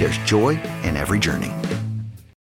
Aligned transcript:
there's 0.00 0.16
joy 0.18 0.58
in 0.82 0.96
every 0.96 1.18
journey. 1.20 1.52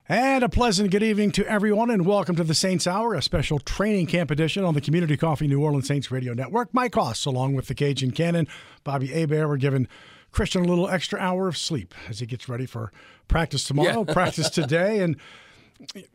And 0.09 0.45
a 0.45 0.49
pleasant 0.49 0.93
good 0.93 1.03
evening 1.03 1.33
to 1.33 1.47
everyone, 1.47 1.91
and 1.91 2.07
welcome 2.07 2.37
to 2.37 2.45
the 2.45 2.55
Saints 2.55 2.87
Hour, 2.87 3.15
a 3.15 3.21
special 3.21 3.59
training 3.59 4.07
camp 4.07 4.31
edition 4.31 4.65
on 4.65 4.75
the 4.75 4.81
Community 4.81 5.17
Coffee 5.17 5.49
New 5.49 5.61
Orleans 5.61 5.89
Saints 5.89 6.11
Radio 6.13 6.35
Network. 6.35 6.73
Mike 6.73 6.95
Hoss, 6.95 7.27
along 7.27 7.57
with 7.57 7.67
the 7.67 7.75
Cajun 7.75 8.13
Cannon, 8.13 8.47
Bobby 8.85 9.09
Hebert, 9.09 9.49
we're 9.49 9.57
giving 9.57 9.89
Christian 10.31 10.65
a 10.65 10.69
little 10.69 10.89
extra 10.89 11.19
hour 11.19 11.49
of 11.49 11.59
sleep 11.59 11.95
as 12.09 12.21
he 12.21 12.27
gets 12.27 12.49
ready 12.49 12.65
for 12.65 12.93
practice 13.27 13.65
tomorrow, 13.65 14.05
yeah. 14.07 14.13
practice 14.15 14.49
today, 14.49 15.01
and 15.01 15.17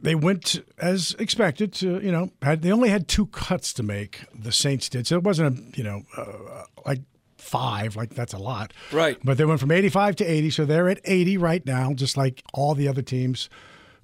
they 0.01 0.15
went 0.15 0.65
as 0.77 1.13
expected 1.19 1.73
to 1.73 1.99
you 1.99 2.11
know 2.11 2.31
had 2.41 2.61
they 2.61 2.71
only 2.71 2.89
had 2.89 3.07
two 3.07 3.27
cuts 3.27 3.73
to 3.73 3.83
make 3.83 4.21
the 4.33 4.51
Saints 4.51 4.89
did 4.89 5.07
so 5.07 5.15
it 5.17 5.23
wasn't 5.23 5.57
a 5.57 5.77
you 5.77 5.83
know 5.83 6.03
uh, 6.17 6.63
like 6.85 6.99
five 7.43 7.95
like 7.95 8.11
that's 8.15 8.33
a 8.33 8.37
lot 8.37 8.73
right 8.91 9.17
but 9.23 9.37
they 9.37 9.45
went 9.45 9.59
from 9.59 9.71
85 9.71 10.15
to 10.17 10.25
80 10.25 10.49
so 10.49 10.65
they're 10.65 10.89
at 10.89 10.99
80 11.03 11.37
right 11.37 11.65
now 11.65 11.93
just 11.93 12.17
like 12.17 12.43
all 12.53 12.73
the 12.73 12.87
other 12.87 13.01
teams 13.01 13.49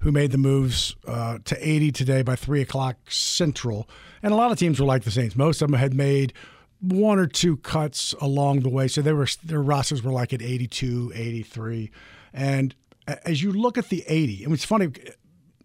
who 0.00 0.10
made 0.10 0.32
the 0.32 0.38
moves 0.38 0.96
uh, 1.06 1.38
to 1.44 1.68
80 1.68 1.92
today 1.92 2.22
by 2.22 2.34
3 2.34 2.62
o'clock 2.62 2.96
Central. 3.08 3.88
And 4.22 4.32
a 4.32 4.36
lot 4.36 4.50
of 4.50 4.58
teams 4.58 4.80
were 4.80 4.86
like 4.86 5.04
the 5.04 5.10
Saints. 5.10 5.36
Most 5.36 5.62
of 5.62 5.70
them 5.70 5.78
had 5.78 5.94
made 5.94 6.32
one 6.80 7.18
or 7.18 7.26
two 7.26 7.58
cuts 7.58 8.14
along 8.14 8.60
the 8.60 8.70
way. 8.70 8.88
So 8.88 9.02
they 9.02 9.12
were, 9.12 9.28
their 9.44 9.62
rosters 9.62 10.02
were 10.02 10.12
like 10.12 10.32
at 10.32 10.40
82, 10.40 11.12
83. 11.14 11.90
And 12.32 12.74
as 13.06 13.42
you 13.42 13.52
look 13.52 13.76
at 13.76 13.90
the 13.90 14.02
80, 14.06 14.44
and 14.44 14.54
it's 14.54 14.64
funny 14.64 14.88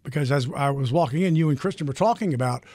because 0.03 0.31
as 0.31 0.49
I 0.53 0.69
was 0.69 0.91
walking 0.91 1.21
in, 1.21 1.37
you 1.37 1.49
and 1.49 1.59
Christian 1.59 1.87
were 1.87 1.93
talking 1.93 2.33
about 2.33 2.65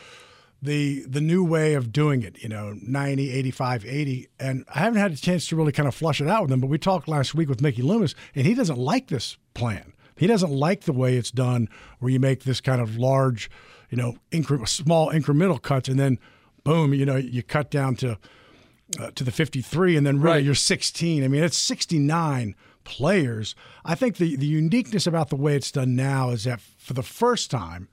the 0.63 1.05
the 1.07 1.21
new 1.21 1.43
way 1.43 1.75
of 1.75 1.93
doing 1.93 2.23
it, 2.23 2.43
you 2.43 2.49
know, 2.49 2.77
90, 2.83 3.33
85, 3.33 3.87
80. 3.87 4.29
And 4.39 4.65
I 4.75 4.81
haven't 4.81 5.01
had 5.01 5.13
a 5.13 5.17
chance 5.17 5.47
to 5.49 5.57
really 5.57 5.73
kind 5.73 5.89
of 5.89 5.95
flush 5.95 6.21
it 6.21 6.29
out 6.29 6.43
with 6.43 6.53
him, 6.53 6.61
but 6.61 6.69
we 6.69 6.79
talked 6.79 7.09
last 7.09 7.35
week 7.35 7.49
with 7.49 7.61
Mickey 7.61 7.83
Loomis, 7.83 8.15
and 8.35 8.47
he 8.47 8.55
doesn't 8.55 8.79
like 8.79 9.09
this 9.09 9.37
plan. 9.55 9.93
He 10.17 10.27
doesn't 10.27 10.51
like 10.51 10.83
the 10.83 10.93
way 10.93 11.17
it's 11.17 11.31
done, 11.31 11.69
where 11.99 12.11
you 12.11 12.21
make 12.21 12.45
this 12.45 12.61
kind 12.61 12.81
of 12.81 12.99
large, 12.99 13.51
you 13.89 13.97
know, 13.97 14.17
incre- 14.31 14.69
small 14.69 15.11
incremental 15.11 15.61
cuts, 15.61 15.89
and 15.89 15.99
then 15.99 16.19
boom, 16.63 16.93
you 16.93 17.07
know, 17.07 17.17
you 17.17 17.43
cut 17.43 17.71
down 17.71 17.97
to 17.97 18.19
uh, 18.99 19.11
to 19.15 19.25
the 19.25 19.31
53, 19.31 19.97
and 19.97 20.07
then 20.07 20.21
really 20.21 20.37
right. 20.37 20.45
you're 20.45 20.55
16. 20.55 21.25
I 21.25 21.29
mean, 21.29 21.43
it's 21.43 21.57
69 21.57 22.55
players. 22.85 23.55
I 23.85 23.95
think 23.95 24.17
the 24.17 24.37
the 24.37 24.47
uniqueness 24.47 25.07
about 25.07 25.31
the 25.31 25.37
way 25.37 25.57
it's 25.57 25.73
done 25.73 25.97
now 25.97 26.31
is 26.31 26.45
that 26.45 26.61
for 26.61 26.93
the 26.93 27.03
first 27.03 27.51
time. 27.51 27.89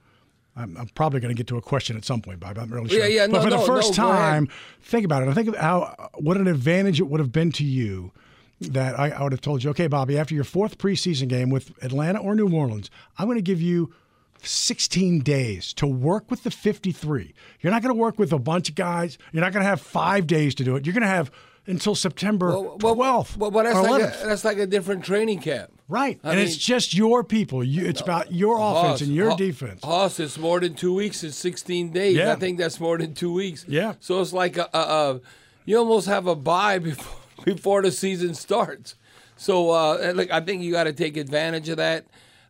I'm, 0.58 0.76
I'm 0.76 0.88
probably 0.90 1.20
going 1.20 1.34
to 1.34 1.38
get 1.38 1.48
to 1.48 1.58
a 1.58 1.62
question 1.62 1.96
at 1.96 2.04
some 2.04 2.22
point, 2.22 2.40
Bob. 2.40 2.58
I'm 2.58 2.72
really 2.74 2.90
sure. 2.90 3.00
Yeah, 3.00 3.06
yeah, 3.06 3.28
but 3.28 3.38
no, 3.38 3.44
for 3.44 3.50
the 3.52 3.58
no, 3.58 3.66
first 3.66 3.98
no, 3.98 4.06
time, 4.06 4.50
think 4.82 5.06
about 5.06 5.24
it. 5.24 5.30
I 5.30 5.34
think 5.34 5.50
of 5.50 5.56
how 5.56 6.10
what 6.16 6.38
an 6.38 6.48
advantage 6.48 7.00
it 7.00 7.04
would 7.04 7.20
have 7.20 7.32
been 7.32 7.52
to 7.54 7.64
you 7.64 8.12
that 8.60 9.00
I, 9.00 9.10
I, 9.10 9.22
would 9.22 9.34
have 9.34 9.42
told 9.42 9.64
you, 9.64 9.70
okay, 9.70 9.86
Bobby, 9.86 10.18
after 10.18 10.34
your 10.34 10.44
fourth 10.44 10.80
preseason 10.80 11.28
game 11.28 11.52
with 11.52 11.72
Atlanta 11.84 12.20
or 12.20 12.34
New 12.34 12.52
Orleans, 12.52 12.90
I'm 13.18 13.28
going 13.28 13.38
to 13.38 13.44
give 13.44 13.62
you 13.62 13.94
16 14.42 15.20
days 15.20 15.74
to 15.74 15.86
work 15.86 16.30
with 16.32 16.44
the 16.44 16.52
53. 16.52 17.34
You're 17.62 17.72
not 17.72 17.84
going 17.84 17.94
to 17.94 18.00
work 18.00 18.18
with 18.18 18.34
a 18.34 18.40
bunch 18.40 18.70
of 18.70 18.76
guys. 18.76 19.18
You're 19.32 19.44
not 19.44 19.54
going 19.54 19.64
to 19.64 19.70
have 19.70 19.82
five 19.82 20.26
days 20.26 20.56
to 20.56 20.64
do 20.64 20.76
it. 20.76 20.86
You're 20.86 20.94
going 20.94 21.02
to 21.02 21.08
have 21.08 21.32
until 21.68 21.96
September 21.96 22.52
well, 22.52 22.96
12th. 22.96 23.38
Well, 23.38 23.52
well 23.52 23.64
that's, 23.64 23.88
like 23.88 24.02
a, 24.02 24.28
that's 24.28 24.46
like 24.46 24.58
a 24.58 24.66
different 24.66 25.04
training 25.04 25.40
camp. 25.40 25.72
Right. 25.90 26.20
I 26.24 26.30
and 26.30 26.38
mean, 26.38 26.48
it's 26.48 26.58
just 26.58 26.94
your 26.94 27.24
people. 27.24 27.64
You, 27.64 27.86
it's 27.86 28.02
about 28.02 28.34
your 28.34 28.58
offense 28.60 29.02
and 29.02 29.14
your 29.14 29.36
defense. 29.36 29.84
Hoss, 29.84 30.20
it's 30.20 30.38
more 30.38 30.60
than 30.60 30.74
two 30.74 30.94
weeks. 30.94 31.24
It's 31.24 31.38
16 31.38 31.92
days. 31.92 32.18
Yeah. 32.18 32.34
I 32.34 32.36
think 32.36 32.58
that's 32.58 32.80
more 32.80 32.98
than 32.98 33.14
two 33.14 33.32
weeks. 33.32 33.66
Yeah. 33.68 33.94
So 34.00 34.20
it's 34.22 34.34
like 34.34 34.58
a, 34.58 34.70
a, 34.74 34.80
a 34.80 35.22
you 35.66 35.78
almost 35.78 36.08
have 36.08 36.28
a 36.28 36.36
bye 36.36 36.80
before 36.80 37.18
before 37.46 37.82
the 37.82 37.92
season 37.92 38.34
starts. 38.34 38.96
So 39.38 39.70
uh, 39.72 40.12
look, 40.16 40.32
I 40.32 40.42
think 40.42 40.64
you 40.64 40.72
got 40.72 40.86
to 40.86 40.94
take 40.94 41.18
advantage 41.18 41.70
of 41.70 41.78
that. 41.78 42.06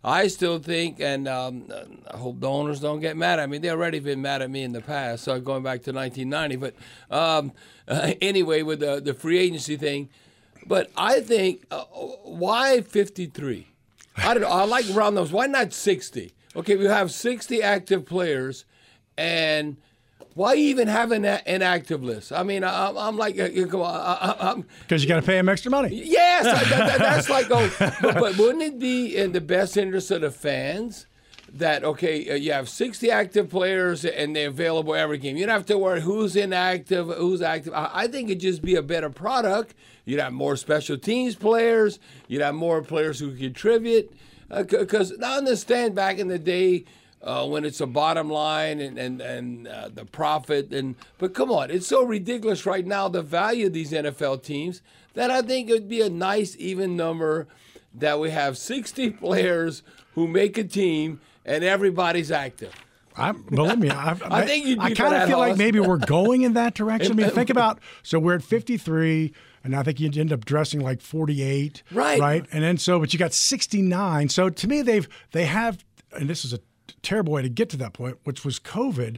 I 0.07 0.27
still 0.27 0.59
think, 0.59 1.01
and 1.01 1.27
um, 1.27 1.65
I 2.09 2.15
hope 2.15 2.39
the 2.39 2.49
owners 2.49 2.79
don't 2.79 3.01
get 3.01 3.17
mad 3.17 3.39
at 3.39 3.49
me. 3.49 3.57
They 3.57 3.69
already 3.69 3.99
been 3.99 4.21
mad 4.21 4.41
at 4.41 4.49
me 4.49 4.63
in 4.63 4.71
the 4.71 4.79
past, 4.79 5.25
so 5.25 5.37
going 5.41 5.63
back 5.63 5.83
to 5.83 5.91
1990. 5.91 6.55
But 6.55 6.75
um, 7.13 7.51
uh, 7.89 8.13
anyway, 8.21 8.61
with 8.61 8.79
the, 8.79 9.01
the 9.01 9.13
free 9.13 9.37
agency 9.37 9.75
thing, 9.75 10.07
but 10.65 10.89
I 10.95 11.19
think 11.19 11.65
uh, 11.71 11.83
why 12.23 12.79
53? 12.79 13.67
I 14.15 14.33
don't 14.33 14.43
know. 14.43 14.47
I 14.47 14.63
like 14.63 14.85
round 14.93 15.15
numbers. 15.15 15.33
Why 15.33 15.45
not 15.45 15.73
60? 15.73 16.33
Okay, 16.55 16.77
we 16.77 16.85
have 16.85 17.11
60 17.11 17.61
active 17.61 18.05
players, 18.05 18.63
and 19.17 19.75
why 20.37 20.53
even 20.53 20.87
have 20.87 21.11
an 21.11 21.25
inactive 21.47 22.03
list? 22.03 22.31
I 22.31 22.43
mean, 22.43 22.63
I, 22.63 23.07
am 23.07 23.17
like, 23.17 23.37
come 23.37 23.81
on, 23.81 24.65
because 24.81 25.01
you 25.01 25.09
got 25.09 25.15
to 25.15 25.25
pay 25.25 25.33
them 25.33 25.49
extra 25.49 25.71
money. 25.71 25.89
Yes, 26.05 26.45
that, 26.45 26.69
that, 26.69 26.99
that's 26.99 27.27
like, 27.27 27.47
oh, 27.49 27.73
but, 27.79 28.13
but, 28.13 28.37
wouldn't 28.37 28.61
it 28.61 28.77
be 28.77 29.17
in 29.17 29.31
the 29.31 29.41
best 29.41 29.77
interest 29.77 30.11
of 30.11 30.21
the 30.21 30.29
fans 30.29 31.07
that 31.53 31.83
okay, 31.83 32.29
uh, 32.29 32.35
you 32.35 32.51
have 32.51 32.69
60 32.69 33.09
active 33.09 33.49
players 33.49 34.05
and 34.05 34.35
they're 34.35 34.49
available 34.49 34.93
every 34.93 35.17
game? 35.17 35.37
You 35.37 35.47
don't 35.47 35.55
have 35.55 35.65
to 35.65 35.77
worry 35.79 36.01
who's 36.01 36.35
inactive, 36.35 37.07
who's 37.07 37.41
active. 37.41 37.73
I, 37.73 37.89
I 37.91 38.07
think 38.07 38.29
it'd 38.29 38.39
just 38.39 38.61
be 38.61 38.75
a 38.75 38.83
better 38.83 39.09
product. 39.09 39.73
You'd 40.05 40.19
have 40.19 40.33
more 40.33 40.55
special 40.55 40.99
teams 40.99 41.33
players. 41.33 41.97
You'd 42.27 42.43
have 42.43 42.53
more 42.53 42.83
players 42.83 43.19
who 43.19 43.35
contribute. 43.35 44.15
Because 44.49 45.13
uh, 45.13 45.25
I 45.25 45.37
understand 45.37 45.95
back 45.95 46.19
in 46.19 46.27
the 46.27 46.37
day 46.37 46.85
uh, 47.21 47.45
when 47.45 47.65
it's 47.65 47.81
a 47.81 47.87
bottom 47.87 48.29
line 48.29 48.79
and 48.79 48.97
and 48.97 49.21
and 49.21 49.67
uh, 49.67 49.89
the 49.93 50.05
profit 50.05 50.73
and 50.73 50.95
but 51.17 51.33
come 51.33 51.51
on, 51.51 51.71
it's 51.71 51.87
so 51.87 52.03
ridiculous 52.03 52.65
right 52.65 52.85
now 52.85 53.07
the 53.07 53.21
value 53.21 53.67
of 53.67 53.73
these 53.73 53.91
NFL 53.91 54.43
teams 54.43 54.81
that 55.13 55.31
I 55.31 55.41
think 55.41 55.69
it 55.69 55.73
would 55.73 55.89
be 55.89 56.01
a 56.01 56.09
nice 56.09 56.55
even 56.59 56.95
number 56.95 57.47
that 57.93 58.19
we 58.19 58.29
have 58.29 58.57
60 58.57 59.09
players 59.11 59.83
who 60.13 60.27
make 60.27 60.57
a 60.57 60.63
team 60.63 61.19
and 61.45 61.63
everybody's 61.63 62.31
active. 62.31 62.73
I'm, 63.15 63.41
believe 63.43 63.79
me, 63.79 63.89
I, 63.89 64.11
I 64.25 64.45
think 64.45 64.65
you'd 64.67 64.79
I 64.79 64.93
kind 64.93 65.15
of 65.15 65.27
feel 65.27 65.39
like 65.39 65.57
maybe 65.57 65.79
we're 65.79 65.97
going 65.97 66.43
in 66.43 66.53
that 66.53 66.75
direction. 66.75 67.13
I 67.13 67.15
mean, 67.15 67.29
think 67.31 67.49
about 67.49 67.79
so 68.03 68.19
we're 68.19 68.35
at 68.35 68.43
53, 68.43 69.33
and 69.63 69.75
I 69.75 69.81
think 69.83 69.99
you 69.99 70.09
end 70.15 70.31
up 70.31 70.45
dressing 70.45 70.81
like 70.81 71.01
48, 71.01 71.81
Right. 71.91 72.19
Right, 72.19 72.45
and 72.51 72.63
then 72.63 72.77
so, 72.77 72.99
but 72.99 73.13
you 73.13 73.19
got 73.19 73.33
69. 73.33 74.29
So 74.29 74.49
to 74.49 74.67
me, 74.67 74.83
they've 74.83 75.07
they 75.31 75.45
have, 75.45 75.83
and 76.11 76.29
this 76.29 76.45
is 76.45 76.53
a 76.53 76.59
terrible 77.01 77.33
way 77.33 77.41
to 77.41 77.49
get 77.49 77.69
to 77.69 77.77
that 77.77 77.93
point, 77.93 78.17
which 78.23 78.43
was 78.45 78.59
COVID. 78.59 79.17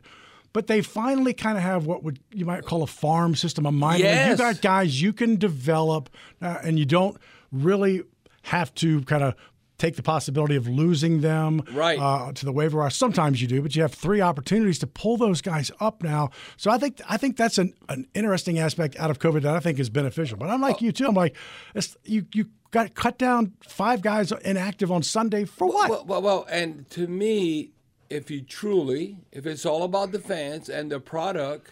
But 0.52 0.66
they 0.68 0.82
finally 0.82 1.34
kind 1.34 1.58
of 1.58 1.64
have 1.64 1.86
what 1.86 2.04
would 2.04 2.20
you 2.34 2.46
might 2.46 2.64
call 2.66 2.82
a 2.82 2.88
farm 2.88 3.36
system, 3.36 3.66
a 3.68 3.72
minor. 3.72 4.04
league. 4.06 4.30
You 4.32 4.36
got 4.38 4.62
guys 4.62 5.00
you 5.02 5.14
can 5.14 5.36
develop, 5.36 6.10
uh, 6.42 6.58
and 6.64 6.80
you 6.80 6.86
don't 6.86 7.18
really 7.52 8.02
have 8.44 8.74
to 8.76 9.02
kind 9.04 9.24
of 9.24 9.36
take 9.78 9.96
the 9.96 10.04
possibility 10.04 10.56
of 10.58 10.68
losing 10.68 11.22
them 11.22 11.62
Right. 11.72 11.98
uh, 12.00 12.34
to 12.34 12.46
the 12.46 12.52
waiver 12.52 12.80
wire. 12.80 12.90
Sometimes 12.90 13.42
you 13.42 13.48
do, 13.48 13.62
but 13.62 13.76
you 13.76 13.82
have 13.84 13.94
three 13.94 14.20
opportunities 14.22 14.78
to 14.80 14.88
pull 14.88 15.16
those 15.18 15.40
guys 15.42 15.72
up 15.80 16.04
now. 16.04 16.32
So 16.58 16.70
I 16.72 16.78
think 16.80 17.00
I 17.08 17.16
think 17.18 17.38
that's 17.38 17.58
an, 17.60 17.74
an 17.88 18.08
interesting 18.14 18.60
aspect 18.60 18.98
out 18.98 19.10
of 19.12 19.20
COVID 19.20 19.44
that 19.44 19.56
I 19.56 19.60
think 19.60 19.80
is 19.80 19.90
beneficial. 19.90 20.38
But 20.38 20.50
I'm 20.50 20.60
like 20.62 20.82
you 20.82 20.92
too. 20.92 21.08
I'm 21.08 21.14
like, 21.14 21.36
it's, 21.76 21.96
you 22.04 22.26
you 22.34 22.48
got 22.72 22.94
cut 22.96 23.18
down 23.18 23.54
five 23.68 24.02
guys 24.02 24.32
inactive 24.32 24.92
on 24.92 25.04
Sunday 25.04 25.46
for 25.46 25.68
what? 25.68 25.90
Well, 25.90 26.06
well, 26.06 26.22
well, 26.22 26.48
and 26.50 26.90
to 26.92 27.08
me, 27.08 27.72
if 28.10 28.32
you 28.32 28.42
truly, 28.42 29.18
if 29.32 29.46
it's 29.46 29.66
all 29.66 29.84
about 29.84 30.12
the 30.12 30.20
fans 30.20 30.70
and 30.70 30.92
the 30.92 31.00
product, 31.00 31.72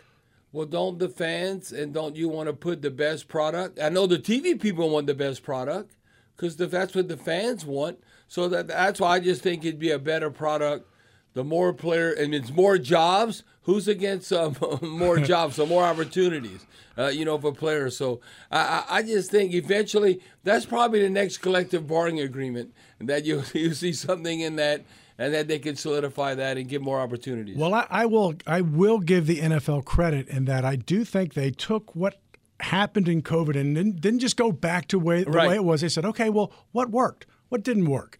well, 0.51 0.65
don't 0.65 0.99
the 0.99 1.09
fans 1.09 1.71
and 1.71 1.93
don't 1.93 2.15
you 2.15 2.29
want 2.29 2.47
to 2.47 2.53
put 2.53 2.81
the 2.81 2.91
best 2.91 3.27
product? 3.27 3.79
I 3.79 3.89
know 3.89 4.07
the 4.07 4.19
TV 4.19 4.59
people 4.59 4.89
want 4.89 5.07
the 5.07 5.13
best 5.13 5.43
product 5.43 5.95
because 6.35 6.55
that's 6.55 6.95
what 6.95 7.07
the 7.07 7.17
fans 7.17 7.65
want. 7.65 7.99
So 8.27 8.47
that 8.49 8.67
that's 8.67 8.99
why 8.99 9.15
I 9.15 9.19
just 9.19 9.41
think 9.41 9.65
it'd 9.65 9.79
be 9.79 9.91
a 9.91 9.99
better 9.99 10.29
product. 10.29 10.89
The 11.37 11.43
more 11.43 11.71
player 11.71 12.11
and 12.11 12.33
it's 12.33 12.49
more 12.49 12.79
jobs. 12.79 13.43
Who's 13.61 13.87
against 13.87 14.33
um, 14.33 14.55
more 14.81 15.19
jobs? 15.19 15.57
So 15.57 15.67
more 15.67 15.83
opportunities, 15.83 16.65
uh, 16.97 17.09
you 17.09 17.25
know, 17.25 17.37
for 17.37 17.51
players. 17.51 17.95
So 17.95 18.21
I, 18.51 18.83
I 18.89 19.03
just 19.03 19.29
think 19.29 19.53
eventually 19.53 20.19
that's 20.43 20.65
probably 20.65 20.99
the 21.03 21.11
next 21.11 21.37
collective 21.37 21.85
bargaining 21.85 22.23
agreement 22.23 22.73
that 22.99 23.23
you 23.23 23.43
you 23.53 23.75
see 23.75 23.93
something 23.93 24.39
in 24.39 24.55
that 24.55 24.83
and 25.19 25.31
that 25.31 25.47
they 25.47 25.59
can 25.59 25.75
solidify 25.75 26.33
that 26.33 26.57
and 26.57 26.67
give 26.67 26.81
more 26.81 26.99
opportunities. 26.99 27.55
Well, 27.55 27.75
I, 27.75 27.85
I 27.87 28.05
will. 28.07 28.33
I 28.47 28.61
will 28.61 28.97
give 28.97 29.27
the 29.27 29.37
NFL 29.37 29.85
credit 29.85 30.27
in 30.29 30.45
that 30.45 30.65
I 30.65 30.75
do 30.75 31.05
think 31.05 31.35
they 31.35 31.51
took 31.51 31.95
what 31.95 32.19
happened 32.61 33.07
in 33.07 33.21
COVID 33.21 33.55
and 33.55 33.75
didn't, 33.75 34.01
didn't 34.01 34.19
just 34.21 34.37
go 34.37 34.51
back 34.51 34.87
to 34.87 34.97
way, 34.97 35.23
the 35.23 35.29
Right. 35.29 35.49
way 35.49 35.55
it 35.57 35.63
was. 35.63 35.81
They 35.81 35.89
said, 35.89 36.03
okay, 36.05 36.31
well, 36.31 36.51
what 36.71 36.89
worked? 36.89 37.27
What 37.49 37.61
didn't 37.63 37.85
work? 37.87 38.17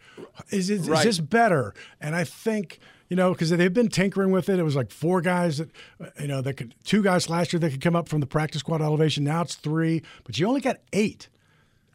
Is, 0.51 0.69
it, 0.69 0.81
is 0.81 0.89
Right. 0.89 1.03
this 1.03 1.19
better? 1.19 1.73
And 1.99 2.15
I 2.15 2.23
think 2.23 2.77
you 3.09 3.15
know 3.15 3.31
because 3.31 3.49
they've 3.49 3.73
been 3.73 3.89
tinkering 3.89 4.31
with 4.31 4.49
it. 4.49 4.59
It 4.59 4.63
was 4.63 4.75
like 4.75 4.91
four 4.91 5.21
guys 5.21 5.57
that 5.57 5.69
uh, 6.01 6.07
you 6.19 6.27
know 6.27 6.41
that 6.41 6.53
could 6.53 6.75
two 6.83 7.03
guys 7.03 7.29
last 7.29 7.53
year 7.53 7.59
that 7.59 7.71
could 7.71 7.81
come 7.81 7.95
up 7.95 8.09
from 8.09 8.19
the 8.19 8.27
practice 8.27 8.59
squad 8.59 8.81
elevation. 8.81 9.23
Now 9.23 9.41
it's 9.41 9.55
three, 9.55 10.03
but 10.23 10.37
you 10.37 10.47
only 10.47 10.61
got 10.61 10.77
eight 10.93 11.29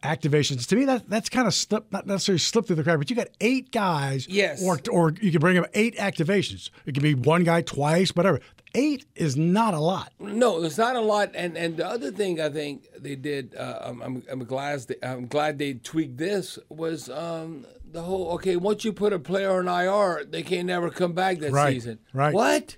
activations. 0.03 0.67
To 0.67 0.75
me, 0.75 0.85
that 0.85 1.09
that's 1.09 1.29
kind 1.29 1.47
of 1.47 1.53
slip, 1.53 1.91
not 1.91 2.05
necessarily 2.05 2.39
slip 2.39 2.67
through 2.67 2.75
the 2.75 2.83
crack, 2.83 2.97
but 2.99 3.09
you 3.09 3.15
got 3.15 3.29
eight 3.41 3.71
guys. 3.71 4.27
Yes. 4.27 4.63
Or 4.63 4.79
or 4.91 5.13
you 5.21 5.31
can 5.31 5.39
bring 5.39 5.57
up 5.57 5.67
eight 5.73 5.95
activations. 5.97 6.69
It 6.85 6.93
can 6.93 7.03
be 7.03 7.15
one 7.15 7.43
guy 7.43 7.61
twice, 7.61 8.11
whatever. 8.15 8.39
Eight 8.75 9.05
is 9.15 9.37
not 9.37 9.75
a 9.75 9.79
lot. 9.79 10.11
No, 10.19 10.59
there's 10.59 10.77
not 10.77 10.95
a 10.95 11.01
lot. 11.01 11.31
And 11.35 11.57
and 11.57 11.77
the 11.77 11.87
other 11.87 12.11
thing 12.11 12.41
I 12.41 12.49
think 12.49 12.87
they 12.99 13.15
did, 13.15 13.55
uh, 13.55 13.79
I'm, 13.83 14.01
I'm 14.01 14.23
I'm 14.31 14.43
glad 14.45 14.79
they, 14.81 14.95
I'm 15.03 15.27
glad 15.27 15.57
they 15.59 15.75
tweaked 15.75 16.17
this 16.17 16.57
was 16.69 17.07
um, 17.09 17.65
the 17.91 18.01
whole 18.01 18.31
okay. 18.31 18.55
Once 18.55 18.83
you 18.83 18.91
put 18.91 19.13
a 19.13 19.19
player 19.19 19.51
on 19.51 19.67
IR, 19.67 20.25
they 20.25 20.41
can't 20.41 20.65
never 20.67 20.89
come 20.89 21.13
back 21.13 21.39
that 21.39 21.51
Right, 21.51 21.73
season. 21.73 21.99
right. 22.13 22.33
What? 22.33 22.77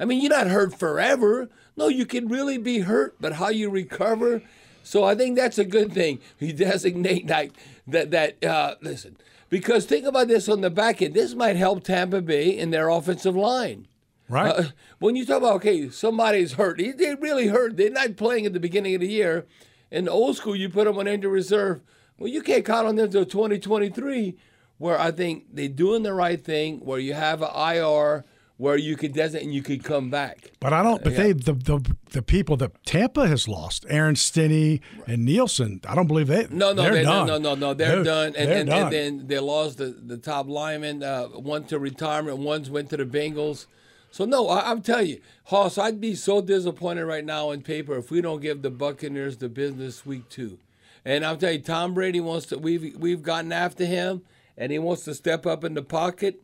I 0.00 0.04
mean, 0.04 0.20
you're 0.20 0.30
not 0.30 0.48
hurt 0.48 0.78
forever. 0.78 1.48
No, 1.76 1.88
you 1.88 2.06
can 2.06 2.26
really 2.28 2.58
be 2.58 2.80
hurt, 2.80 3.14
but 3.20 3.34
how 3.34 3.48
you 3.48 3.70
recover. 3.70 4.42
So 4.86 5.02
I 5.02 5.16
think 5.16 5.36
that's 5.36 5.58
a 5.58 5.64
good 5.64 5.92
thing. 5.92 6.20
You 6.38 6.52
designate 6.52 7.26
like 7.28 7.52
that. 7.88 8.12
That 8.12 8.44
uh, 8.44 8.76
listen, 8.80 9.16
because 9.50 9.84
think 9.84 10.06
about 10.06 10.28
this 10.28 10.48
on 10.48 10.60
the 10.60 10.70
back 10.70 11.02
end. 11.02 11.14
This 11.14 11.34
might 11.34 11.56
help 11.56 11.82
Tampa 11.82 12.22
Bay 12.22 12.56
in 12.56 12.70
their 12.70 12.88
offensive 12.88 13.34
line. 13.34 13.88
Right. 14.28 14.54
Uh, 14.54 14.64
when 15.00 15.16
you 15.16 15.26
talk 15.26 15.38
about 15.38 15.56
okay, 15.56 15.90
somebody's 15.90 16.52
hurt, 16.52 16.78
they, 16.78 16.92
they 16.92 17.16
really 17.16 17.48
hurt. 17.48 17.76
They're 17.76 17.90
not 17.90 18.16
playing 18.16 18.46
at 18.46 18.52
the 18.52 18.60
beginning 18.60 18.94
of 18.94 19.00
the 19.00 19.08
year. 19.08 19.44
In 19.90 20.04
the 20.04 20.12
old 20.12 20.36
school, 20.36 20.54
you 20.54 20.68
put 20.68 20.84
them 20.84 20.98
on 20.98 21.08
injured 21.08 21.32
reserve. 21.32 21.80
Well, 22.16 22.30
you 22.30 22.40
can't 22.40 22.64
count 22.64 22.86
on 22.86 22.94
them 22.94 23.06
until 23.06 23.24
2023, 23.24 24.36
where 24.78 24.98
I 25.00 25.10
think 25.10 25.46
they're 25.52 25.68
doing 25.68 26.04
the 26.04 26.14
right 26.14 26.42
thing, 26.42 26.78
where 26.78 27.00
you 27.00 27.14
have 27.14 27.42
an 27.42 27.50
IR, 27.54 28.24
where 28.58 28.76
you 28.76 28.96
could 28.96 29.12
designate 29.12 29.44
and 29.44 29.54
you 29.54 29.62
could 29.62 29.84
come 29.84 30.10
back. 30.10 30.50
But 30.60 30.72
I 30.72 30.82
don't. 30.82 31.02
But 31.02 31.16
they 31.16 31.32
the, 31.32 31.52
the 31.52 31.96
the 32.10 32.22
people 32.22 32.56
that 32.58 32.84
Tampa 32.84 33.28
has 33.28 33.46
lost, 33.46 33.84
Aaron 33.88 34.16
Stinnie 34.16 34.80
and 35.06 35.24
Nielsen. 35.24 35.80
I 35.86 35.94
don't 35.94 36.06
believe 36.06 36.28
they. 36.28 36.46
No, 36.50 36.72
no, 36.72 36.82
they're 36.82 36.92
they, 36.94 37.02
done. 37.02 37.26
no, 37.26 37.38
no, 37.38 37.54
no, 37.54 37.74
they're, 37.74 38.02
done. 38.02 38.34
And, 38.36 38.50
they're 38.50 38.60
and, 38.60 38.68
done. 38.68 38.82
and 38.82 38.92
then 38.92 39.26
they 39.26 39.38
lost 39.38 39.78
the, 39.78 39.86
the 39.86 40.16
top 40.16 40.48
lineman, 40.48 41.02
uh, 41.02 41.26
one 41.26 41.64
to 41.64 41.78
retirement, 41.78 42.38
one's 42.38 42.70
went 42.70 42.90
to 42.90 42.96
the 42.96 43.04
Bengals. 43.04 43.66
So 44.10 44.24
no, 44.24 44.48
I, 44.48 44.70
I'm 44.70 44.80
telling 44.80 45.08
you, 45.08 45.20
Hoss, 45.44 45.76
I'd 45.76 46.00
be 46.00 46.14
so 46.14 46.40
disappointed 46.40 47.04
right 47.04 47.24
now 47.24 47.50
in 47.50 47.60
paper 47.60 47.96
if 47.98 48.10
we 48.10 48.22
don't 48.22 48.40
give 48.40 48.62
the 48.62 48.70
Buccaneers 48.70 49.36
the 49.36 49.50
business 49.50 50.06
week 50.06 50.28
two. 50.30 50.58
And 51.04 51.24
I'm 51.24 51.38
telling 51.38 51.58
you, 51.58 51.62
Tom 51.62 51.92
Brady 51.92 52.20
wants 52.20 52.46
to. 52.46 52.58
We've 52.58 52.96
we've 52.96 53.22
gotten 53.22 53.52
after 53.52 53.84
him, 53.84 54.22
and 54.56 54.72
he 54.72 54.78
wants 54.78 55.04
to 55.04 55.14
step 55.14 55.44
up 55.44 55.62
in 55.62 55.74
the 55.74 55.82
pocket. 55.82 56.40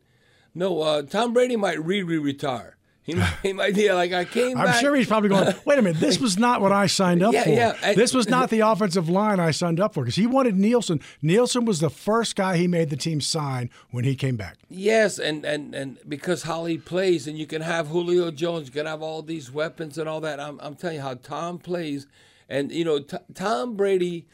No, 0.55 0.81
uh, 0.83 1.03
Tom 1.03 1.33
Brady 1.33 1.57
might 1.57 1.83
re-re-retire. 1.85 2.77
He 3.05 3.21
he 3.43 3.53
might 3.53 3.75
yeah, 3.75 3.95
like 3.95 4.13
I 4.13 4.25
came 4.25 4.57
I'm 4.57 4.67
back. 4.67 4.81
sure 4.81 4.95
he's 4.95 5.09
probably 5.09 5.29
going. 5.31 5.53
Wait 5.65 5.77
a 5.77 5.83
minute, 5.83 5.99
this 5.99 6.21
was 6.21 6.39
not 6.39 6.61
what 6.61 6.71
I 6.71 6.87
signed 6.87 7.21
up 7.21 7.33
Yeah, 7.35 7.43
for. 7.43 7.51
yeah, 7.51 7.77
and- 7.83 7.97
this 7.97 8.15
was 8.15 8.29
not 8.29 8.49
the 8.49 8.61
offensive 8.61 9.09
line 9.09 9.41
I 9.41 9.51
signed 9.51 9.81
up 9.81 9.93
for 9.95 10.05
because 10.05 10.15
he 10.15 10.29
wanted 10.29 10.57
Nielsen. 10.57 11.01
Nielsen 11.21 11.65
was 11.65 11.81
the 11.81 11.91
first 11.91 12.37
guy 12.37 12.57
he 12.59 12.69
made 12.69 12.91
the 12.91 12.97
team 12.97 13.21
sign 13.21 13.71
when 13.91 14.05
he 14.05 14.15
came 14.15 14.37
back. 14.37 14.57
Yes, 14.71 15.19
and, 15.19 15.45
and, 15.45 15.75
and 15.75 15.99
because 16.09 16.45
how 16.45 16.65
he 16.67 16.79
plays, 16.79 17.27
and 17.27 17.37
you 17.37 17.47
can 17.47 17.61
have 17.63 17.89
Julio 17.89 18.31
Jones, 18.31 18.69
you 18.69 18.73
can 18.73 18.87
have 18.87 19.03
all 19.03 19.21
these 19.23 19.51
weapons 19.51 19.99
and 19.99 20.09
all 20.09 20.21
that. 20.21 20.39
I'm, 20.39 20.61
I'm 20.63 20.77
telling 20.77 20.97
you 20.97 21.03
how 21.03 21.15
Tom 21.15 21.59
plays. 21.59 22.07
And, 22.49 22.71
you 22.71 22.85
know, 22.85 23.01
T- 23.01 23.17
Tom 23.35 23.75
Brady 23.77 24.27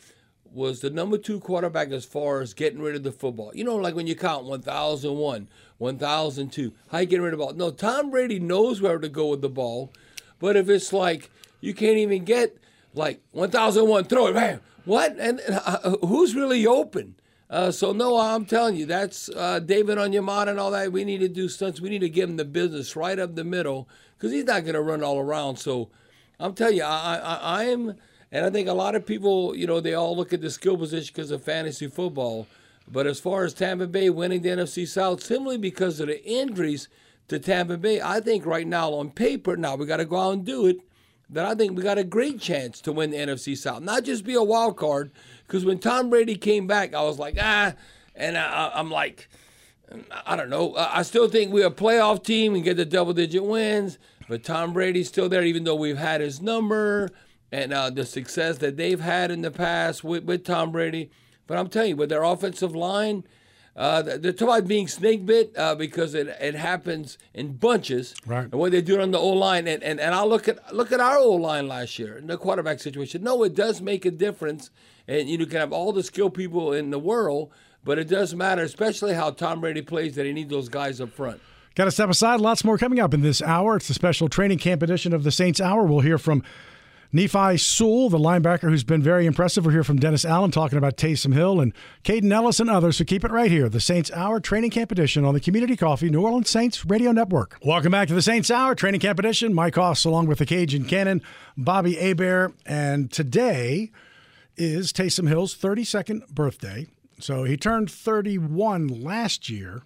was 0.52 0.80
the 0.80 0.90
number 0.90 1.18
two 1.18 1.40
quarterback 1.40 1.90
as 1.90 2.04
far 2.04 2.40
as 2.40 2.54
getting 2.54 2.80
rid 2.80 2.96
of 2.96 3.02
the 3.02 3.12
football. 3.12 3.52
You 3.54 3.64
know, 3.64 3.76
like 3.76 3.94
when 3.94 4.06
you 4.06 4.16
count 4.16 4.44
1,001, 4.44 5.48
1,002, 5.78 6.72
how 6.90 6.98
you 6.98 7.06
getting 7.06 7.22
rid 7.22 7.34
of 7.34 7.38
the 7.38 7.44
ball. 7.44 7.54
No, 7.54 7.70
Tom 7.70 8.10
Brady 8.10 8.40
knows 8.40 8.80
where 8.80 8.98
to 8.98 9.08
go 9.08 9.28
with 9.28 9.40
the 9.40 9.48
ball. 9.48 9.92
But 10.38 10.56
if 10.56 10.68
it's 10.68 10.92
like 10.92 11.30
you 11.60 11.74
can't 11.74 11.98
even 11.98 12.24
get 12.24 12.56
like 12.94 13.20
1,001, 13.32 14.04
throw 14.04 14.28
it, 14.28 14.34
bam, 14.34 14.60
what? 14.84 15.16
And, 15.18 15.40
and 15.40 15.60
uh, 15.64 15.96
who's 16.06 16.34
really 16.34 16.66
open? 16.66 17.14
Uh, 17.50 17.70
so 17.70 17.92
no, 17.92 18.18
I'm 18.18 18.44
telling 18.44 18.76
you, 18.76 18.86
that's 18.86 19.30
uh, 19.30 19.58
David 19.58 19.96
Onyemata 19.96 20.48
and 20.48 20.60
all 20.60 20.70
that. 20.72 20.92
We 20.92 21.04
need 21.04 21.18
to 21.18 21.28
do 21.28 21.48
stunts. 21.48 21.80
We 21.80 21.88
need 21.88 22.00
to 22.00 22.08
give 22.08 22.28
him 22.28 22.36
the 22.36 22.44
business 22.44 22.94
right 22.94 23.18
up 23.18 23.34
the 23.34 23.44
middle 23.44 23.88
because 24.16 24.32
he's 24.32 24.44
not 24.44 24.64
going 24.64 24.74
to 24.74 24.82
run 24.82 25.02
all 25.02 25.18
around. 25.18 25.56
So 25.56 25.88
I'm 26.38 26.54
telling 26.54 26.76
you, 26.76 26.82
I, 26.82 27.16
I, 27.16 27.34
I 27.34 27.64
am, 27.64 27.94
and 28.30 28.44
I 28.44 28.50
think 28.50 28.68
a 28.68 28.74
lot 28.74 28.94
of 28.94 29.06
people, 29.06 29.54
you 29.54 29.66
know, 29.66 29.80
they 29.80 29.94
all 29.94 30.16
look 30.16 30.32
at 30.32 30.40
the 30.40 30.50
skill 30.50 30.76
position 30.76 31.12
because 31.14 31.30
of 31.30 31.42
fantasy 31.42 31.88
football. 31.88 32.46
But 32.90 33.06
as 33.06 33.20
far 33.20 33.44
as 33.44 33.54
Tampa 33.54 33.86
Bay 33.86 34.10
winning 34.10 34.42
the 34.42 34.50
NFC 34.50 34.86
South, 34.86 35.22
simply 35.22 35.58
because 35.58 36.00
of 36.00 36.08
the 36.08 36.24
injuries 36.24 36.88
to 37.28 37.38
Tampa 37.38 37.76
Bay, 37.76 38.00
I 38.00 38.20
think 38.20 38.46
right 38.46 38.66
now 38.66 38.92
on 38.92 39.10
paper, 39.10 39.56
now 39.56 39.76
we 39.76 39.86
got 39.86 39.98
to 39.98 40.04
go 40.04 40.18
out 40.18 40.32
and 40.32 40.44
do 40.44 40.66
it. 40.66 40.78
That 41.30 41.44
I 41.44 41.54
think 41.54 41.76
we 41.76 41.82
got 41.82 41.98
a 41.98 42.04
great 42.04 42.40
chance 42.40 42.80
to 42.80 42.92
win 42.92 43.10
the 43.10 43.18
NFC 43.18 43.54
South, 43.54 43.82
not 43.82 44.04
just 44.04 44.24
be 44.24 44.32
a 44.32 44.42
wild 44.42 44.78
card. 44.78 45.10
Because 45.46 45.62
when 45.62 45.78
Tom 45.78 46.08
Brady 46.08 46.36
came 46.36 46.66
back, 46.66 46.94
I 46.94 47.02
was 47.02 47.18
like, 47.18 47.36
ah, 47.38 47.74
and 48.14 48.38
I, 48.38 48.70
I'm 48.74 48.90
like, 48.90 49.28
I 50.24 50.36
don't 50.36 50.48
know. 50.48 50.74
I 50.74 51.00
I 51.00 51.02
still 51.02 51.28
think 51.28 51.52
we're 51.52 51.66
a 51.66 51.70
playoff 51.70 52.24
team 52.24 52.54
and 52.54 52.64
get 52.64 52.78
the 52.78 52.86
double 52.86 53.12
digit 53.12 53.44
wins, 53.44 53.98
but 54.26 54.42
Tom 54.42 54.72
Brady's 54.72 55.08
still 55.08 55.28
there, 55.28 55.44
even 55.44 55.64
though 55.64 55.74
we've 55.74 55.98
had 55.98 56.22
his 56.22 56.40
number 56.40 57.10
and 57.50 57.72
uh, 57.72 57.90
the 57.90 58.04
success 58.04 58.58
that 58.58 58.76
they've 58.76 59.00
had 59.00 59.30
in 59.30 59.42
the 59.42 59.50
past 59.50 60.04
with, 60.04 60.24
with 60.24 60.44
Tom 60.44 60.72
Brady. 60.72 61.10
But 61.46 61.58
I'm 61.58 61.68
telling 61.68 61.90
you, 61.90 61.96
with 61.96 62.10
their 62.10 62.24
offensive 62.24 62.76
line, 62.76 63.24
uh, 63.74 64.02
they're 64.02 64.32
talking 64.32 64.48
about 64.48 64.66
being 64.66 64.88
snake 64.88 65.24
bit 65.24 65.56
uh, 65.56 65.74
because 65.76 66.12
it, 66.14 66.26
it 66.40 66.56
happens 66.56 67.16
in 67.32 67.52
bunches. 67.52 68.14
Right. 68.26 68.42
And 68.42 68.54
what 68.54 68.72
they 68.72 68.82
do 68.82 69.00
on 69.00 69.12
the 69.12 69.18
O 69.18 69.28
line, 69.28 69.68
and, 69.68 69.82
and, 69.82 70.00
and 70.00 70.14
I 70.14 70.24
look 70.24 70.48
at 70.48 70.74
look 70.74 70.90
at 70.90 70.98
our 70.98 71.16
O 71.18 71.30
line 71.30 71.68
last 71.68 71.98
year 71.98 72.18
in 72.18 72.26
the 72.26 72.36
quarterback 72.36 72.80
situation. 72.80 73.22
No, 73.22 73.44
it 73.44 73.54
does 73.54 73.80
make 73.80 74.04
a 74.04 74.10
difference, 74.10 74.70
and 75.06 75.28
you 75.28 75.38
can 75.46 75.60
have 75.60 75.72
all 75.72 75.92
the 75.92 76.02
skilled 76.02 76.34
people 76.34 76.72
in 76.72 76.90
the 76.90 76.98
world, 76.98 77.52
but 77.84 78.00
it 78.00 78.08
does 78.08 78.34
matter, 78.34 78.62
especially 78.62 79.14
how 79.14 79.30
Tom 79.30 79.60
Brady 79.60 79.82
plays. 79.82 80.16
That 80.16 80.26
he 80.26 80.32
needs 80.32 80.50
those 80.50 80.68
guys 80.68 81.00
up 81.00 81.12
front. 81.12 81.40
Got 81.76 81.84
to 81.84 81.92
step 81.92 82.10
aside. 82.10 82.40
Lots 82.40 82.64
more 82.64 82.76
coming 82.78 82.98
up 82.98 83.14
in 83.14 83.20
this 83.20 83.40
hour. 83.40 83.76
It's 83.76 83.86
the 83.86 83.94
special 83.94 84.28
training 84.28 84.58
camp 84.58 84.82
edition 84.82 85.14
of 85.14 85.22
the 85.22 85.30
Saints 85.30 85.60
Hour. 85.60 85.84
We'll 85.84 86.00
hear 86.00 86.18
from 86.18 86.42
Nephi 87.10 87.56
Sewell, 87.56 88.10
the 88.10 88.18
linebacker 88.18 88.68
who's 88.68 88.84
been 88.84 89.02
very 89.02 89.24
impressive. 89.24 89.64
We're 89.64 89.72
here 89.72 89.84
from 89.84 89.98
Dennis 89.98 90.26
Allen 90.26 90.50
talking 90.50 90.76
about 90.76 90.98
Taysom 90.98 91.32
Hill 91.32 91.58
and 91.58 91.72
Kaden 92.04 92.30
Elliss 92.30 92.60
and 92.60 92.68
others. 92.68 92.98
So 92.98 93.04
keep 93.04 93.24
it 93.24 93.30
right 93.30 93.50
here. 93.50 93.70
The 93.70 93.80
Saints 93.80 94.10
Hour 94.12 94.40
Training 94.40 94.72
Camp 94.72 94.92
Edition 94.92 95.24
on 95.24 95.32
the 95.32 95.40
Community 95.40 95.74
Coffee 95.74 96.10
New 96.10 96.20
Orleans 96.20 96.50
Saints 96.50 96.84
Radio 96.84 97.10
Network. 97.12 97.58
Welcome 97.64 97.92
back 97.92 98.08
to 98.08 98.14
the 98.14 98.20
Saints 98.20 98.50
Hour 98.50 98.74
Training 98.74 99.00
Camp 99.00 99.18
Edition. 99.18 99.54
Mike 99.54 99.76
Hoss 99.76 100.04
along 100.04 100.26
with 100.26 100.36
the 100.36 100.44
Cajun 100.44 100.84
Cannon, 100.84 101.22
Bobby 101.56 101.94
Hebert. 101.94 102.52
And 102.66 103.10
today 103.10 103.90
is 104.58 104.92
Taysom 104.92 105.28
Hill's 105.28 105.56
32nd 105.56 106.28
birthday. 106.28 106.88
So 107.20 107.44
he 107.44 107.56
turned 107.56 107.90
31 107.90 108.86
last 108.86 109.48
year 109.48 109.82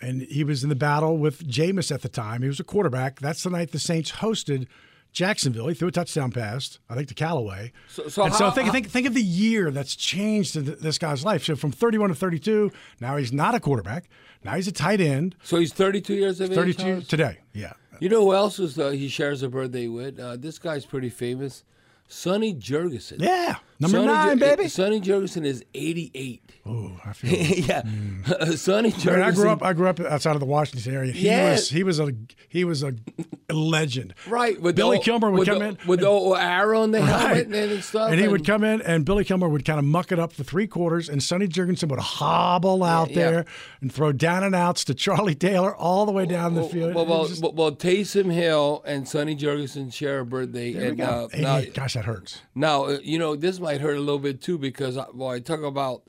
and 0.00 0.22
he 0.22 0.44
was 0.44 0.62
in 0.62 0.68
the 0.68 0.76
battle 0.76 1.18
with 1.18 1.44
Jameis 1.44 1.92
at 1.92 2.02
the 2.02 2.08
time. 2.08 2.42
He 2.42 2.48
was 2.48 2.60
a 2.60 2.64
quarterback. 2.64 3.18
That's 3.18 3.42
the 3.42 3.50
night 3.50 3.72
the 3.72 3.80
Saints 3.80 4.12
hosted– 4.12 4.68
Jacksonville. 5.12 5.68
He 5.68 5.74
threw 5.74 5.88
a 5.88 5.92
touchdown 5.92 6.30
pass, 6.30 6.78
I 6.88 6.94
think, 6.94 7.08
to 7.08 7.14
Callaway. 7.14 7.72
So, 7.88 8.08
so, 8.08 8.24
how, 8.24 8.30
so 8.30 8.50
think, 8.50 8.66
how, 8.66 8.72
think, 8.72 8.88
think 8.88 9.06
of 9.06 9.14
the 9.14 9.22
year 9.22 9.70
that's 9.70 9.94
changed 9.94 10.56
in 10.56 10.76
this 10.80 10.98
guy's 10.98 11.24
life. 11.24 11.44
So 11.44 11.54
from 11.54 11.70
31 11.70 12.08
to 12.08 12.14
32, 12.14 12.70
now 13.00 13.16
he's 13.16 13.32
not 13.32 13.54
a 13.54 13.60
quarterback. 13.60 14.08
Now 14.44 14.54
he's 14.54 14.68
a 14.68 14.72
tight 14.72 15.00
end. 15.00 15.36
So 15.42 15.58
he's 15.58 15.72
32 15.72 16.14
years 16.14 16.40
of 16.40 16.48
32 16.48 16.68
age. 16.68 16.76
32 16.76 17.06
today. 17.06 17.38
Yeah. 17.52 17.74
You 18.00 18.08
know 18.08 18.22
who 18.24 18.34
else 18.34 18.58
is 18.58 18.78
uh, 18.78 18.90
he 18.90 19.08
shares 19.08 19.42
a 19.42 19.48
birthday 19.48 19.86
with? 19.86 20.18
Uh, 20.18 20.36
this 20.36 20.58
guy's 20.58 20.84
pretty 20.84 21.10
famous. 21.10 21.62
Sonny 22.08 22.54
Jurgensen. 22.54 23.20
Yeah, 23.20 23.56
number 23.82 23.98
Sonny 23.98 24.06
nine, 24.06 24.38
Jer- 24.38 24.56
baby. 24.56 24.68
Sonny 24.68 25.00
Jurgensen 25.00 25.44
is 25.44 25.64
88. 25.74 26.52
Oh, 26.64 26.92
I 27.04 27.12
feel 27.12 27.30
yeah. 27.66 27.82
Mm. 27.82 28.56
Sonny 28.58 28.92
Jurgensen. 28.92 29.22
I, 29.22 29.28
I 29.28 29.30
grew 29.32 29.50
up. 29.50 29.62
I 29.62 29.72
grew 29.72 29.88
up 29.88 30.00
outside 30.00 30.34
of 30.34 30.40
the 30.40 30.46
Washington 30.46 30.94
area. 30.94 31.12
He 31.12 31.26
yeah. 31.26 31.52
was 31.52 31.68
he 31.68 31.82
was 31.82 31.98
a 31.98 32.14
he 32.48 32.64
was 32.64 32.82
a 32.82 32.94
legend. 33.50 34.14
Right. 34.28 34.60
With 34.60 34.76
Billy 34.76 34.98
the, 34.98 35.04
Kilmer 35.04 35.30
would 35.30 35.46
come 35.46 35.58
the, 35.58 35.68
in 35.68 35.78
with 35.86 36.00
the 36.00 36.10
arrow 36.10 36.82
on 36.82 36.92
the 36.92 37.02
helmet 37.02 37.48
right. 37.48 37.70
and 37.70 37.84
stuff. 37.84 38.10
And 38.10 38.18
he 38.18 38.24
and, 38.24 38.32
would 38.32 38.46
come 38.46 38.62
in, 38.64 38.80
and 38.82 39.04
Billy 39.04 39.24
Kilmer 39.24 39.48
would 39.48 39.64
kind 39.64 39.78
of 39.78 39.84
muck 39.84 40.12
it 40.12 40.18
up 40.18 40.32
for 40.32 40.44
three 40.44 40.66
quarters, 40.66 41.08
and 41.08 41.22
Sonny 41.22 41.48
Jurgensen 41.48 41.88
would 41.88 41.98
hobble 41.98 42.84
out 42.84 43.10
yeah, 43.10 43.16
there 43.16 43.44
and 43.80 43.92
throw 43.92 44.12
down 44.12 44.44
and 44.44 44.54
outs 44.54 44.84
to 44.84 44.94
Charlie 44.94 45.34
Taylor 45.34 45.74
all 45.74 46.06
the 46.06 46.12
way 46.12 46.26
down 46.26 46.54
the 46.54 46.64
field. 46.64 46.94
Well, 46.94 47.06
well, 47.06 47.26
just, 47.26 47.42
well, 47.42 47.52
well 47.52 47.72
Taysom 47.72 48.32
Hill 48.32 48.82
and 48.86 49.08
Sonny 49.08 49.36
Jurgensen 49.36 49.92
share 49.92 50.20
a 50.20 50.26
birthday. 50.26 50.74
and, 50.74 51.00
uh, 51.00 51.28
now, 51.36 51.60
gosh, 51.74 51.94
that 51.94 52.04
hurts. 52.04 52.40
Now, 52.54 52.84
uh, 52.84 52.98
you 53.02 53.18
know, 53.18 53.36
this 53.36 53.58
might 53.72 53.80
hurt 53.80 53.96
a 53.96 54.00
little 54.00 54.18
bit 54.18 54.42
too 54.42 54.58
because, 54.58 54.98
well, 55.14 55.30
I 55.30 55.40
talk 55.40 55.62
about 55.62 56.02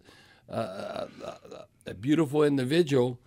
uh, 0.50 0.54
uh, 1.24 1.36
a 1.88 1.94
beautiful 1.94 2.44
individual. 2.44 3.20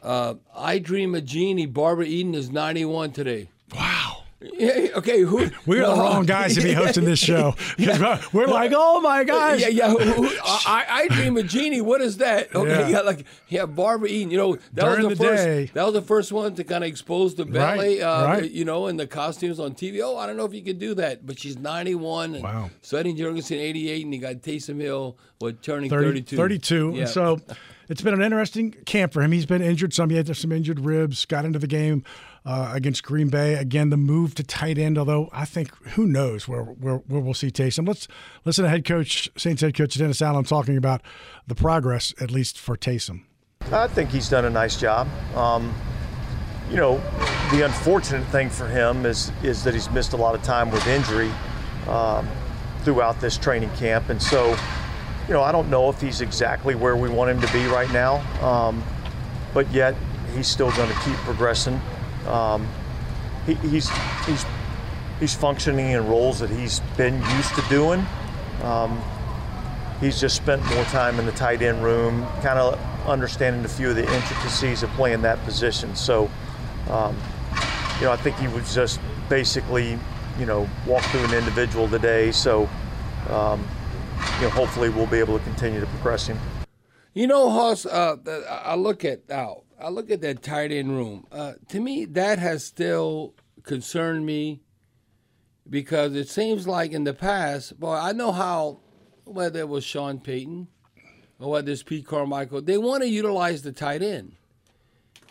Uh, 0.00 0.34
I 0.54 0.78
Dream 0.78 1.14
of 1.16 1.24
Jeannie, 1.24 1.66
Barbara 1.66 2.04
Eden 2.04 2.34
is 2.34 2.50
91 2.50 3.12
today. 3.12 3.48
Wow. 3.74 4.09
Yeah, 4.40 4.88
okay, 4.94 5.20
who, 5.20 5.50
we're 5.66 5.86
the 5.86 5.92
wrong 5.92 6.24
guys 6.24 6.54
to 6.54 6.62
be 6.62 6.72
hosting 6.74 7.04
this 7.04 7.18
show. 7.18 7.54
yeah. 7.76 8.22
We're 8.32 8.46
like, 8.46 8.72
oh 8.74 9.00
my 9.02 9.22
gosh. 9.22 9.60
Yeah, 9.60 9.68
yeah. 9.68 9.90
Who, 9.90 9.98
who, 9.98 10.28
I, 10.42 10.86
I, 10.88 11.08
dream 11.08 11.36
of 11.36 11.46
Jeannie. 11.46 11.82
What 11.82 12.00
is 12.00 12.16
that? 12.18 12.54
Okay, 12.54 12.90
yeah, 12.90 13.00
like 13.00 13.26
yeah, 13.48 13.66
Barbara 13.66 14.08
Eden. 14.08 14.30
You 14.30 14.38
know, 14.38 14.56
that 14.72 14.84
During 14.84 15.08
was 15.08 15.18
the, 15.18 15.24
the 15.24 15.30
first. 15.30 15.44
Day. 15.44 15.70
That 15.74 15.84
was 15.84 15.92
the 15.92 16.02
first 16.02 16.32
one 16.32 16.54
to 16.54 16.64
kind 16.64 16.82
of 16.82 16.88
expose 16.88 17.34
the 17.34 17.44
belly. 17.44 18.00
Right, 18.00 18.02
uh, 18.02 18.24
right. 18.26 18.50
You 18.50 18.64
know, 18.64 18.86
and 18.86 18.98
the 18.98 19.06
costumes 19.06 19.60
on 19.60 19.74
TV. 19.74 20.00
Oh, 20.02 20.16
I 20.16 20.26
don't 20.26 20.38
know 20.38 20.46
if 20.46 20.54
you 20.54 20.62
could 20.62 20.78
do 20.78 20.94
that, 20.94 21.26
but 21.26 21.38
she's 21.38 21.58
91. 21.58 22.36
And 22.36 22.44
wow. 22.44 22.70
Sonny 22.80 23.14
Jurgensen 23.14 23.58
88, 23.58 24.04
and 24.04 24.14
you 24.14 24.20
got 24.20 24.36
Taysom 24.36 24.80
Hill 24.80 25.18
what 25.38 25.62
turning 25.62 25.90
30, 25.90 26.06
32. 26.06 26.36
32. 26.36 26.92
Yeah. 26.94 27.04
So 27.06 27.40
it's 27.88 28.00
been 28.02 28.14
an 28.14 28.22
interesting 28.22 28.72
camp 28.86 29.12
for 29.12 29.22
him. 29.22 29.32
He's 29.32 29.46
been 29.46 29.62
injured 29.62 29.92
some. 29.92 30.08
He 30.08 30.16
had 30.16 30.34
some 30.34 30.52
injured 30.52 30.80
ribs. 30.80 31.26
Got 31.26 31.44
into 31.44 31.58
the 31.58 31.66
game 31.66 32.04
uh, 32.44 32.70
against 32.72 33.02
Green 33.02 33.28
Bay. 33.28 33.54
Again, 33.54 33.90
the 33.90 33.96
move 33.96 34.34
to 34.36 34.44
tight 34.44 34.78
end. 34.78 34.98
Although 34.98 35.28
I 35.32 35.44
think 35.44 35.74
who 35.90 36.06
knows 36.06 36.48
where 36.48 36.64
where, 36.64 36.96
where 36.96 37.20
we'll 37.20 37.34
see 37.34 37.50
Taysom. 37.50 37.86
Let's 37.86 38.08
listen 38.44 38.64
to 38.64 38.70
head 38.70 38.84
coach 38.84 39.30
Saints 39.36 39.62
head 39.62 39.74
coach 39.74 39.94
Dennis 39.94 40.22
Allen 40.22 40.44
talking 40.44 40.76
about 40.76 41.02
the 41.46 41.54
progress, 41.54 42.14
at 42.20 42.30
least 42.30 42.58
for 42.58 42.76
Taysom. 42.76 43.22
I 43.72 43.86
think 43.88 44.10
he's 44.10 44.28
done 44.28 44.46
a 44.46 44.50
nice 44.50 44.76
job. 44.80 45.06
Um, 45.36 45.74
you 46.70 46.76
know, 46.76 46.98
the 47.52 47.64
unfortunate 47.64 48.24
thing 48.28 48.48
for 48.48 48.66
him 48.66 49.04
is 49.04 49.32
is 49.42 49.62
that 49.64 49.74
he's 49.74 49.90
missed 49.90 50.12
a 50.12 50.16
lot 50.16 50.34
of 50.34 50.42
time 50.42 50.70
with 50.70 50.86
injury 50.86 51.30
um, 51.88 52.28
throughout 52.82 53.20
this 53.20 53.36
training 53.36 53.70
camp, 53.76 54.08
and 54.08 54.22
so 54.22 54.56
you 55.28 55.34
know 55.34 55.42
I 55.42 55.52
don't 55.52 55.68
know 55.68 55.88
if 55.90 56.00
he's 56.00 56.20
exactly 56.20 56.74
where 56.74 56.96
we 56.96 57.08
want 57.08 57.30
him 57.30 57.40
to 57.40 57.52
be 57.52 57.66
right 57.66 57.90
now, 57.92 58.16
um, 58.44 58.82
but 59.52 59.70
yet 59.72 59.94
he's 60.34 60.46
still 60.46 60.70
going 60.72 60.88
to 60.88 60.98
keep 61.00 61.16
progressing. 61.16 61.80
Um, 62.26 62.68
he, 63.46 63.54
he's 63.54 63.88
he's 64.26 64.44
he's 65.18 65.34
functioning 65.34 65.90
in 65.90 66.06
roles 66.06 66.40
that 66.40 66.50
he's 66.50 66.80
been 66.96 67.20
used 67.36 67.54
to 67.54 67.62
doing. 67.68 68.04
Um, 68.62 69.02
he's 70.00 70.20
just 70.20 70.36
spent 70.36 70.64
more 70.74 70.84
time 70.84 71.18
in 71.18 71.26
the 71.26 71.32
tight 71.32 71.62
end 71.62 71.82
room, 71.82 72.26
kind 72.42 72.58
of 72.58 72.78
understanding 73.06 73.64
a 73.64 73.68
few 73.68 73.90
of 73.90 73.96
the 73.96 74.14
intricacies 74.14 74.82
of 74.82 74.90
playing 74.90 75.22
that 75.22 75.42
position. 75.44 75.94
So, 75.94 76.30
um, 76.88 77.16
you 77.98 78.06
know, 78.06 78.12
I 78.12 78.16
think 78.16 78.36
he 78.36 78.48
was 78.48 78.74
just 78.74 79.00
basically, 79.28 79.98
you 80.38 80.46
know, 80.46 80.68
walk 80.86 81.02
through 81.04 81.24
an 81.24 81.34
individual 81.34 81.88
today. 81.88 82.32
So, 82.32 82.68
um, 83.28 83.66
you 84.36 84.42
know, 84.42 84.50
hopefully 84.50 84.88
we'll 84.88 85.06
be 85.06 85.18
able 85.18 85.38
to 85.38 85.44
continue 85.44 85.80
to 85.80 85.86
progress 85.86 86.26
him. 86.26 86.38
You 87.12 87.26
know, 87.26 87.50
Hoss, 87.50 87.86
uh, 87.86 88.16
I 88.64 88.76
look 88.76 89.04
at 89.04 89.28
now 89.28 89.62
I 89.80 89.88
look 89.88 90.10
at 90.10 90.20
that 90.20 90.42
tight 90.42 90.72
end 90.72 90.90
room. 90.90 91.26
Uh, 91.32 91.54
to 91.68 91.80
me, 91.80 92.04
that 92.04 92.38
has 92.38 92.64
still 92.64 93.34
concerned 93.62 94.26
me 94.26 94.60
because 95.68 96.14
it 96.14 96.28
seems 96.28 96.66
like 96.66 96.92
in 96.92 97.04
the 97.04 97.14
past, 97.14 97.80
boy, 97.80 97.94
I 97.94 98.12
know 98.12 98.32
how, 98.32 98.80
whether 99.24 99.60
it 99.60 99.68
was 99.68 99.84
Sean 99.84 100.20
Payton 100.20 100.68
or 101.38 101.52
whether 101.52 101.72
it's 101.72 101.82
Pete 101.82 102.06
Carmichael, 102.06 102.60
they 102.60 102.76
want 102.76 103.02
to 103.02 103.08
utilize 103.08 103.62
the 103.62 103.72
tight 103.72 104.02
end. 104.02 104.32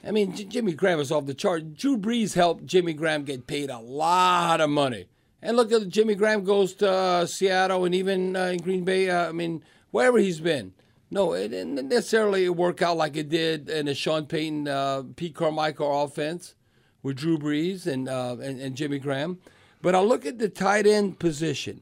I 0.03 0.12
mean, 0.12 0.36
J- 0.36 0.46
Jimmy 0.46 0.74
Graham 0.74 1.00
is 1.00 1.12
off 1.12 1.25
the 1.25 1.34
chart. 1.34 1.75
Drew 1.75 1.98
Brees 1.98 2.34
helped 2.34 2.65
Jimmy 2.65 2.94
Graham 2.94 3.24
get 3.24 3.46
paid 3.46 3.70
a 3.70 3.79
lot 3.79 4.62
of 4.62 4.70
money. 4.70 5.08
And 5.41 5.58
look 5.58 5.72
at 5.72 5.88
Jimmy 5.89 6.15
Graham 6.15 6.44
goes 6.44 6.74
to 6.75 6.91
uh, 6.91 7.25
Seattle 7.25 7.86
and 7.86 7.94
even 7.94 8.36
uh, 8.36 8.46
in 8.46 8.60
Green 8.60 8.84
Bay. 8.84 9.10
Uh, 9.10 9.29
I 9.29 9.32
mean, 9.32 9.63
wherever 9.91 10.18
he's 10.18 10.39
been. 10.39 10.74
No, 11.12 11.34
it 11.34 11.50
didn't 11.50 11.88
necessarily 11.88 12.48
work 12.50 12.82
out 12.82 12.98
like 12.98 13.18
it 13.18 13.30
did 13.30 13.70
in 13.70 13.88
the 13.88 13.96
Sean 13.96 14.25
Payton, 14.25 14.68
uh, 14.68 15.04
Pete 15.16 15.34
Carmichael 15.34 16.04
offense 16.04 16.54
with 17.01 17.18
Drew 17.18 17.38
Brees 17.38 17.88
and, 17.88 18.08
uh, 18.08 18.38
and, 18.42 18.62
and 18.62 18.75
Jimmy 18.75 19.00
Graham. 19.00 19.39
But 19.82 19.96
I 19.96 20.01
look 20.01 20.25
at 20.25 20.38
the 20.38 20.50
tight 20.50 20.86
end 20.86 21.18
position, 21.20 21.82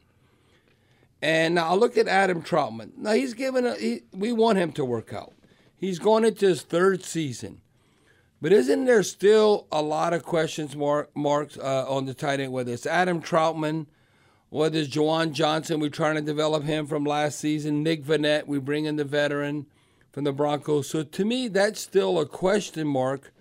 and 1.21 1.59
I 1.59 1.73
look 1.73 1.97
at 1.97 2.07
Adam 2.07 2.41
Trautman. 2.41 2.91
Now 2.95 3.13
he's 3.13 3.33
given 3.33 3.65
a, 3.65 3.75
he, 3.75 4.01
we 4.13 4.31
want 4.31 4.59
him 4.59 4.71
to 4.73 4.85
work 4.85 5.11
out. 5.13 5.33
He's 5.75 5.99
going 5.99 6.23
into 6.23 6.47
his 6.47 6.61
third 6.61 7.03
season, 7.03 7.61
but 8.41 8.53
isn't 8.53 8.85
there 8.85 9.03
still 9.03 9.67
a 9.71 9.81
lot 9.81 10.13
of 10.13 10.23
questions 10.23 10.75
mark, 10.75 11.15
marks 11.15 11.57
uh, 11.57 11.85
on 11.87 12.05
the 12.05 12.13
tight 12.13 12.39
end? 12.39 12.53
Whether 12.53 12.73
it's 12.73 12.85
Adam 12.85 13.21
Trautman 13.21 13.87
whether 14.49 14.79
it's 14.79 14.89
Juwan 14.89 15.33
Johnson, 15.33 15.79
we're 15.79 15.89
trying 15.89 16.15
to 16.15 16.21
develop 16.21 16.63
him 16.63 16.87
from 16.87 17.03
last 17.03 17.39
season. 17.39 17.83
Nick 17.83 18.03
Vannett, 18.03 18.47
we 18.47 18.59
bring 18.59 18.85
in 18.85 18.95
the 18.95 19.03
veteran 19.03 19.65
from 20.11 20.23
the 20.23 20.31
Broncos. 20.31 20.89
So 20.89 21.03
to 21.03 21.25
me, 21.25 21.47
that's 21.47 21.81
still 21.81 22.19
a 22.19 22.25
question 22.25 22.87
mark 22.87 23.33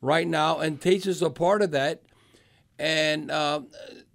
right 0.00 0.26
now, 0.26 0.58
and 0.58 0.84
is 0.84 1.22
a 1.22 1.30
part 1.30 1.62
of 1.62 1.70
that. 1.72 2.02
And, 2.78 3.30
uh, 3.30 3.62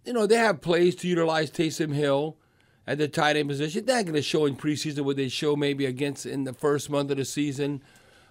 you 0.06 0.14
know, 0.14 0.26
they 0.26 0.36
have 0.36 0.62
plays 0.62 0.96
to 0.98 1.08
utilize 1.08 1.52
Taysom 1.52 1.94
Hill 1.94 2.38
at 2.86 2.98
the 2.98 3.08
tight 3.08 3.38
end 3.38 3.48
position. 3.48 3.86
They're 3.86 3.98
not 3.98 4.06
going 4.06 4.16
to 4.16 4.22
show 4.22 4.46
in 4.46 4.56
preseason 4.56 5.02
what 5.02 5.16
they 5.16 5.30
show 5.30 5.56
maybe 5.56 5.86
against 5.86 6.26
in 6.26 6.44
the 6.44 6.54
first 6.54 6.90
month 6.90 7.12
of 7.12 7.18
the 7.18 7.26
season, 7.26 7.84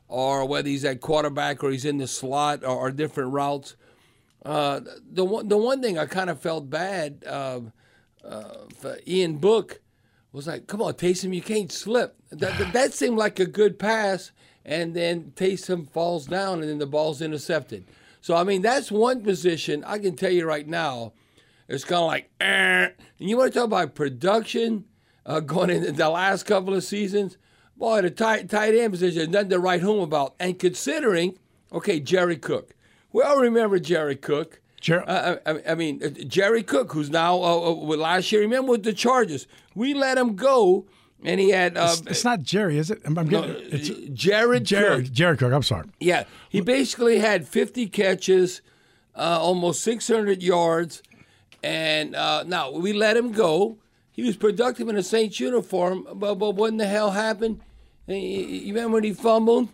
or 0.08 0.44
whether 0.44 0.68
he's 0.68 0.84
at 0.84 1.00
quarterback 1.00 1.62
or 1.62 1.70
he's 1.70 1.84
in 1.84 1.98
the 1.98 2.08
slot 2.08 2.64
or, 2.64 2.76
or 2.76 2.90
different 2.90 3.32
routes. 3.32 3.76
Uh, 4.44 4.80
the 5.10 5.24
one 5.24 5.48
the 5.48 5.56
one 5.56 5.80
thing 5.80 5.98
I 5.98 6.06
kind 6.06 6.30
of 6.30 6.40
felt 6.40 6.68
bad. 6.68 7.24
Uh, 7.26 7.60
uh, 8.24 8.94
Ian 9.06 9.36
Book 9.36 9.80
was 10.32 10.46
like, 10.46 10.66
"Come 10.66 10.82
on, 10.82 10.94
Taysom, 10.94 11.34
you 11.34 11.42
can't 11.42 11.72
slip." 11.72 12.16
That, 12.30 12.58
that, 12.58 12.72
that 12.72 12.94
seemed 12.94 13.18
like 13.18 13.40
a 13.40 13.46
good 13.46 13.78
pass, 13.78 14.32
and 14.64 14.94
then 14.94 15.32
Taysom 15.36 15.88
falls 15.90 16.26
down, 16.26 16.60
and 16.60 16.68
then 16.68 16.78
the 16.78 16.86
ball's 16.86 17.22
intercepted. 17.22 17.84
So 18.20 18.34
I 18.34 18.44
mean, 18.44 18.62
that's 18.62 18.90
one 18.90 19.22
position 19.22 19.84
I 19.84 19.98
can 19.98 20.16
tell 20.16 20.30
you 20.30 20.46
right 20.46 20.66
now. 20.66 21.12
It's 21.68 21.84
kind 21.84 22.00
of 22.00 22.06
like, 22.06 22.30
eh. 22.40 22.44
and 22.86 22.92
you 23.18 23.36
want 23.36 23.52
to 23.52 23.58
talk 23.58 23.66
about 23.66 23.94
production 23.94 24.86
uh, 25.26 25.40
going 25.40 25.70
into 25.70 25.92
the 25.92 26.08
last 26.08 26.44
couple 26.44 26.74
of 26.74 26.82
seasons. 26.82 27.36
Boy, 27.76 28.02
the 28.02 28.10
tight 28.10 28.48
tight 28.48 28.74
end 28.74 28.92
position, 28.92 29.30
nothing 29.30 29.50
to 29.50 29.58
write 29.58 29.82
home 29.82 30.00
about. 30.00 30.34
And 30.40 30.58
considering, 30.58 31.38
okay, 31.72 32.00
Jerry 32.00 32.36
Cook, 32.36 32.74
we 33.12 33.22
all 33.22 33.38
remember 33.38 33.78
Jerry 33.78 34.16
Cook. 34.16 34.60
Jer- 34.80 35.08
uh, 35.08 35.36
I, 35.44 35.72
I, 35.72 35.74
mean, 35.74 36.00
uh, 36.02 36.08
Jerry 36.26 36.62
Cook, 36.62 36.92
who's 36.92 37.10
now 37.10 37.42
uh, 37.42 37.70
uh, 37.70 37.74
with 37.74 37.98
last 37.98 38.30
year, 38.30 38.40
remember 38.42 38.72
with 38.72 38.84
the 38.84 38.92
Chargers, 38.92 39.46
we 39.74 39.92
let 39.94 40.16
him 40.18 40.36
go, 40.36 40.86
and 41.24 41.40
he 41.40 41.50
had. 41.50 41.76
Uh, 41.76 41.88
it's, 41.92 42.02
it's, 42.06 42.24
not 42.24 42.42
Jerry, 42.42 42.78
is 42.78 42.90
it? 42.90 43.00
I'm, 43.04 43.18
I'm 43.18 43.26
getting, 43.26 43.50
no, 43.52 43.58
it's 43.60 43.88
Jared. 44.12 44.64
Jared 44.64 45.04
Cook. 45.06 45.12
Jared 45.12 45.38
Cook. 45.40 45.52
I'm 45.52 45.62
sorry. 45.62 45.88
Yeah, 45.98 46.24
he 46.48 46.60
basically 46.60 47.18
had 47.18 47.48
50 47.48 47.88
catches, 47.88 48.62
uh, 49.16 49.38
almost 49.40 49.82
600 49.82 50.42
yards, 50.42 51.02
And 51.62 52.14
uh, 52.14 52.44
now 52.44 52.70
we 52.70 52.92
let 52.92 53.16
him 53.16 53.32
go. 53.32 53.78
He 54.12 54.22
was 54.22 54.36
productive 54.36 54.88
in 54.88 54.96
a 54.96 55.02
Saints 55.02 55.38
uniform, 55.40 56.06
but, 56.14 56.36
but 56.36 56.54
what 56.56 56.68
in 56.70 56.76
the 56.76 56.86
hell 56.86 57.10
happened? 57.10 57.60
You- 58.06 58.72
remember 58.74 58.94
when 58.94 59.04
he 59.04 59.12
fumbled 59.12 59.68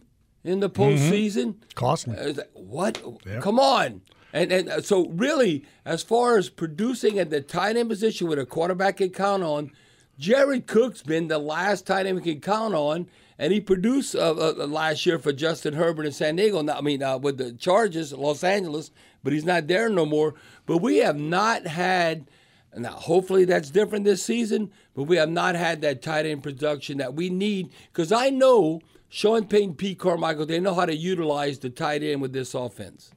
in 0.44 0.61
the 0.61 0.68
postseason? 0.70 1.56
Costly. 1.75 2.18
I 2.18 2.26
was 2.26 2.37
like, 2.38 2.50
what? 2.54 3.02
Come 3.40 3.58
on. 3.58 4.00
And, 4.35 4.50
and 4.50 4.69
uh, 4.69 4.83
so, 4.83 5.07
really, 5.11 5.64
as 5.85 6.03
far 6.03 6.37
as 6.37 6.50
producing 6.50 7.21
at 7.21 7.31
the 7.31 7.41
tight 7.41 7.76
end 7.76 7.88
position 7.88 8.26
with 8.26 8.41
a 8.41 8.45
quarterback 8.45 8.97
can 8.97 9.11
count 9.11 9.45
on, 9.45 9.71
Jared 10.19 10.67
Cook's 10.67 11.03
been 11.03 11.29
the 11.29 11.38
last 11.38 11.87
tight 11.87 12.07
end 12.07 12.17
we 12.17 12.23
can 12.23 12.41
count 12.41 12.75
on, 12.75 13.07
and 13.38 13.53
he 13.53 13.61
produced 13.61 14.17
uh, 14.17 14.33
uh, 14.33 14.67
last 14.67 15.07
year 15.07 15.21
for 15.21 15.33
Justin 15.33 15.75
Herbert 15.75 16.07
in 16.07 16.11
San 16.11 16.35
Diego. 16.35 16.69
I 16.69 16.81
mean, 16.81 17.00
uh, 17.00 17.17
with 17.17 17.38
the 17.38 17.53
Chargers, 17.53 18.12
Los 18.12 18.43
Angeles, 18.43 18.91
but 19.23 19.33
he's 19.33 19.45
not 19.45 19.69
there 19.69 19.88
no 19.88 20.05
more. 20.05 20.35
But 20.67 20.79
we 20.79 20.99
have 20.99 21.19
not 21.19 21.69
had. 21.69 22.29
Now, 22.76 22.91
hopefully 22.91 23.45
that's 23.45 23.71
different 23.71 24.05
this 24.05 24.25
season, 24.25 24.73
but 24.97 25.05
we 25.05 25.17
have 25.17 25.31
not 25.31 25.55
had 25.55 25.81
that 25.83 26.03
tight 26.03 26.26
end 26.26 26.43
production 26.43 26.99
that 26.99 27.14
we 27.14 27.31
need 27.31 27.71
because 27.93 28.11
I 28.11 28.31
know 28.31 28.81
Sean 29.09 29.47
Payton, 29.47 29.76
Pete 29.76 30.00
Carmichael, 30.00 30.45
they 30.45 30.59
know 30.59 30.75
how 30.75 30.87
to 30.87 30.97
utilize 30.97 31.61
the 31.61 31.71
tight 31.71 32.03
end 32.03 32.21
with 32.21 32.33
this 32.33 32.53
offense. 32.53 33.13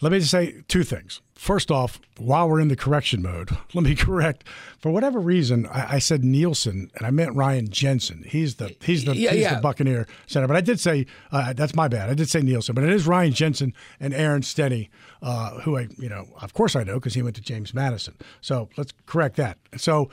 Let 0.00 0.12
me 0.12 0.18
just 0.20 0.30
say 0.30 0.62
two 0.68 0.84
things. 0.84 1.20
First 1.34 1.70
off, 1.70 2.00
while 2.18 2.48
we're 2.48 2.60
in 2.60 2.68
the 2.68 2.76
correction 2.76 3.22
mode, 3.22 3.50
let 3.74 3.84
me 3.84 3.94
correct. 3.94 4.44
For 4.78 4.90
whatever 4.90 5.18
reason, 5.20 5.66
I, 5.66 5.94
I 5.94 5.98
said 5.98 6.24
Nielsen 6.24 6.90
and 6.96 7.06
I 7.06 7.10
meant 7.10 7.34
Ryan 7.34 7.68
Jensen. 7.68 8.24
He's 8.26 8.56
the 8.56 8.74
he's 8.80 9.04
the 9.04 9.16
Yeah, 9.16 9.32
he's 9.32 9.42
yeah. 9.42 9.54
the 9.56 9.60
Buccaneer 9.60 10.06
center. 10.26 10.46
But 10.46 10.56
I 10.56 10.60
did 10.60 10.78
say 10.80 11.06
uh, 11.32 11.52
that's 11.52 11.74
my 11.74 11.88
bad. 11.88 12.10
I 12.10 12.14
did 12.14 12.28
say 12.28 12.40
Nielsen, 12.42 12.74
but 12.74 12.84
it 12.84 12.90
is 12.90 13.06
Ryan 13.06 13.32
Jensen 13.32 13.72
and 14.00 14.12
Aaron 14.14 14.42
Stinnie, 14.42 14.90
uh, 15.22 15.60
who 15.60 15.76
I 15.78 15.88
you 15.98 16.08
know 16.08 16.28
of 16.40 16.54
course 16.54 16.76
I 16.76 16.84
know 16.84 16.94
because 16.94 17.14
he 17.14 17.22
went 17.22 17.36
to 17.36 17.42
James 17.42 17.72
Madison. 17.74 18.14
So 18.40 18.68
let's 18.76 18.92
correct 19.06 19.36
that. 19.36 19.58
So. 19.76 20.10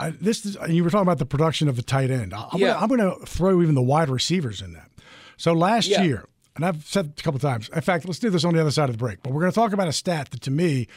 I, 0.00 0.10
this 0.10 0.46
is, 0.46 0.56
you 0.68 0.84
were 0.84 0.90
talking 0.90 1.02
about 1.02 1.18
the 1.18 1.26
production 1.26 1.66
of 1.66 1.74
the 1.74 1.82
tight 1.82 2.08
end. 2.12 2.32
I- 2.32 2.46
I'm 2.52 2.60
Yeah. 2.60 2.86
going 2.86 3.00
to 3.00 3.16
throw 3.26 3.60
even 3.60 3.74
the 3.74 3.82
wide 3.82 4.08
receivers 4.08 4.62
in 4.62 4.72
that. 4.74 4.88
So 5.36 5.52
last 5.52 5.88
year, 5.88 6.24
and 6.58 6.66
I've 6.66 6.84
said 6.84 7.12
a 7.16 7.22
couple 7.22 7.38
times. 7.38 7.70
In 7.72 7.80
fact, 7.80 8.04
let's 8.04 8.18
do 8.18 8.30
this 8.30 8.44
on 8.44 8.52
the 8.52 8.60
other 8.60 8.72
side 8.72 8.88
of 8.88 8.96
the 8.96 8.98
break. 8.98 9.22
But 9.22 9.32
we're 9.32 9.40
going 9.40 9.52
to 9.52 9.54
talk 9.54 9.72
about 9.72 9.86
a 9.86 9.92
stat 9.92 10.32
that 10.32 10.42
to 10.42 10.50
me 10.50 10.88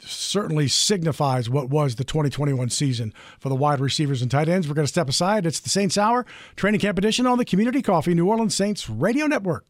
certainly 0.00 0.68
signifies 0.68 1.48
what 1.48 1.70
was 1.70 1.94
the 1.94 2.04
2021 2.04 2.68
season 2.68 3.14
for 3.38 3.48
the 3.48 3.54
wide 3.54 3.80
receivers 3.80 4.20
and 4.20 4.30
tight 4.30 4.50
ends. 4.50 4.68
We're 4.68 4.74
going 4.74 4.86
to 4.86 4.92
step 4.92 5.08
aside. 5.08 5.46
It's 5.46 5.60
the 5.60 5.70
Saints 5.70 5.96
Hour 5.96 6.26
training 6.56 6.80
camp 6.80 6.98
edition 6.98 7.26
on 7.26 7.38
the 7.38 7.44
Community 7.46 7.80
Coffee 7.80 8.12
New 8.12 8.26
Orleans 8.26 8.54
Saints 8.54 8.90
Radio 8.90 9.26
Network. 9.26 9.64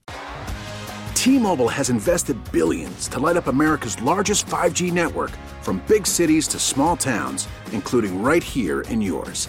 T-Mobile 1.14 1.69
has 1.69 1.88
invested 1.88 2.37
billions 2.50 3.07
to 3.07 3.21
light 3.21 3.37
up 3.37 3.47
America's 3.47 4.00
largest 4.02 4.47
5G 4.47 4.93
network 4.93 5.31
from 5.61 5.81
big 5.87 6.05
cities 6.05 6.49
to 6.49 6.59
small 6.59 6.97
towns, 6.97 7.47
including 7.71 8.21
right 8.25 8.43
here 8.43 8.81
in 8.83 9.00
yours. 9.00 9.49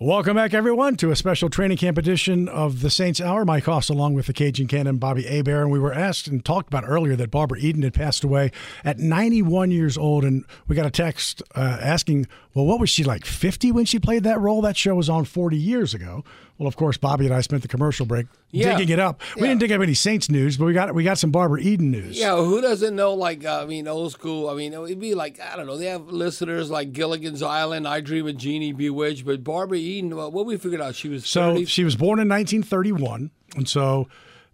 Welcome 0.00 0.34
back, 0.34 0.52
everyone, 0.54 0.96
to 0.96 1.12
a 1.12 1.16
special 1.16 1.48
training 1.48 1.76
camp 1.76 1.98
edition 1.98 2.48
of 2.48 2.80
the 2.80 2.90
Saints 2.90 3.20
Hour. 3.20 3.44
Mike 3.44 3.64
Hoss, 3.64 3.88
along 3.88 4.14
with 4.14 4.26
the 4.26 4.32
Cajun 4.32 4.66
Cannon, 4.66 4.96
Bobby 4.98 5.22
Hebert. 5.22 5.62
And 5.62 5.70
we 5.70 5.78
were 5.78 5.94
asked 5.94 6.26
and 6.26 6.44
talked 6.44 6.66
about 6.66 6.82
earlier 6.86 7.14
that 7.14 7.30
Barbara 7.30 7.60
Eden 7.60 7.82
had 7.82 7.94
passed 7.94 8.24
away 8.24 8.50
at 8.84 8.98
91 8.98 9.70
years 9.70 9.96
old. 9.96 10.24
And 10.24 10.44
we 10.66 10.74
got 10.74 10.84
a 10.86 10.90
text 10.90 11.42
uh, 11.54 11.78
asking, 11.80 12.26
well, 12.54 12.66
what 12.66 12.80
was 12.80 12.90
she 12.90 13.04
like, 13.04 13.24
50 13.24 13.70
when 13.70 13.84
she 13.84 14.00
played 14.00 14.24
that 14.24 14.40
role? 14.40 14.60
That 14.62 14.76
show 14.76 14.96
was 14.96 15.08
on 15.08 15.24
40 15.26 15.56
years 15.56 15.94
ago. 15.94 16.24
Well, 16.58 16.68
of 16.68 16.76
course, 16.76 16.96
Bobby 16.96 17.24
and 17.26 17.34
I 17.34 17.40
spent 17.40 17.62
the 17.62 17.68
commercial 17.68 18.06
break 18.06 18.26
Yeah. 18.52 18.76
digging 18.78 18.92
it 18.92 19.00
up. 19.00 19.20
We 19.34 19.42
Yeah. 19.42 19.48
didn't 19.48 19.60
dig 19.60 19.72
up 19.72 19.80
any 19.82 19.94
Saints 19.94 20.30
news, 20.30 20.56
but 20.56 20.66
we 20.66 20.72
got 20.72 20.94
we 20.94 21.02
got 21.02 21.18
some 21.18 21.32
Barbara 21.32 21.60
Eden 21.60 21.90
news. 21.90 22.16
Yeah, 22.16 22.36
who 22.36 22.60
doesn't 22.60 22.94
know? 22.94 23.12
Like, 23.12 23.44
uh, 23.44 23.62
I 23.62 23.66
mean, 23.66 23.88
old 23.88 24.12
school. 24.12 24.48
I 24.48 24.54
mean, 24.54 24.72
it'd 24.72 25.00
be 25.00 25.16
like 25.16 25.40
I 25.40 25.56
don't 25.56 25.66
know. 25.66 25.76
They 25.76 25.86
have 25.86 26.06
listeners 26.06 26.70
like 26.70 26.92
Gilligan's 26.92 27.42
Island, 27.42 27.88
I 27.88 28.00
Dream 28.00 28.28
of 28.28 28.36
Jeannie, 28.36 28.72
Bewitched, 28.72 29.24
but 29.26 29.42
Barbara 29.42 29.78
Eden. 29.84 30.16
Well, 30.16 30.30
what 30.30 30.46
we 30.46 30.56
figured 30.56 30.80
out, 30.80 30.94
she 30.94 31.08
was 31.08 31.26
So 31.26 31.52
30. 31.54 31.64
she 31.66 31.84
was 31.84 31.96
born 31.96 32.18
in 32.18 32.28
1931, 32.28 33.30
and 33.56 33.68
so 33.68 34.08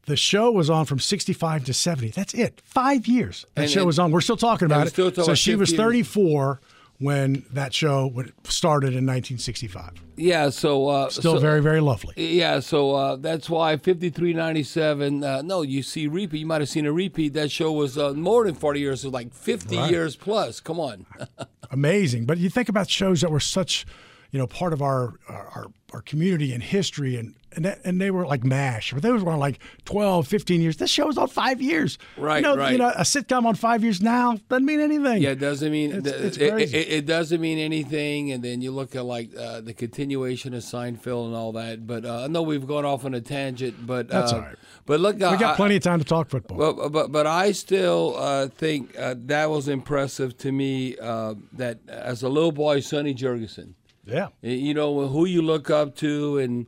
the 0.06 0.16
show 0.16 0.50
was 0.50 0.68
on 0.70 0.86
from 0.86 0.98
65 0.98 1.64
to 1.66 1.72
70. 1.74 2.10
That's 2.10 2.34
it. 2.34 2.60
Five 2.64 3.06
years. 3.06 3.46
That 3.54 3.62
And- 3.62 3.70
show 3.70 3.80
and- 3.80 3.86
was 3.86 3.98
on. 3.98 4.10
We're 4.10 4.20
still 4.22 4.36
talking 4.36 4.66
about 4.66 4.86
it. 4.86 4.90
still 4.90 5.12
so 5.12 5.34
she 5.34 5.54
was 5.54 5.70
50 5.70 5.82
years. 5.82 5.86
34 6.08 6.60
when 6.98 7.44
that 7.50 7.72
show 7.72 8.12
started 8.44 8.88
in 8.88 9.06
1965. 9.06 9.92
yeah, 10.16 10.50
so 10.50 10.86
uh, 10.88 11.08
Still 11.08 11.34
so- 11.36 11.38
very, 11.40 11.62
very 11.62 11.80
lovely. 11.80 12.12
Yeah, 12.16 12.60
so 12.60 12.94
uh, 12.94 13.16
that's 13.16 13.48
why 13.48 13.76
5397. 13.78 15.24
Uh, 15.24 15.42
no, 15.42 15.62
you 15.62 15.82
see 15.82 16.06
repeat. 16.06 16.40
You 16.40 16.46
might 16.46 16.60
have 16.60 16.68
seen 16.68 16.84
a 16.86 16.92
repeat. 16.92 17.32
That 17.34 17.50
show 17.50 17.72
was 17.72 17.96
uh, 17.96 18.12
more 18.12 18.44
than 18.44 18.54
40 18.54 18.80
years. 18.80 19.04
It 19.04 19.08
was 19.08 19.14
like 19.14 19.32
50 19.32 19.76
Right. 19.78 19.90
years 19.90 20.14
plus. 20.16 20.60
Come 20.60 20.78
on. 20.78 21.06
Amazing. 21.70 22.26
But 22.26 22.38
you 22.38 22.50
think 22.50 22.68
about 22.68 22.90
shows 22.90 23.20
that 23.22 23.30
were 23.30 23.40
such, 23.40 23.86
you 24.30 24.38
know, 24.38 24.46
part 24.46 24.72
of 24.72 24.80
our 24.82 25.14
our, 25.28 25.66
our 25.92 26.02
community 26.02 26.52
and 26.52 26.62
history 26.62 27.16
and 27.16 27.34
and, 27.52 27.64
that, 27.64 27.80
and 27.84 28.00
they 28.00 28.12
were 28.12 28.24
like 28.28 28.44
MASH, 28.44 28.92
but 28.92 29.02
those 29.02 29.24
were 29.24 29.32
on 29.32 29.40
like 29.40 29.58
12, 29.84 30.24
15 30.28 30.60
years. 30.60 30.76
This 30.76 30.88
show 30.88 31.06
was 31.08 31.18
on 31.18 31.26
five 31.26 31.60
years. 31.60 31.98
Right, 32.16 32.36
You 32.36 32.42
know, 32.42 32.56
right. 32.56 32.70
you 32.70 32.78
know, 32.78 32.90
a 32.90 33.00
sitcom 33.02 33.44
on 33.44 33.56
five 33.56 33.82
years 33.82 34.00
now 34.00 34.38
doesn't 34.48 34.64
mean 34.64 34.78
anything. 34.78 35.20
Yeah, 35.20 35.30
it 35.30 35.40
doesn't 35.40 35.72
mean 35.72 35.90
It's- 35.90 36.14
it, 36.14 36.24
it's 36.26 36.36
it- 36.38 36.74
it- 36.74 36.88
it 36.92 37.06
doesn't 37.06 37.40
mean 37.40 37.58
anything. 37.58 38.30
And 38.30 38.40
then 38.44 38.62
you 38.62 38.70
look 38.70 38.94
at 38.94 39.04
like 39.04 39.34
uh, 39.36 39.62
the 39.62 39.74
continuation 39.74 40.54
of 40.54 40.62
Seinfeld 40.62 41.26
and 41.26 41.34
all 41.34 41.50
that. 41.54 41.88
But 41.88 42.04
uh, 42.04 42.22
I 42.22 42.26
know 42.28 42.42
we've 42.42 42.68
gone 42.68 42.84
off 42.84 43.04
on 43.04 43.14
a 43.14 43.20
tangent. 43.20 43.84
But 43.84 44.06
That's 44.06 44.32
uh, 44.32 44.36
all 44.36 44.42
right. 44.42 44.56
But 44.86 45.00
look, 45.00 45.16
we 45.16 45.24
uh, 45.24 45.34
got 45.34 45.54
I- 45.54 45.56
plenty 45.56 45.74
of 45.74 45.82
time 45.82 45.98
to 45.98 46.04
talk 46.04 46.30
football. 46.30 46.56
But 46.56 46.90
but 46.90 47.10
but 47.10 47.26
I 47.26 47.50
still 47.50 48.14
uh, 48.16 48.46
think 48.46 48.96
uh, 48.96 49.16
that 49.26 49.50
was 49.50 49.66
impressive 49.66 50.38
to 50.38 50.52
me. 50.52 50.96
Uh, 50.98 51.34
that 51.54 51.80
as 51.88 52.22
a 52.22 52.28
little 52.28 52.52
boy, 52.52 52.78
Sonny 52.78 53.12
Jurgensen. 53.12 53.74
Yeah. 54.10 54.28
You 54.42 54.74
know 54.74 55.06
who 55.08 55.24
you 55.24 55.42
look 55.42 55.70
up 55.70 55.96
to, 55.96 56.38
and 56.38 56.66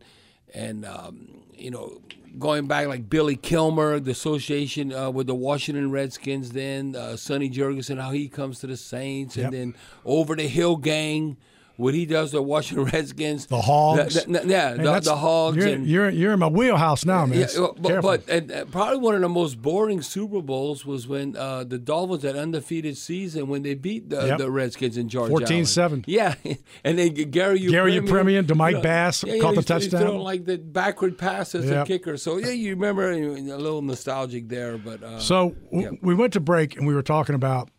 and 0.55 0.85
um, 0.85 1.43
you 1.55 1.71
know 1.71 2.01
going 2.39 2.67
back 2.67 2.87
like 2.89 3.11
Billy 3.11 3.37
Kilmer, 3.37 4.01
the 4.01 4.11
association 4.13 4.93
uh, 4.93 5.11
with 5.11 5.27
the 5.27 5.35
Washington 5.35 5.91
Redskins. 5.91 6.53
Then 6.53 6.97
uh, 6.97 7.17
Sonny 7.17 7.51
Jurgensen, 7.51 8.01
how 8.01 8.11
he 8.11 8.29
comes 8.29 8.61
to 8.61 8.67
the 8.67 8.77
Saints, 8.77 9.37
Yep. 9.37 9.45
and 9.47 9.55
then 9.55 9.75
over 10.05 10.35
the 10.37 10.47
Hill 10.49 10.77
Gang. 10.77 11.37
What 11.77 11.95
he 11.95 12.05
does 12.07 12.35
with 12.35 12.43
Washington 12.45 12.85
Redskins, 12.93 13.47
The 13.47 13.61
Hogs. 13.61 14.25
the- 14.25 14.33
the- 14.33 14.47
yeah, 14.49 14.75
Man, 14.75 14.85
the, 14.85 15.01
the 15.01 15.17
Hogs, 15.17 15.57
You're, 15.57 15.67
and 15.69 15.87
you're 15.87 16.11
you're 16.11 16.33
in 16.35 16.39
my 16.39 16.47
wheelhouse 16.49 17.05
now, 17.05 17.25
man. 17.27 17.39
yeah, 17.41 17.67
but, 17.79 18.03
but 18.03 18.29
and, 18.29 18.53
uh, 18.53 18.65
probably 18.67 18.99
one 18.99 19.15
of 19.15 19.21
the 19.23 19.29
most 19.29 19.61
boring 19.63 20.03
Super 20.03 20.43
Bowls 20.43 20.85
was 20.85 21.09
when 21.09 21.37
uh, 21.37 21.65
the 21.65 21.79
Dolphins 21.79 22.23
had 22.25 22.37
undefeated 22.37 22.97
season 22.99 23.49
when 23.49 23.63
they 23.63 23.75
beat 23.75 24.11
the, 24.11 24.27
Yep. 24.27 24.39
the 24.39 24.51
Redskins 24.51 24.97
in 24.97 25.09
Georgia. 25.09 25.35
14-7. 25.35 26.05
Yeah, 26.07 26.35
and 26.85 26.99
then 26.99 27.15
Gary 27.15 27.59
Gary 27.61 27.99
Yepremian, 27.99 28.45
DeMike 28.45 28.83
Bass 28.83 29.25
yeah, 29.25 29.35
yeah, 29.35 29.41
caught 29.43 29.55
the 29.55 29.63
he's- 29.63 29.83
he's 29.83 29.91
touchdown. 29.91 30.01
throwing 30.11 30.21
like 30.23 30.45
the 30.45 30.59
backward 30.59 31.17
pass 31.19 31.55
as 31.55 31.69
a 31.71 31.85
kicker. 31.85 32.17
So 32.17 32.37
yeah, 32.37 32.51
you 32.51 32.71
remember 32.75 33.11
a 33.13 33.17
little 33.17 33.83
nostalgic 33.83 34.49
there, 34.49 34.77
but 34.79 35.03
uh, 35.03 35.19
So 35.19 35.57
w- 35.73 35.91
yeah. 35.93 35.99
we 36.03 36.15
went 36.15 36.35
to 36.35 36.41
break 36.41 36.77
and 36.77 36.87
we 36.87 36.95
were 36.95 37.03
talking 37.03 37.35
about. 37.35 37.71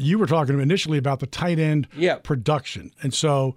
You 0.00 0.18
were 0.18 0.26
talking 0.26 0.58
initially 0.60 0.98
about 0.98 1.20
the 1.20 1.26
tight 1.26 1.58
end 1.58 1.86
Yeah. 1.96 2.16
production, 2.16 2.92
and 3.02 3.12
so 3.14 3.56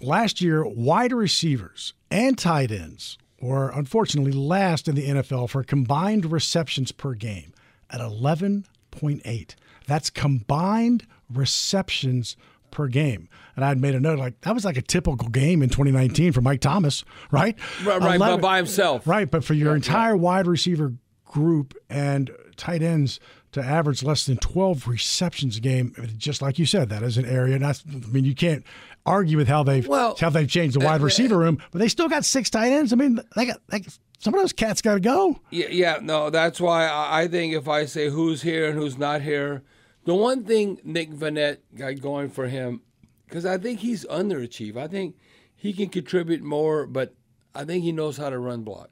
last 0.00 0.40
year, 0.40 0.64
wide 0.66 1.12
receivers 1.12 1.94
and 2.10 2.36
tight 2.38 2.70
ends 2.70 3.18
were 3.40 3.68
unfortunately 3.70 4.32
last 4.32 4.88
in 4.88 4.94
the 4.94 5.06
NFL 5.06 5.48
for 5.50 5.62
combined 5.62 6.30
receptions 6.32 6.92
per 6.92 7.14
game 7.14 7.52
at 7.90 8.00
eleven 8.00 8.66
point 8.90 9.20
eight. 9.24 9.56
That's 9.86 10.08
combined 10.10 11.06
receptions 11.28 12.36
per 12.70 12.88
game. 12.88 13.28
And 13.54 13.64
I'd 13.64 13.80
made 13.80 13.94
a 13.94 14.00
note 14.00 14.18
like 14.18 14.40
that 14.42 14.54
was 14.54 14.64
like 14.64 14.76
a 14.76 14.82
typical 14.82 15.28
game 15.28 15.62
in 15.62 15.68
2019 15.68 16.32
for 16.32 16.40
Mike 16.40 16.60
Thomas, 16.60 17.04
right? 17.30 17.56
Right, 17.84 18.00
right, 18.00 18.16
11 18.16 18.40
by 18.40 18.56
himself. 18.56 19.06
Right, 19.06 19.30
but 19.30 19.44
for 19.44 19.54
your 19.54 19.76
entire 19.76 20.16
wide 20.16 20.46
receiver 20.46 20.94
group 21.24 21.74
and 21.88 22.30
tight 22.56 22.82
ends 22.82 23.20
to 23.52 23.62
average 23.62 24.02
less 24.02 24.26
than 24.26 24.36
12 24.38 24.88
receptions 24.88 25.56
a 25.56 25.60
game, 25.60 25.94
just 26.16 26.42
like 26.42 26.58
you 26.58 26.66
said, 26.66 26.88
that 26.88 27.02
is 27.02 27.16
an 27.16 27.24
area. 27.24 27.56
I 27.56 27.74
mean, 28.08 28.24
you 28.24 28.34
can't 28.34 28.64
argue 29.06 29.36
with 29.36 29.48
how 29.48 29.62
they've 29.62 29.86
Well, 29.86 30.16
how 30.18 30.30
they've 30.30 30.48
changed 30.48 30.74
the 30.74 30.84
wide 30.84 31.00
uh, 31.00 31.04
receiver 31.04 31.38
room, 31.38 31.58
but 31.70 31.78
they 31.78 31.88
still 31.88 32.08
got 32.08 32.24
six 32.24 32.50
tight 32.50 32.72
ends. 32.72 32.92
I 32.92 32.96
mean, 32.96 33.20
they 33.36 33.46
got 33.46 33.60
they, 33.68 33.82
some 34.18 34.34
of 34.34 34.40
those 34.40 34.52
cats 34.52 34.82
got 34.82 34.94
to 34.94 35.00
go. 35.00 35.38
Yeah, 35.50 35.68
yeah, 35.70 35.98
no, 36.02 36.30
that's 36.30 36.60
why 36.60 36.86
I 36.86 37.22
I 37.22 37.28
think 37.28 37.54
if 37.54 37.68
I 37.68 37.84
say 37.84 38.08
who's 38.08 38.42
here 38.42 38.68
and 38.68 38.78
who's 38.78 38.98
not 38.98 39.22
here, 39.22 39.62
the 40.04 40.14
one 40.14 40.44
thing 40.44 40.80
Nick 40.82 41.12
Vannett 41.12 41.58
got 41.74 42.00
going 42.00 42.30
for 42.30 42.48
him, 42.48 42.82
because 43.28 43.46
I 43.46 43.58
think 43.58 43.80
he's 43.80 44.04
underachieved. 44.06 44.76
I 44.76 44.88
think 44.88 45.16
he 45.54 45.72
can 45.72 45.88
contribute 45.88 46.42
more, 46.42 46.86
but 46.86 47.14
I 47.54 47.64
think 47.64 47.84
he 47.84 47.92
knows 47.92 48.16
how 48.16 48.30
to 48.30 48.38
run 48.38 48.62
block. 48.62 48.90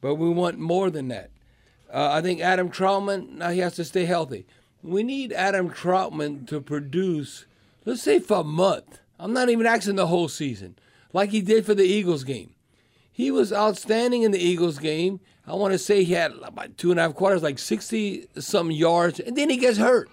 But 0.00 0.14
we 0.14 0.30
want 0.30 0.58
more 0.58 0.90
than 0.90 1.08
that. 1.08 1.30
Uh, 1.92 2.10
I 2.12 2.22
think 2.22 2.40
Adam 2.40 2.70
Trautman, 2.70 3.32
now 3.32 3.50
he 3.50 3.58
has 3.60 3.74
to 3.74 3.84
stay 3.84 4.04
healthy. 4.04 4.46
We 4.82 5.02
need 5.02 5.32
Adam 5.32 5.70
Trautman 5.70 6.46
to 6.48 6.60
produce, 6.60 7.46
let's 7.84 8.02
say 8.02 8.18
for 8.20 8.40
a 8.40 8.44
month. 8.44 9.00
I'm 9.18 9.32
not 9.32 9.50
even 9.50 9.66
asking 9.66 9.96
the 9.96 10.06
whole 10.06 10.28
season, 10.28 10.76
like 11.12 11.30
he 11.30 11.42
did 11.42 11.66
for 11.66 11.74
the 11.74 11.84
Eagles 11.84 12.24
game. 12.24 12.54
He 13.12 13.30
was 13.30 13.52
outstanding 13.52 14.22
in 14.22 14.30
the 14.30 14.38
Eagles 14.38 14.78
game. 14.78 15.20
I 15.46 15.54
want 15.54 15.72
to 15.72 15.78
say 15.78 16.04
he 16.04 16.14
had 16.14 16.32
about 16.42 16.78
two 16.78 16.90
and 16.90 17.00
a 17.00 17.02
half 17.02 17.14
quarters, 17.14 17.42
like 17.42 17.58
60 17.58 18.28
some 18.38 18.70
yards, 18.70 19.20
and 19.20 19.36
then 19.36 19.50
he 19.50 19.56
gets 19.56 19.76
hurt. 19.76 20.08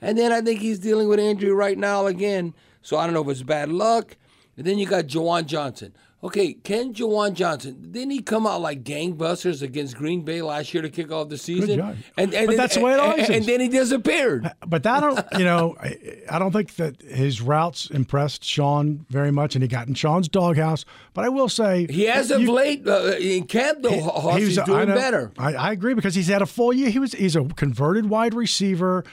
And 0.00 0.16
then 0.16 0.32
I 0.32 0.40
think 0.40 0.60
he's 0.60 0.78
dealing 0.78 1.08
with 1.08 1.18
injury 1.18 1.50
right 1.52 1.76
now 1.76 2.06
again. 2.06 2.54
So 2.80 2.96
I 2.96 3.04
don't 3.04 3.14
know 3.14 3.22
if 3.22 3.28
it's 3.28 3.42
bad 3.42 3.68
luck. 3.70 4.16
And 4.56 4.66
then 4.66 4.78
you 4.78 4.86
got 4.86 5.06
Juwan 5.06 5.46
Johnson. 5.46 5.92
Okay, 6.20 6.54
Ken 6.54 6.92
Juwan 6.92 7.34
Johnson, 7.34 7.92
didn't 7.92 8.10
he 8.10 8.20
come 8.22 8.44
out 8.44 8.60
like 8.60 8.82
gangbusters 8.82 9.62
against 9.62 9.96
Green 9.96 10.22
Bay 10.22 10.42
last 10.42 10.74
year 10.74 10.82
to 10.82 10.90
kick 10.90 11.12
off 11.12 11.28
the 11.28 11.38
season? 11.38 11.76
job. 11.78 11.96
And, 12.16 12.34
and 12.34 12.48
But 12.48 12.56
that's 12.56 12.74
the 12.74 12.80
way 12.80 12.94
it 12.94 12.98
always 12.98 13.26
and, 13.26 13.30
is. 13.30 13.36
and 13.36 13.46
then 13.46 13.60
he 13.60 13.68
disappeared. 13.68 14.50
But 14.66 14.82
that 14.82 14.98
don't, 14.98 15.24
you 15.38 15.44
know, 15.44 15.76
I, 15.80 15.96
I 16.28 16.40
don't 16.40 16.50
think 16.50 16.74
that 16.74 17.00
his 17.02 17.40
routes 17.40 17.88
impressed 17.90 18.42
Sean 18.42 19.06
very 19.10 19.30
much, 19.30 19.54
and 19.54 19.62
he 19.62 19.68
got 19.68 19.86
in 19.86 19.94
Sean's 19.94 20.28
doghouse. 20.28 20.84
But 21.14 21.24
I 21.24 21.28
will 21.28 21.48
say 21.48 21.86
He 21.88 22.06
has 22.06 22.32
of 22.32 22.40
you- 22.40 22.50
late 22.50 22.84
uh, 22.88 23.12
in 23.20 23.44
camp 23.46 23.82
though. 23.82 24.00
Hoss, 24.00 24.38
He 24.38 24.44
was- 24.44 24.48
he's 24.48 24.58
I 24.58 24.64
doing 24.64 24.88
know. 24.88 24.94
better. 24.96 25.32
I, 25.38 25.54
I 25.54 25.70
agree 25.72 25.94
because 25.94 26.16
he's 26.16 26.26
had 26.26 26.42
a 26.42 26.46
full 26.46 26.72
year. 26.72 26.90
He 26.90 26.98
was 26.98 27.12
he's 27.12 27.36
a 27.36 27.44
converted 27.44 28.06
wide 28.10 28.34
receiver. 28.34 29.04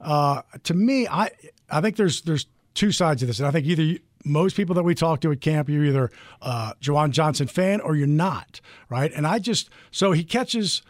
Uh, 0.00 0.42
to 0.62 0.74
me, 0.74 1.08
I 1.08 1.30
I 1.68 1.80
think 1.80 1.96
there's 1.96 2.22
there's 2.22 2.46
two 2.74 2.92
sides 2.92 3.20
of 3.22 3.26
this, 3.28 3.38
and 3.40 3.48
I 3.48 3.50
think 3.50 3.66
either 3.66 3.82
you, 3.82 3.98
most 4.24 4.56
people 4.56 4.74
that 4.74 4.82
we 4.82 4.94
talk 4.94 5.20
to 5.22 5.32
at 5.32 5.40
camp, 5.40 5.68
you're 5.68 5.84
either 5.84 6.10
uh, 6.40 6.74
Juwan 6.80 7.10
Johnson 7.10 7.46
fan 7.46 7.80
or 7.80 7.96
you're 7.96 8.06
not, 8.06 8.60
right? 8.88 9.12
And 9.14 9.26
I 9.26 9.38
just 9.38 9.70
so 9.90 10.12
he 10.12 10.24
catches. 10.24 10.82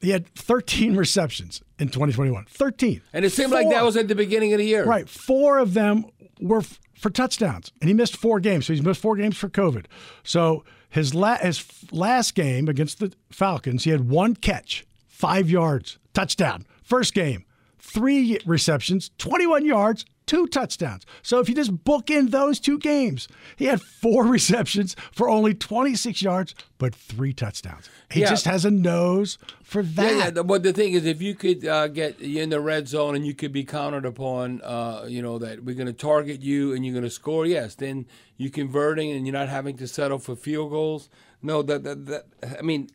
He 0.00 0.10
had 0.10 0.26
13 0.34 0.96
receptions 0.96 1.62
in 1.78 1.86
2021. 1.88 2.46
13. 2.46 3.02
And 3.12 3.24
it 3.24 3.30
seemed 3.30 3.52
like 3.52 3.70
that 3.70 3.84
was 3.84 3.96
at 3.96 4.08
the 4.08 4.16
beginning 4.16 4.52
of 4.52 4.58
the 4.58 4.64
year. 4.66 4.84
Right. 4.84 5.08
Four 5.08 5.58
of 5.58 5.74
them 5.74 6.06
were 6.40 6.58
f- 6.58 6.80
for 6.94 7.08
touchdowns, 7.08 7.70
and 7.80 7.86
he 7.88 7.94
missed 7.94 8.16
four 8.16 8.40
games. 8.40 8.66
So 8.66 8.72
he's 8.72 8.82
missed 8.82 9.00
four 9.00 9.14
games 9.14 9.36
for 9.36 9.48
COVID. 9.48 9.84
So 10.24 10.64
his, 10.90 11.14
la- 11.14 11.36
his 11.38 11.60
f- 11.60 11.84
last 11.92 12.34
game 12.34 12.68
against 12.68 12.98
the 12.98 13.12
Falcons, 13.30 13.84
he 13.84 13.90
had 13.90 14.08
one 14.08 14.34
catch, 14.34 14.84
five 15.06 15.48
yards, 15.48 15.98
touchdown. 16.14 16.66
First 16.82 17.14
game, 17.14 17.44
three 17.78 18.38
receptions, 18.44 19.12
21 19.18 19.64
yards, 19.64 20.04
two 20.26 20.46
touchdowns. 20.46 21.04
So 21.22 21.40
if 21.40 21.48
you 21.48 21.54
just 21.54 21.84
book 21.84 22.10
in 22.10 22.30
those 22.30 22.60
two 22.60 22.78
games, 22.78 23.28
he 23.56 23.66
had 23.66 23.80
four 23.80 24.24
receptions 24.38 24.94
for 25.12 25.28
only 25.28 25.54
26 25.54 26.22
yards, 26.22 26.54
but 26.78 26.94
three 26.94 27.32
touchdowns. 27.32 27.88
He 28.10 28.20
Yeah. 28.20 28.30
just 28.30 28.44
has 28.44 28.64
a 28.64 28.70
nose 28.70 29.38
for 29.62 29.82
that. 29.82 30.10
Yeah, 30.12 30.18
yeah. 30.18 30.30
the- 30.30 30.44
But 30.44 30.62
the 30.62 30.72
thing 30.72 30.92
is, 30.92 31.04
if 31.04 31.20
you 31.22 31.34
could 31.34 31.66
uh, 31.66 31.88
get 31.88 32.20
in 32.20 32.50
the 32.50 32.60
red 32.60 32.88
zone 32.88 33.14
and 33.16 33.26
you 33.26 33.34
could 33.34 33.52
be 33.52 33.64
counted 33.64 34.04
upon, 34.04 34.60
uh, 34.62 35.06
you 35.08 35.22
know, 35.22 35.38
that 35.38 35.64
we're 35.64 35.74
going 35.74 35.86
to 35.86 35.92
target 35.92 36.42
you 36.42 36.72
and 36.74 36.84
you're 36.84 36.94
going 36.94 37.04
to 37.04 37.10
score, 37.10 37.46
yes, 37.46 37.74
then 37.74 38.06
you're 38.36 38.50
converting 38.50 39.10
and 39.10 39.26
you're 39.26 39.32
not 39.34 39.48
having 39.48 39.76
to 39.78 39.86
settle 39.86 40.18
for 40.18 40.36
field 40.36 40.70
goals. 40.70 41.08
No, 41.42 41.62
that, 41.62 41.82
that, 41.84 42.06
that 42.06 42.26
I 42.58 42.62
mean, 42.62 42.88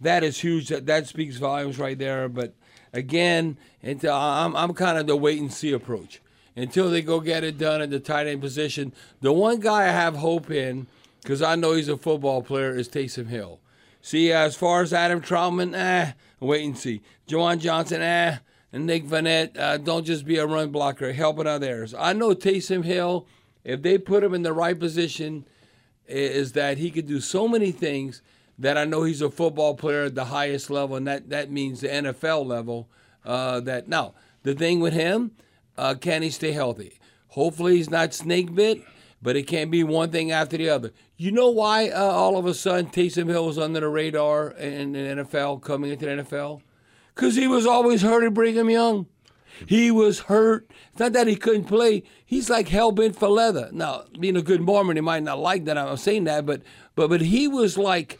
that 0.00 0.22
is 0.22 0.40
huge. 0.40 0.68
That, 0.68 0.86
that 0.86 1.06
speaks 1.06 1.36
volumes 1.36 1.78
right 1.78 1.98
there. 1.98 2.28
But 2.28 2.54
again, 2.92 3.56
it, 3.82 4.04
uh, 4.04 4.14
I'm, 4.16 4.54
I'm 4.56 4.74
kind 4.74 4.98
of 4.98 5.06
the 5.06 5.16
wait 5.16 5.40
and 5.40 5.52
see 5.52 5.72
approach. 5.72 6.20
Until 6.56 6.90
they 6.90 7.02
go 7.02 7.20
get 7.20 7.42
it 7.42 7.58
done 7.58 7.80
at 7.80 7.90
the 7.90 7.98
tight 7.98 8.26
end 8.26 8.40
position. 8.40 8.92
The 9.20 9.32
one 9.32 9.58
guy 9.60 9.84
I 9.84 9.92
have 9.92 10.16
hope 10.16 10.50
in, 10.50 10.86
because 11.22 11.42
I 11.42 11.56
know 11.56 11.72
he's 11.72 11.88
a 11.88 11.96
football 11.96 12.42
player, 12.42 12.76
is 12.76 12.88
Taysom 12.88 13.26
Hill. 13.26 13.58
See, 14.00 14.30
as 14.30 14.54
far 14.54 14.82
as 14.82 14.92
Adam 14.92 15.20
Trautman, 15.20 15.74
eh, 15.74 16.12
wait 16.38 16.64
and 16.64 16.78
see. 16.78 17.00
Juwan 17.26 17.58
Johnson, 17.58 18.02
eh, 18.02 18.38
and 18.72 18.86
Nick 18.86 19.06
Vannett, 19.06 19.58
uh, 19.58 19.78
don't 19.78 20.04
just 20.04 20.26
be 20.26 20.36
a 20.36 20.46
run 20.46 20.70
blocker, 20.70 21.12
helping 21.12 21.46
others. 21.46 21.94
I 21.94 22.12
know 22.12 22.34
Taysom 22.34 22.84
Hill, 22.84 23.26
if 23.64 23.82
they 23.82 23.98
put 23.98 24.22
him 24.22 24.34
in 24.34 24.42
the 24.42 24.52
right 24.52 24.78
position, 24.78 25.46
is 26.06 26.52
that 26.52 26.78
he 26.78 26.90
could 26.90 27.06
do 27.06 27.20
so 27.20 27.48
many 27.48 27.72
things 27.72 28.20
that 28.58 28.76
I 28.76 28.84
know 28.84 29.04
he's 29.04 29.22
a 29.22 29.30
football 29.30 29.74
player 29.74 30.04
at 30.04 30.14
the 30.14 30.26
highest 30.26 30.70
level, 30.70 30.96
and 30.96 31.06
that, 31.06 31.30
that 31.30 31.50
means 31.50 31.80
the 31.80 31.88
NFL 31.88 32.46
level. 32.46 32.88
Uh, 33.24 33.58
that 33.60 33.88
now 33.88 34.12
the 34.42 34.54
thing 34.54 34.80
with 34.80 34.92
him, 34.92 35.30
uh, 35.76 35.94
can 35.94 36.22
he 36.22 36.30
stay 36.30 36.52
healthy? 36.52 36.98
Hopefully 37.28 37.76
he's 37.76 37.90
not 37.90 38.14
snake 38.14 38.54
bit, 38.54 38.82
but 39.20 39.36
it 39.36 39.44
can't 39.44 39.70
be 39.70 39.82
one 39.82 40.10
thing 40.10 40.30
after 40.30 40.56
the 40.56 40.68
other. 40.68 40.92
You 41.16 41.32
know 41.32 41.50
why 41.50 41.88
uh, 41.88 42.00
all 42.00 42.36
of 42.36 42.46
a 42.46 42.54
sudden 42.54 42.90
Taysom 42.90 43.28
Hill 43.28 43.46
was 43.46 43.58
under 43.58 43.80
the 43.80 43.88
radar 43.88 44.50
in 44.50 44.92
the 44.92 44.98
NFL 44.98 45.62
coming 45.62 45.90
into 45.90 46.06
the 46.06 46.22
NFL? 46.22 46.62
Because 47.14 47.36
he 47.36 47.48
was 47.48 47.66
always 47.66 48.02
hurt 48.02 48.24
at 48.24 48.34
Brigham 48.34 48.70
Young. 48.70 49.06
He 49.66 49.90
was 49.90 50.20
hurt. 50.20 50.68
It's 50.90 50.98
not 50.98 51.12
that 51.12 51.26
he 51.26 51.36
couldn't 51.36 51.64
play. 51.64 52.02
He's 52.24 52.50
like 52.50 52.68
hell 52.68 52.92
bent 52.92 53.16
for 53.16 53.28
leather. 53.28 53.68
Now, 53.72 54.04
being 54.18 54.36
a 54.36 54.42
good 54.42 54.60
Mormon, 54.60 54.96
he 54.96 55.00
might 55.00 55.22
not 55.22 55.38
like 55.38 55.64
that 55.66 55.78
I'm 55.78 55.96
saying 55.96 56.24
that, 56.24 56.44
but 56.44 56.62
but 56.94 57.08
but 57.08 57.20
he 57.20 57.46
was 57.46 57.78
like 57.78 58.18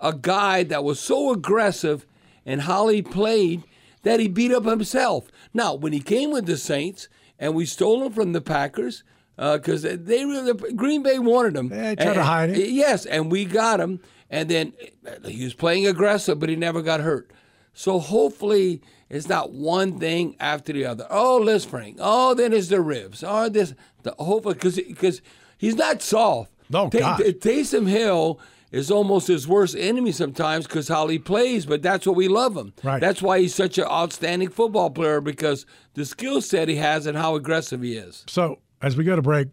a 0.00 0.12
guy 0.12 0.62
that 0.64 0.84
was 0.84 1.00
so 1.00 1.32
aggressive 1.32 2.06
and 2.44 2.62
how 2.62 2.88
he 2.88 3.02
played 3.02 3.64
that 4.06 4.20
he 4.20 4.28
beat 4.28 4.52
up 4.52 4.64
himself. 4.64 5.28
Now, 5.52 5.74
when 5.74 5.92
he 5.92 6.00
came 6.00 6.30
with 6.30 6.46
the 6.46 6.56
Saints 6.56 7.08
and 7.38 7.54
we 7.54 7.66
stole 7.66 8.04
him 8.04 8.12
from 8.12 8.32
the 8.32 8.40
Packers, 8.40 9.02
because 9.36 9.82
they 9.82 10.24
really 10.24 10.54
Green 10.74 11.02
Bay 11.02 11.18
wanted 11.18 11.56
him. 11.56 11.68
They 11.68 11.94
tried 11.96 12.14
to 12.14 12.22
hide 12.22 12.50
it. 12.50 12.70
Yes, 12.70 13.04
and 13.04 13.30
we 13.30 13.44
got 13.44 13.80
him. 13.80 14.00
And 14.30 14.48
then 14.48 14.72
uh, 15.06 15.28
he 15.28 15.44
was 15.44 15.54
playing 15.54 15.86
aggressive, 15.86 16.40
but 16.40 16.48
he 16.48 16.56
never 16.56 16.82
got 16.82 17.00
hurt. 17.00 17.30
So 17.74 17.98
hopefully 17.98 18.80
it's 19.08 19.28
not 19.28 19.52
one 19.52 20.00
thing 20.00 20.34
after 20.40 20.72
the 20.72 20.84
other. 20.86 21.06
Oh, 21.10 21.40
Lisfranc. 21.44 21.96
Oh, 22.00 22.34
then 22.34 22.52
it's 22.52 22.68
the 22.68 22.80
ribs. 22.80 23.22
Oh, 23.26 23.48
this. 23.48 23.74
The, 24.02 24.14
hopefully, 24.18 24.54
because 24.54 24.76
because 24.76 25.20
he's 25.58 25.76
not 25.76 26.00
soft. 26.02 26.50
Oh, 26.72 26.88
Ta- 26.90 26.98
God. 26.98 27.18
Ta- 27.18 27.24
Taysom 27.24 27.86
Hill 27.86 28.40
is 28.76 28.90
almost 28.90 29.26
his 29.26 29.48
worst 29.48 29.74
enemy 29.78 30.12
sometimes 30.12 30.66
because 30.66 30.88
how 30.88 31.08
he 31.08 31.18
plays, 31.18 31.64
but 31.64 31.82
that's 31.82 32.06
what 32.06 32.14
we 32.14 32.28
love 32.28 32.56
him. 32.56 32.74
Right. 32.82 33.00
That's 33.00 33.22
why 33.22 33.40
he's 33.40 33.54
such 33.54 33.78
an 33.78 33.84
outstanding 33.84 34.50
football 34.50 34.90
player 34.90 35.20
because 35.20 35.64
the 35.94 36.04
skill 36.04 36.42
set 36.42 36.68
he 36.68 36.76
has 36.76 37.06
and 37.06 37.16
how 37.16 37.34
aggressive 37.36 37.82
he 37.82 37.96
is. 37.96 38.24
So 38.28 38.58
as 38.82 38.96
we 38.96 39.04
go 39.04 39.16
to 39.16 39.22
break, 39.22 39.48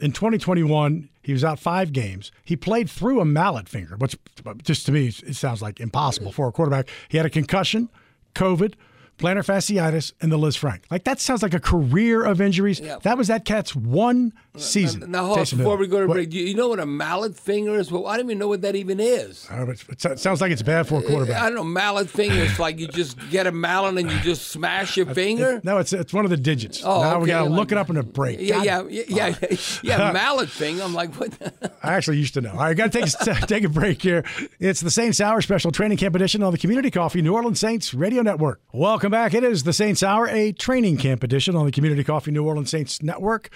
in 0.00 0.12
2021, 0.12 1.08
he 1.22 1.32
was 1.32 1.44
out 1.44 1.58
five 1.58 1.92
games. 1.92 2.32
He 2.44 2.56
played 2.56 2.90
through 2.90 3.20
a 3.20 3.24
mallet 3.24 3.68
finger, 3.68 3.96
which 3.96 4.16
just 4.62 4.86
to 4.86 4.92
me 4.92 5.08
it 5.08 5.36
sounds 5.36 5.62
like 5.62 5.78
impossible 5.78 6.32
for 6.32 6.48
a 6.48 6.52
quarterback. 6.52 6.88
He 7.08 7.18
had 7.18 7.26
a 7.26 7.30
concussion, 7.30 7.88
COVID, 8.34 8.74
plantar 9.18 9.44
fasciitis, 9.44 10.12
and 10.20 10.32
the 10.32 10.38
Lisfranc. 10.38 10.80
Like 10.90 11.04
that 11.04 11.20
sounds 11.20 11.42
like 11.42 11.54
a 11.54 11.60
career 11.60 12.24
of 12.24 12.40
injuries. 12.40 12.80
Yeah. 12.80 12.98
That 13.02 13.18
was 13.18 13.28
that 13.28 13.44
cat's 13.44 13.76
one 13.76 14.32
season. 14.56 15.10
Now, 15.10 15.26
hold 15.26 15.38
Taysom 15.38 15.58
before 15.58 15.72
Hill. 15.72 15.78
we 15.80 15.86
go 15.86 16.00
to 16.00 16.06
What- 16.06 16.14
break, 16.14 16.30
do 16.30 16.38
you 16.38 16.54
know 16.54 16.68
what 16.68 16.80
a 16.80 16.86
mallet 16.86 17.36
finger 17.36 17.76
is? 17.78 17.90
Well, 17.92 18.06
I 18.06 18.16
don't 18.16 18.26
even 18.26 18.38
know 18.38 18.48
what 18.48 18.62
that 18.62 18.74
even 18.76 18.98
is. 19.00 19.46
Uh, 19.50 19.64
but 19.64 19.76
It 19.88 20.04
it 20.04 20.18
sounds 20.18 20.40
like 20.40 20.50
it's 20.52 20.62
bad 20.62 20.86
for 20.88 20.98
a 21.00 21.02
quarterback. 21.02 21.40
I 21.40 21.46
don't 21.46 21.54
know. 21.54 21.64
Mallet 21.64 22.08
finger 22.10 22.34
is 22.36 22.58
like 22.58 22.78
you 22.78 22.88
just 22.88 23.16
get 23.30 23.46
a 23.46 23.52
mallet 23.52 23.96
and 23.98 24.10
you 24.10 24.18
just 24.20 24.48
smash 24.48 24.96
your 24.96 25.06
finger. 25.06 25.60
No, 25.64 25.78
it's 25.78 25.92
it's 25.92 26.12
one 26.12 26.24
of 26.24 26.30
the 26.30 26.36
digits. 26.36 26.82
Oh, 26.84 27.00
now 27.02 27.18
we 27.20 27.26
got 27.28 27.44
to 27.44 27.48
like- 27.50 27.58
look 27.58 27.72
it 27.72 27.78
up 27.78 27.90
in 27.90 27.96
a 27.96 28.02
break. 28.02 28.38
Yeah, 28.40 28.64
God, 28.64 28.90
yeah, 28.90 29.02
yeah, 29.08 29.34
yeah, 29.48 29.56
yeah. 29.82 30.12
mallet 30.14 30.48
finger. 30.48 30.82
I'm 30.82 30.94
like, 30.94 31.14
what? 31.14 31.32
I 31.82 31.94
actually 31.94 32.18
used 32.18 32.34
to 32.34 32.40
know. 32.40 32.50
All 32.52 32.58
right, 32.58 32.76
got 32.76 32.92
to 32.92 33.00
take 33.00 33.08
a, 33.42 33.46
take 33.46 33.64
a 33.64 33.68
break 33.68 34.02
here. 34.02 34.24
It's 34.58 34.80
the 34.80 34.90
Saints 34.90 35.20
Hour 35.20 35.40
special 35.42 35.70
training 35.72 35.98
camp 35.98 36.14
edition 36.14 36.42
on 36.42 36.52
the 36.52 36.58
Community 36.58 36.90
Coffee 36.90 37.22
New 37.22 37.34
Orleans 37.34 37.60
Saints 37.60 37.94
Radio 37.94 38.22
Network. 38.22 38.60
Welcome 38.72 39.10
back. 39.10 39.32
It 39.34 39.44
is 39.44 39.62
the 39.62 39.72
Saints 39.72 40.02
Hour, 40.02 40.26
a 40.28 40.52
training 40.52 40.96
camp 40.98 41.22
edition 41.22 41.56
on 41.56 41.66
the 41.66 41.72
Community 41.72 42.04
Coffee 42.04 42.30
New 42.30 42.44
Orleans 42.44 42.70
Saints 42.70 43.02
Network. 43.02 43.50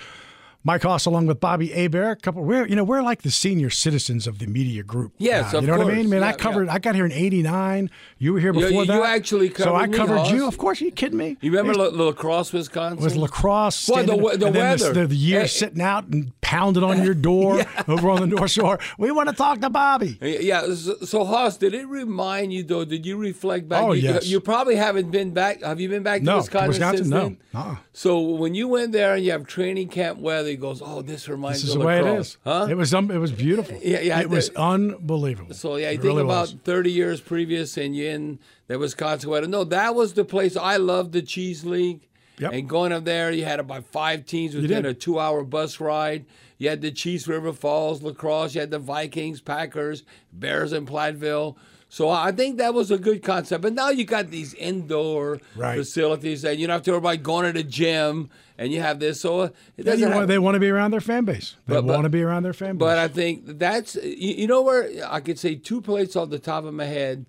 Mike 0.67 0.83
Hoss 0.83 1.05
along 1.05 1.27
with 1.27 1.41
Bobby 1.41 1.69
Hebert. 1.69 2.19
A 2.19 2.21
couple. 2.23 2.43
We're 2.43 2.67
you 2.67 2.75
know 2.75 2.85
we're 2.85 3.03
like 3.03 3.21
the 3.23 3.31
senior 3.31 3.69
citizens 3.71 4.27
of 4.27 4.39
the 4.39 4.47
media 4.47 4.83
group. 4.83 5.13
Yes, 5.19 5.53
now, 5.53 5.61
you 5.61 5.67
know 5.67 5.75
what 5.75 5.81
I 5.83 5.85
course. 5.85 5.97
mean. 5.97 6.09
Man, 6.11 6.23
I 6.25 6.33
covered. 6.33 6.67
yeah. 6.69 6.75
I 6.75 6.79
got 6.79 6.95
here 6.95 7.05
in 7.05 7.13
'89. 7.13 7.91
You 8.19 8.33
were 8.33 8.41
here 8.41 8.55
You- 8.55 8.61
before 8.61 8.85
you 8.85 8.87
that. 8.87 9.03
actually 9.03 9.53
So 9.53 9.75
I 9.77 9.87
covered 9.89 10.29
you. 10.29 10.49
Of 10.49 10.57
course. 10.57 10.81
Are 10.81 10.85
you 10.87 10.91
kidding 10.93 11.19
me? 11.19 11.37
You 11.43 11.51
remember 11.51 11.75
La, 11.75 12.05
La 12.05 12.13
Crosse, 12.13 12.53
Wisconsin? 12.53 13.05
was 13.05 13.15
La 13.17 13.27
Crosse. 13.27 13.87
Boy, 13.87 14.05
the 14.05 14.17
the 14.39 14.51
weather. 14.51 14.93
The, 14.93 15.07
the 15.07 15.15
year 15.17 15.41
Hey. 15.43 15.47
sitting 15.49 15.83
out 15.83 16.07
and 16.09 16.33
pounding 16.41 16.83
on 16.83 17.03
your 17.05 17.15
door 17.15 17.63
over 17.87 18.09
on 18.11 18.21
the 18.21 18.27
North 18.27 18.51
Shore. 18.51 18.79
We 18.99 19.11
want 19.11 19.29
to 19.29 19.35
talk 19.35 19.61
to 19.61 19.69
Bobby. 19.71 20.17
Eh, 20.23 20.39
yeah. 20.41 20.63
So, 20.75 20.97
so 21.05 21.25
Hoss, 21.25 21.59
did 21.59 21.75
it 21.75 21.87
remind 21.87 22.53
you 22.55 22.63
though? 22.63 22.85
Did 22.87 23.05
you 23.05 23.19
reflect 23.19 23.69
back? 23.69 23.83
Oh, 23.83 23.93
you, 23.93 24.03
yes. 24.03 24.27
You 24.27 24.41
probably 24.41 24.77
haven't 24.77 25.11
been 25.11 25.33
back. 25.33 25.63
Have 25.63 25.79
you 25.81 25.89
been 25.91 26.03
back 26.03 26.21
to 26.21 26.25
No, 26.25 26.33
to 26.33 26.37
Wisconsin, 26.39 26.69
Wisconsin, 26.69 26.97
since 26.99 27.09
no. 27.11 27.21
then? 27.21 27.39
Uh-uh. 27.55 27.77
So 27.93 28.19
when 28.21 28.55
you 28.55 28.69
went 28.69 28.93
there 28.93 29.15
and 29.15 29.25
you 29.25 29.31
have 29.33 29.47
training 29.47 29.89
camp 29.89 30.19
weather, 30.21 30.54
he 30.55 30.61
goes, 30.61 30.81
"Oh, 30.85 31.03
this 31.03 31.29
reminds 31.29 31.61
This 31.63 31.71
is 31.71 31.75
the 31.77 31.85
way 31.85 31.99
it 31.99 32.03
La 32.05 32.15
Crosse." 32.15 32.27
is. 32.29 32.39
Huh? 32.45 32.67
It 32.71 32.77
was 32.77 32.95
um, 32.95 33.11
it 33.11 33.19
was 33.19 33.33
beautiful. 33.33 33.79
Yeah, 33.83 34.01
yeah, 34.01 34.21
It 34.21 34.31
was 34.31 34.51
unbelievable. 34.51 35.55
So 35.55 35.77
yeah, 35.77 35.91
you 35.91 35.99
It 35.99 36.03
think 36.03 36.05
really 36.05 36.23
about 36.23 36.41
was. 36.53 36.57
30 36.65 36.91
years 36.91 37.21
previous, 37.21 37.77
and 37.77 37.95
you're 37.97 38.11
in 38.11 38.39
the 38.69 38.79
Wisconsin. 38.79 39.51
No, 39.51 39.65
that 39.65 39.95
was 39.95 40.15
the 40.15 40.25
place. 40.25 40.57
I 40.57 40.77
loved 40.77 41.13
the 41.13 41.23
Cheese 41.23 41.65
League. 41.65 42.09
Yep. 42.39 42.53
And 42.53 42.69
going 42.69 42.91
up 42.93 43.05
there, 43.05 43.31
you 43.31 43.45
had 43.45 43.61
about 43.61 43.85
five 43.87 44.27
teams 44.27 44.57
within 44.57 44.85
a 44.85 44.93
two-hour 44.93 45.45
bus 45.45 45.79
ride. 45.79 46.25
You 46.59 46.69
had 46.69 46.81
the 46.81 46.91
Chiefs 46.91 47.29
River 47.29 47.53
Falls 47.53 48.03
La 48.03 48.13
Crosse. 48.13 48.55
You 48.57 48.61
had 48.61 48.73
the 48.73 48.81
Vikings, 48.81 49.41
Packers, 49.41 50.03
Bears, 50.33 50.73
and 50.73 50.87
Platteville. 50.89 51.55
So 51.95 52.09
I 52.11 52.33
think 52.33 52.59
that 52.59 52.75
was 52.75 52.91
a 52.91 52.99
good 52.99 53.23
concept. 53.23 53.63
But 53.63 53.73
now 53.73 53.89
you 53.91 54.05
got 54.05 54.29
these 54.29 54.53
indoor 54.55 55.39
Right. 55.55 55.79
facilities, 55.79 56.45
and 56.45 56.59
you 56.59 56.67
don't 56.67 56.75
have 56.75 56.83
to 56.83 56.91
worry 56.91 56.99
about 56.99 57.23
going 57.23 57.47
to 57.47 57.53
the 57.53 57.63
gym, 57.63 58.31
and 58.59 58.73
you 58.73 58.81
have 58.81 58.99
this. 58.99 59.21
So 59.21 59.43
it 59.43 59.53
Yeah, 59.79 60.13
want- 60.13 60.27
they 60.27 60.41
want 60.41 60.57
to 60.57 60.59
be 60.59 60.71
around 60.71 60.91
their 60.91 61.01
fan 61.01 61.25
base. 61.25 61.55
They 61.69 61.75
But- 61.77 61.87
but- 61.87 61.93
want 61.93 62.03
to 62.03 62.09
be 62.09 62.21
around 62.23 62.43
their 62.43 62.53
fan 62.53 62.79
base. 62.79 62.81
but 62.81 62.99
I 62.99 63.07
think 63.07 63.61
that's 63.61 63.95
you, 63.95 64.35
you 64.41 64.47
know 64.49 64.61
where 64.61 64.91
I 65.09 65.21
could 65.21 65.39
say 65.39 65.55
two 65.55 65.81
places 65.81 66.17
off 66.17 66.31
the 66.31 66.41
top 66.41 66.65
of 66.65 66.75
my 66.75 66.87
head 66.87 67.27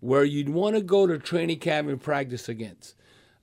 where 0.00 0.24
you'd 0.24 0.48
want 0.48 0.74
to 0.74 0.82
go 0.82 1.06
to 1.06 1.16
training 1.18 1.60
camp 1.60 1.88
and 1.88 2.00
practice 2.02 2.48
against. 2.48 2.96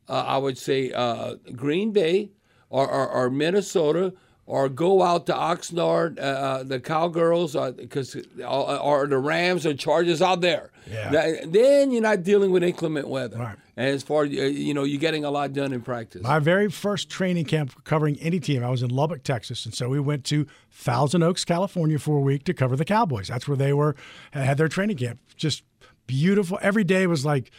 Uh, 0.09 0.25
I 0.27 0.38
would 0.39 0.57
say 0.57 0.91
uh, 0.91 1.35
Green 1.55 1.91
Bay 1.91 2.31
or, 2.69 2.85
or, 2.85 3.07
or 3.07 3.29
Minnesota. 3.29 4.11
Or 4.47 4.69
go 4.69 5.01
out 5.01 5.25
to 5.25 5.34
Oxnard, 5.34 6.19
uh, 6.19 6.21
uh, 6.21 6.63
the 6.63 6.79
Cowgirls, 6.79 7.55
because 7.77 8.15
or, 8.38 8.79
or 8.79 9.08
the 9.08 9.17
Rams 9.17 9.65
or 9.65 9.73
Chargers 9.73 10.21
out 10.21 10.41
there. 10.41 10.69
Yeah. 10.88 11.10
That- 11.10 11.51
then 11.51 11.91
you're 11.91 12.03
not 12.03 12.21
dealing 12.21 12.51
with 12.51 12.63
inclement 12.63 13.08
weather. 13.08 13.38
Right. 13.38 13.55
And 13.75 13.88
as 13.88 14.03
far 14.03 14.23
as 14.23 14.29
uh, 14.29 14.43
you 14.43 14.75
know, 14.75 14.84
you're 14.84 14.99
getting 14.99 15.25
a 15.25 15.31
lot 15.31 15.51
done 15.53 15.73
in 15.73 15.81
practice. 15.81 16.21
My 16.21 16.38
very 16.38 16.69
first 16.69 17.10
training 17.10 17.45
camp 17.45 17.84
covering 17.86 18.17
any 18.21 18.39
team, 18.39 18.63
I 18.63 18.69
was 18.69 18.84
in 18.84 18.91
Lubbock, 18.91 19.23
Texas, 19.23 19.65
and 19.65 19.73
so 19.73 19.89
we 19.89 19.99
went 19.99 20.23
to 20.25 20.45
Thousand 20.71 21.23
Oaks, 21.23 21.43
California, 21.43 21.97
for 21.97 22.17
a 22.17 22.21
week 22.21 22.43
to 22.43 22.53
cover 22.53 22.75
the 22.75 22.86
Cowboys. 22.86 23.29
That's 23.29 23.47
where 23.47 23.58
they 23.58 23.73
were 23.73 23.95
had 24.31 24.58
their 24.58 24.67
training 24.67 24.97
camp. 24.97 25.19
Just 25.36 25.63
beautiful. 26.05 26.60
Every 26.62 26.84
day 26.84 27.08
was 27.08 27.25
like 27.25 27.49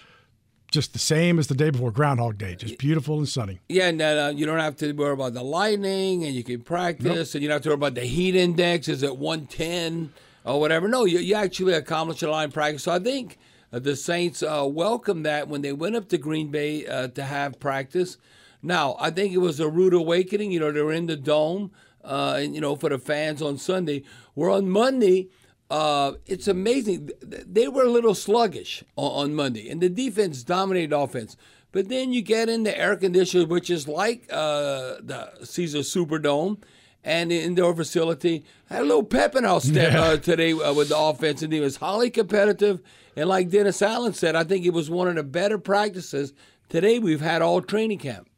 just 0.70 0.92
the 0.92 0.98
same 0.98 1.38
as 1.38 1.46
the 1.46 1.55
day 1.55 1.70
before 1.70 1.90
Groundhog 1.90 2.38
Day. 2.38 2.55
Just 2.57 2.79
beautiful 2.79 3.18
and 3.18 3.29
sunny. 3.29 3.61
Yeah, 3.68 3.88
and 3.88 4.00
then, 4.00 4.18
uh, 4.18 4.29
you 4.31 4.46
don't 4.46 4.59
have 4.59 4.76
to 4.76 4.92
worry 4.92 5.12
about 5.12 5.35
the 5.35 5.42
lightning, 5.42 6.24
and 6.24 6.35
you 6.35 6.42
can 6.44 6.62
practice, 6.62 7.35
and 7.35 7.42
you 7.42 7.48
don't 7.48 7.57
have 7.57 7.62
to 7.62 7.68
worry 7.70 7.74
about 7.74 7.94
the 7.94 8.02
heat 8.02 8.35
index 8.35 8.88
is 8.88 9.02
at 9.02 9.16
110 9.16 10.12
or 10.44 10.61
whatever. 10.61 10.88
No, 10.88 11.05
you, 11.05 11.18
you 11.18 11.35
actually 11.35 11.74
accomplished 11.74 12.22
a 12.22 12.31
lot 12.31 12.44
in 12.44 12.52
practice. 12.52 12.85
So 12.85 12.92
I 12.92 12.98
think 12.98 13.38
uh, 13.72 13.79
the 13.79 13.96
Saints 13.96 14.42
uh, 14.42 14.66
welcomed 14.68 15.24
that 15.26 15.48
when 15.48 15.62
they 15.62 15.72
went 15.72 15.96
up 15.96 16.09
to 16.09 16.18
Green 16.18 16.50
Bay 16.50 16.87
uh, 16.87 17.09
to 17.09 17.22
have 17.22 17.59
practice. 17.61 18.16
Now, 18.62 18.96
I 18.98 19.11
think 19.11 19.33
it 19.33 19.38
was 19.38 19.61
a 19.61 19.68
rude 19.68 19.94
awakening. 19.94 20.50
You 20.50 20.61
know, 20.61 20.72
they 20.72 20.83
were 20.83 20.92
in 20.92 21.07
the 21.07 21.16
dome, 21.16 21.70
uh, 22.05 22.38
and, 22.40 22.55
you 22.55 22.61
know, 22.61 22.76
for 22.76 22.88
the 22.88 22.98
fans 22.98 23.42
on 23.42 23.59
Sunday. 23.59 24.02
We're 24.35 24.50
on 24.50 24.68
Monday, 24.68 25.29
uh, 25.70 26.12
it's 26.26 26.48
amazing. 26.48 27.11
They 27.22 27.68
were 27.68 27.85
a 27.85 27.90
little 27.90 28.14
sluggish 28.14 28.85
on, 28.96 29.24
on 29.24 29.35
Monday, 29.35 29.68
and 29.68 29.81
the 29.81 29.88
defense 29.88 30.42
dominated 30.42 30.92
offense. 30.92 31.37
But 31.72 31.88
then 31.88 32.12
you 32.12 32.22
get 32.22 32.48
in 32.48 32.62
the 32.62 32.79
air 32.79 32.96
conditioners, 32.96 33.46
which 33.46 33.68
is 33.68 33.87
like 33.87 34.26
uh, 34.31 34.96
the 35.00 35.31
Caesars 35.44 35.92
Superdome, 35.92 36.62
and 37.05 37.31
the 37.31 37.40
indoor 37.40 37.74
facility 37.74 38.44
had 38.68 38.83
a 38.83 38.85
little 38.85 39.05
pep 39.05 39.37
in 39.37 39.44
our 39.44 39.61
step 39.61 39.94
uh, 39.94 40.16
today 40.16 40.52
uh, 40.52 40.72
with 40.72 40.88
the 40.88 40.98
offense, 40.98 41.42
and 41.42 41.52
it 41.52 41.61
was 41.61 41.76
highly 41.76 42.11
competitive. 42.11 42.81
And 43.14 43.29
like 43.29 43.50
Dennis 43.50 43.83
Allen 43.83 44.12
said, 44.12 44.37
I 44.37 44.44
think 44.44 44.64
it 44.64 44.72
was 44.72 44.90
one 44.90 45.09
of 45.09 45.14
the 45.16 45.22
better 45.22 45.59
practices 45.59 46.33
today 46.68 46.98
we've 46.98 47.20
had 47.20 47.42
all 47.42 47.61
training 47.61 47.98
camp. 47.98 48.29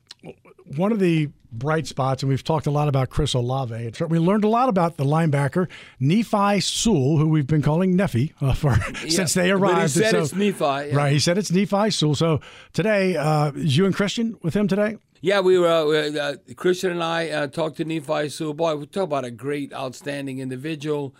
One 0.76 0.92
of 0.92 0.98
the 0.98 1.30
bright 1.50 1.86
spots, 1.86 2.22
and 2.22 2.28
we've 2.28 2.44
talked 2.44 2.66
a 2.66 2.70
lot 2.70 2.88
about 2.88 3.10
Chris 3.10 3.34
Olave. 3.34 3.92
We 4.08 4.18
learned 4.18 4.44
a 4.44 4.48
lot 4.48 4.68
about 4.68 4.96
the 4.96 5.04
linebacker 5.04 5.68
Nephi 6.00 6.60
Sewell, 6.60 7.18
who 7.18 7.28
we've 7.28 7.46
been 7.46 7.62
calling 7.62 7.96
Nephi 7.96 8.34
uh, 8.40 8.52
for 8.54 8.74
since 9.08 9.34
they 9.34 9.42
but 9.42 9.46
he 9.46 9.52
arrived. 9.52 9.90
said 9.92 10.14
And 10.14 10.24
it's 10.24 10.34
Nephi, 10.34 10.64
yeah. 10.64 10.96
Right, 10.96 11.12
he 11.12 11.18
said 11.18 11.38
it's 11.38 11.50
Nephi 11.50 11.90
Sewell. 11.90 12.14
So 12.14 12.40
today, 12.72 13.16
uh, 13.16 13.52
you 13.54 13.86
and 13.86 13.94
Christian 13.94 14.36
with 14.42 14.54
him 14.54 14.68
today? 14.68 14.98
Yeah, 15.20 15.40
we 15.40 15.58
were 15.58 15.68
uh, 15.68 16.20
uh, 16.20 16.36
Christian 16.54 16.92
and 16.92 17.02
I 17.02 17.28
uh, 17.30 17.46
talked 17.48 17.78
to 17.78 17.84
Nephi 17.84 18.28
Sewell. 18.28 18.54
Boy, 18.54 18.76
we 18.76 18.86
talk 18.86 19.04
about 19.04 19.24
a 19.24 19.30
great, 19.30 19.72
outstanding 19.72 20.38
individual, 20.38 21.14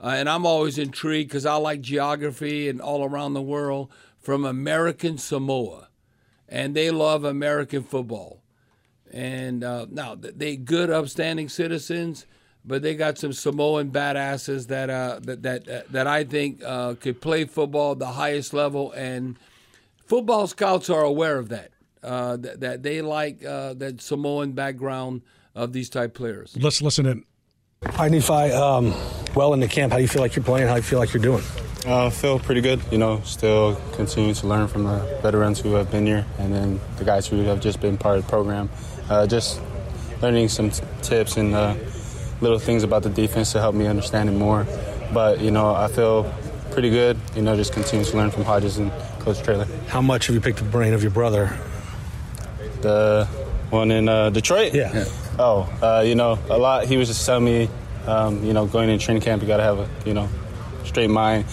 uh, 0.00 0.14
and 0.16 0.28
I'm 0.28 0.46
always 0.46 0.78
intrigued 0.78 1.30
because 1.30 1.44
I 1.44 1.56
like 1.56 1.80
geography 1.80 2.68
and 2.68 2.80
all 2.80 3.04
around 3.04 3.34
the 3.34 3.42
world 3.42 3.90
from 4.18 4.44
American 4.44 5.18
Samoa, 5.18 5.88
and 6.48 6.74
they 6.74 6.90
love 6.90 7.24
American 7.24 7.82
football. 7.82 8.41
And 9.12 9.62
uh, 9.62 9.86
now 9.90 10.14
th- 10.14 10.34
they 10.36 10.56
good, 10.56 10.90
upstanding 10.90 11.48
citizens, 11.48 12.26
but 12.64 12.82
they 12.82 12.94
got 12.94 13.18
some 13.18 13.32
Samoan 13.32 13.90
badasses 13.90 14.68
that 14.68 14.88
uh, 14.88 15.20
that 15.22 15.42
that 15.42 15.68
uh, 15.68 15.82
that 15.90 16.06
I 16.06 16.24
think 16.24 16.62
uh, 16.64 16.94
could 16.94 17.20
play 17.20 17.44
football 17.44 17.92
at 17.92 17.98
the 17.98 18.06
highest 18.06 18.54
level. 18.54 18.90
And 18.92 19.36
football 20.06 20.46
scouts 20.46 20.88
are 20.88 21.02
aware 21.02 21.38
of 21.38 21.50
that. 21.50 21.70
Uh, 22.02 22.36
that, 22.36 22.60
that 22.60 22.82
they 22.82 23.00
like 23.00 23.44
uh, 23.44 23.74
that 23.74 24.00
Samoan 24.00 24.52
background 24.52 25.22
of 25.54 25.72
these 25.72 25.88
type 25.88 26.14
players. 26.14 26.56
Let's 26.60 26.82
listen 26.82 27.06
in. 27.06 27.24
Hi, 27.84 28.08
Nephi. 28.08 28.32
Um, 28.32 28.94
well, 29.34 29.54
in 29.54 29.60
the 29.60 29.68
camp, 29.68 29.92
how 29.92 29.98
do 29.98 30.02
you 30.02 30.08
feel 30.08 30.22
like 30.22 30.34
you're 30.34 30.44
playing? 30.44 30.66
How 30.66 30.74
do 30.74 30.78
you 30.78 30.84
feel 30.84 30.98
like 30.98 31.12
you're 31.12 31.22
doing? 31.22 31.44
Uh, 31.84 32.10
feel 32.10 32.38
pretty 32.38 32.60
good. 32.60 32.80
You 32.90 32.98
know, 32.98 33.20
still 33.24 33.76
continue 33.92 34.34
to 34.34 34.46
learn 34.46 34.68
from 34.68 34.84
the 34.84 34.98
veterans 35.20 35.58
who 35.60 35.74
have 35.74 35.90
been 35.90 36.06
here, 36.06 36.24
and 36.38 36.52
then 36.52 36.80
the 36.96 37.04
guys 37.04 37.26
who 37.26 37.42
have 37.42 37.60
just 37.60 37.80
been 37.80 37.98
part 37.98 38.18
of 38.18 38.24
the 38.24 38.30
program. 38.30 38.70
Uh, 39.12 39.26
just 39.26 39.60
learning 40.22 40.48
some 40.48 40.70
t- 40.70 40.82
tips 41.02 41.36
and 41.36 41.54
uh, 41.54 41.74
little 42.40 42.58
things 42.58 42.82
about 42.82 43.02
the 43.02 43.10
defense 43.10 43.52
to 43.52 43.60
help 43.60 43.74
me 43.74 43.86
understand 43.86 44.30
it 44.30 44.32
more. 44.32 44.66
But 45.12 45.40
you 45.40 45.50
know, 45.50 45.74
I 45.74 45.88
feel 45.88 46.32
pretty 46.70 46.88
good. 46.88 47.18
You 47.36 47.42
know, 47.42 47.54
just 47.54 47.74
continue 47.74 48.06
to 48.06 48.16
learn 48.16 48.30
from 48.30 48.44
Hodges 48.44 48.78
and 48.78 48.90
Coach 49.18 49.42
Trailer. 49.42 49.66
How 49.88 50.00
much 50.00 50.28
have 50.28 50.34
you 50.34 50.40
picked 50.40 50.60
the 50.60 50.64
brain 50.64 50.94
of 50.94 51.02
your 51.02 51.10
brother? 51.10 51.58
The 52.80 53.26
one 53.68 53.90
in 53.90 54.08
uh, 54.08 54.30
Detroit. 54.30 54.72
Yeah. 54.72 55.04
Oh, 55.38 55.68
uh, 55.82 56.02
you 56.06 56.14
know, 56.14 56.38
a 56.48 56.56
lot. 56.56 56.86
He 56.86 56.96
was 56.96 57.08
just 57.08 57.26
telling 57.26 57.44
me, 57.44 57.68
um, 58.06 58.42
you 58.42 58.54
know, 58.54 58.64
going 58.64 58.88
in 58.88 58.98
training 58.98 59.22
camp, 59.22 59.42
you 59.42 59.48
got 59.48 59.58
to 59.58 59.62
have 59.62 59.78
a, 59.78 59.90
you 60.06 60.14
know, 60.14 60.30
straight 60.84 61.10
mind. 61.10 61.44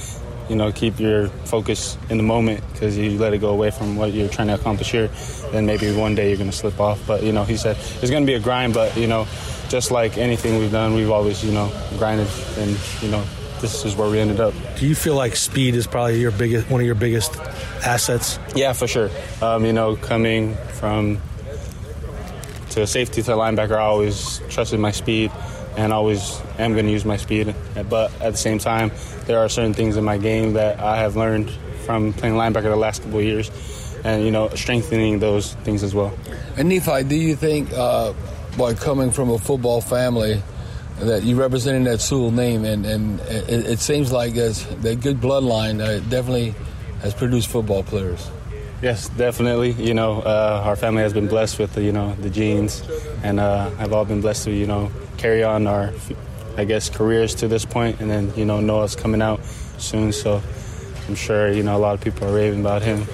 You 0.49 0.55
know, 0.55 0.71
keep 0.71 0.99
your 0.99 1.27
focus 1.45 1.97
in 2.09 2.17
the 2.17 2.23
moment 2.23 2.63
because 2.73 2.97
you 2.97 3.17
let 3.19 3.33
it 3.33 3.37
go 3.37 3.49
away 3.49 3.69
from 3.69 3.95
what 3.95 4.13
you're 4.13 4.29
trying 4.29 4.47
to 4.47 4.55
accomplish 4.55 4.91
here, 4.91 5.09
then 5.51 5.65
maybe 5.65 5.95
one 5.95 6.15
day 6.15 6.29
you're 6.29 6.37
going 6.37 6.49
to 6.49 6.55
slip 6.55 6.79
off. 6.79 6.99
But 7.05 7.23
you 7.23 7.31
know, 7.31 7.43
he 7.43 7.55
said 7.55 7.77
it's 8.01 8.09
going 8.09 8.23
to 8.23 8.27
be 8.27 8.33
a 8.33 8.39
grind. 8.39 8.73
But 8.73 8.97
you 8.97 9.07
know, 9.07 9.27
just 9.69 9.91
like 9.91 10.17
anything 10.17 10.57
we've 10.57 10.71
done, 10.71 10.95
we've 10.95 11.11
always 11.11 11.43
you 11.43 11.51
know 11.51 11.71
grinded, 11.97 12.27
and 12.57 12.77
you 13.01 13.09
know, 13.09 13.23
this 13.61 13.85
is 13.85 13.95
where 13.95 14.09
we 14.09 14.19
ended 14.19 14.39
up. 14.39 14.53
Do 14.77 14.87
you 14.87 14.95
feel 14.95 15.15
like 15.15 15.35
speed 15.35 15.75
is 15.75 15.85
probably 15.85 16.19
your 16.19 16.31
biggest, 16.31 16.69
one 16.69 16.81
of 16.81 16.85
your 16.85 16.95
biggest 16.95 17.35
assets? 17.85 18.39
Yeah, 18.55 18.73
for 18.73 18.87
sure. 18.87 19.09
Um, 19.41 19.65
you 19.65 19.73
know, 19.73 19.95
coming 19.95 20.55
from 20.79 21.21
to 22.71 22.87
safety 22.87 23.21
to 23.21 23.31
linebacker, 23.31 23.75
I 23.75 23.81
always 23.81 24.41
trusted 24.49 24.79
my 24.79 24.91
speed 24.91 25.31
and 25.79 25.93
always 25.93 26.41
am 26.59 26.73
going 26.73 26.85
to 26.85 26.91
use 26.91 27.05
my 27.05 27.15
speed. 27.15 27.55
But 27.89 28.11
at 28.21 28.31
the 28.33 28.37
same 28.37 28.59
time, 28.59 28.91
there 29.25 29.39
are 29.39 29.47
certain 29.47 29.73
things 29.73 29.95
in 29.95 30.03
my 30.03 30.17
game 30.17 30.53
that 30.53 30.79
I 30.79 30.97
have 30.97 31.15
learned 31.15 31.49
from 31.85 32.11
playing 32.11 32.35
linebacker 32.35 32.63
the 32.63 32.75
last 32.75 33.01
couple 33.01 33.19
of 33.19 33.25
years 33.25 33.49
and, 34.03 34.23
you 34.23 34.31
know, 34.31 34.49
strengthening 34.49 35.19
those 35.19 35.53
things 35.63 35.81
as 35.81 35.95
well. 35.95 36.13
And 36.57 36.67
Nephi, 36.67 37.03
do 37.03 37.15
you 37.15 37.35
think 37.35 37.71
uh, 37.71 38.13
by 38.57 38.73
coming 38.73 39.11
from 39.11 39.29
a 39.29 39.39
football 39.39 39.79
family 39.79 40.43
that 40.99 41.23
you 41.23 41.37
representing 41.37 41.85
that 41.85 42.01
Sewell 42.01 42.31
name, 42.31 42.65
and 42.65 42.85
and 42.85 43.21
it, 43.21 43.65
it 43.65 43.79
seems 43.79 44.11
like 44.11 44.35
as 44.35 44.65
that 44.81 44.99
good 44.99 45.21
bloodline 45.21 45.79
uh, 45.79 45.99
definitely 46.09 46.53
has 47.01 47.13
produced 47.13 47.47
football 47.47 47.83
players. 47.83 48.29
Yes, 48.81 49.07
definitely. 49.07 49.71
You 49.71 49.93
know, 49.93 50.19
uh, 50.19 50.63
our 50.65 50.75
family 50.75 51.03
has 51.03 51.13
been 51.13 51.27
blessed 51.27 51.57
with 51.57 51.73
the, 51.73 51.83
you 51.83 51.93
know 51.93 52.15
the 52.15 52.29
genes, 52.29 52.83
and 53.23 53.39
uh, 53.39 53.69
have 53.71 53.93
all 53.93 54.03
been 54.03 54.19
blessed 54.19 54.45
to 54.45 54.51
you 54.51 54.67
know 54.67 54.91
carry 55.19 55.43
on 55.43 55.67
our, 55.67 55.91
I 56.57 56.65
guess, 56.65 56.89
careers 56.89 57.35
to 57.35 57.47
this 57.47 57.65
point, 57.65 57.99
and 57.99 58.09
then 58.09 58.33
you 58.35 58.45
know 58.45 58.59
Noah's 58.61 58.95
coming 58.95 59.21
out 59.21 59.43
soon, 59.77 60.11
so 60.11 60.41
I'm 61.07 61.15
sure 61.15 61.51
you 61.51 61.63
know 61.63 61.75
a 61.77 61.81
lot 61.87 61.93
of 61.93 62.01
people 62.01 62.27
are 62.27 62.33
raving 62.33 62.61
about 62.61 62.81
him. 62.81 63.05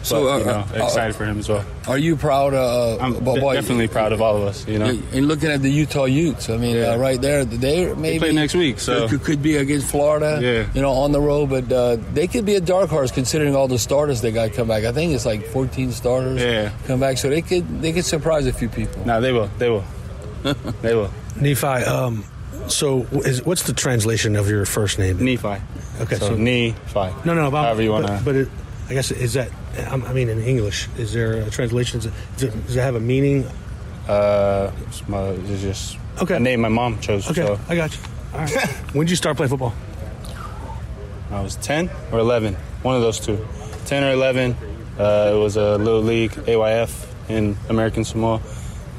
So, 0.00 0.24
But, 0.24 0.44
you 0.44 0.50
uh, 0.50 0.52
know, 0.52 0.82
uh, 0.82 0.86
excited 0.86 1.16
for 1.16 1.24
him 1.26 1.38
as 1.40 1.48
well. 1.48 1.64
Are 1.88 1.98
you 1.98 2.16
proud? 2.16 2.54
Uh, 2.54 2.96
I'm 3.00 3.16
about- 3.16 3.52
definitely 3.52 3.88
proud 3.88 4.12
of 4.12 4.22
all 4.22 4.36
of 4.36 4.44
us. 4.44 4.66
You 4.66 4.78
know, 4.78 4.86
And 5.12 5.26
looking 5.26 5.50
at 5.50 5.60
the 5.60 5.68
Utah 5.70 6.04
Utes, 6.04 6.48
I 6.48 6.56
mean, 6.56 6.76
Yeah. 6.76 6.92
uh, 6.92 6.96
right 6.98 7.20
there, 7.20 7.44
they 7.44 7.92
maybe 7.94 8.18
play 8.20 8.32
next 8.32 8.54
week, 8.54 8.78
so- 8.78 9.08
could, 9.08 9.22
could 9.24 9.42
be 9.42 9.56
against 9.56 9.88
Florida. 9.90 10.38
Yeah. 10.40 10.66
you 10.72 10.80
know, 10.80 10.92
on 10.92 11.10
the 11.12 11.20
road, 11.20 11.50
but 11.50 11.70
uh, 11.70 11.96
they 12.14 12.26
could 12.28 12.46
be 12.46 12.54
a 12.54 12.60
dark 12.60 12.88
horse 12.90 13.10
considering 13.10 13.54
all 13.56 13.66
the 13.68 13.78
starters 13.78 14.20
they 14.22 14.30
got 14.30 14.52
come 14.54 14.68
back. 14.68 14.84
I 14.84 14.92
think 14.92 15.12
it's 15.12 15.26
like 15.26 15.44
14 15.46 15.90
starters 15.92 16.40
Yeah. 16.40 16.70
come 16.86 17.00
back, 17.00 17.18
so 17.18 17.28
they 17.28 17.42
could 17.42 17.82
they 17.82 17.92
could 17.92 18.04
surprise 18.06 18.46
a 18.46 18.52
few 18.52 18.68
people. 18.68 19.02
no, 19.04 19.20
they 19.20 19.32
will, 19.32 19.50
they 19.58 19.68
will, 19.68 19.84
they 20.80 20.94
will. 20.94 21.10
Nephi, 21.40 21.66
um, 21.66 22.24
so 22.68 23.02
is, 23.24 23.44
what's 23.44 23.62
the 23.64 23.72
translation 23.72 24.36
of 24.36 24.48
your 24.48 24.64
first 24.64 24.98
name? 24.98 25.24
Nephi. 25.24 25.62
Okay, 26.00 26.16
so, 26.16 26.28
so- 26.28 26.36
Nephi. 26.36 27.14
No, 27.24 27.34
no, 27.34 27.50
but, 27.50 27.62
however 27.62 27.82
you 27.82 27.92
want 27.92 28.06
to. 28.06 28.20
but 28.24 28.34
it, 28.36 28.48
I 28.88 28.94
guess 28.94 29.10
is 29.10 29.34
that 29.34 29.50
I'm- 29.78 30.14
mean 30.14 30.28
in 30.28 30.40
English, 30.42 30.88
is 30.98 31.12
there 31.12 31.42
a 31.42 31.50
translation? 31.50 32.00
Does 32.00 32.06
it, 32.42 32.66
does 32.66 32.76
it, 32.76 32.80
have 32.80 32.94
a 32.94 33.00
meaning? 33.00 33.46
Uh, 34.08 34.72
it's, 34.86 35.06
my, 35.08 35.20
it's 35.28 35.60
just 35.60 35.98
Okay. 36.22 36.36
a 36.36 36.40
name 36.40 36.60
my 36.60 36.68
mom 36.68 36.98
chose. 37.00 37.30
Okay, 37.30 37.42
So 37.46 37.60
I 37.68 37.76
got 37.76 37.94
you. 37.94 38.02
All 38.32 38.40
right. 38.40 38.66
when 38.92 39.06
did 39.06 39.10
you 39.10 39.16
start 39.16 39.36
playing 39.36 39.50
football? 39.50 39.74
I 41.30 41.42
was 41.42 41.56
10 41.56 41.90
or 42.10 42.18
11, 42.20 42.54
one 42.82 42.96
of 42.96 43.02
those 43.02 43.20
two. 43.20 43.46
10 43.86 44.02
or 44.04 44.12
11. 44.12 44.56
Uh, 44.98 45.32
it 45.34 45.38
was 45.38 45.56
a 45.56 45.76
little 45.76 46.00
league 46.02 46.32
AYF 46.32 47.06
in 47.28 47.56
American 47.68 48.04
Samoa. 48.04 48.40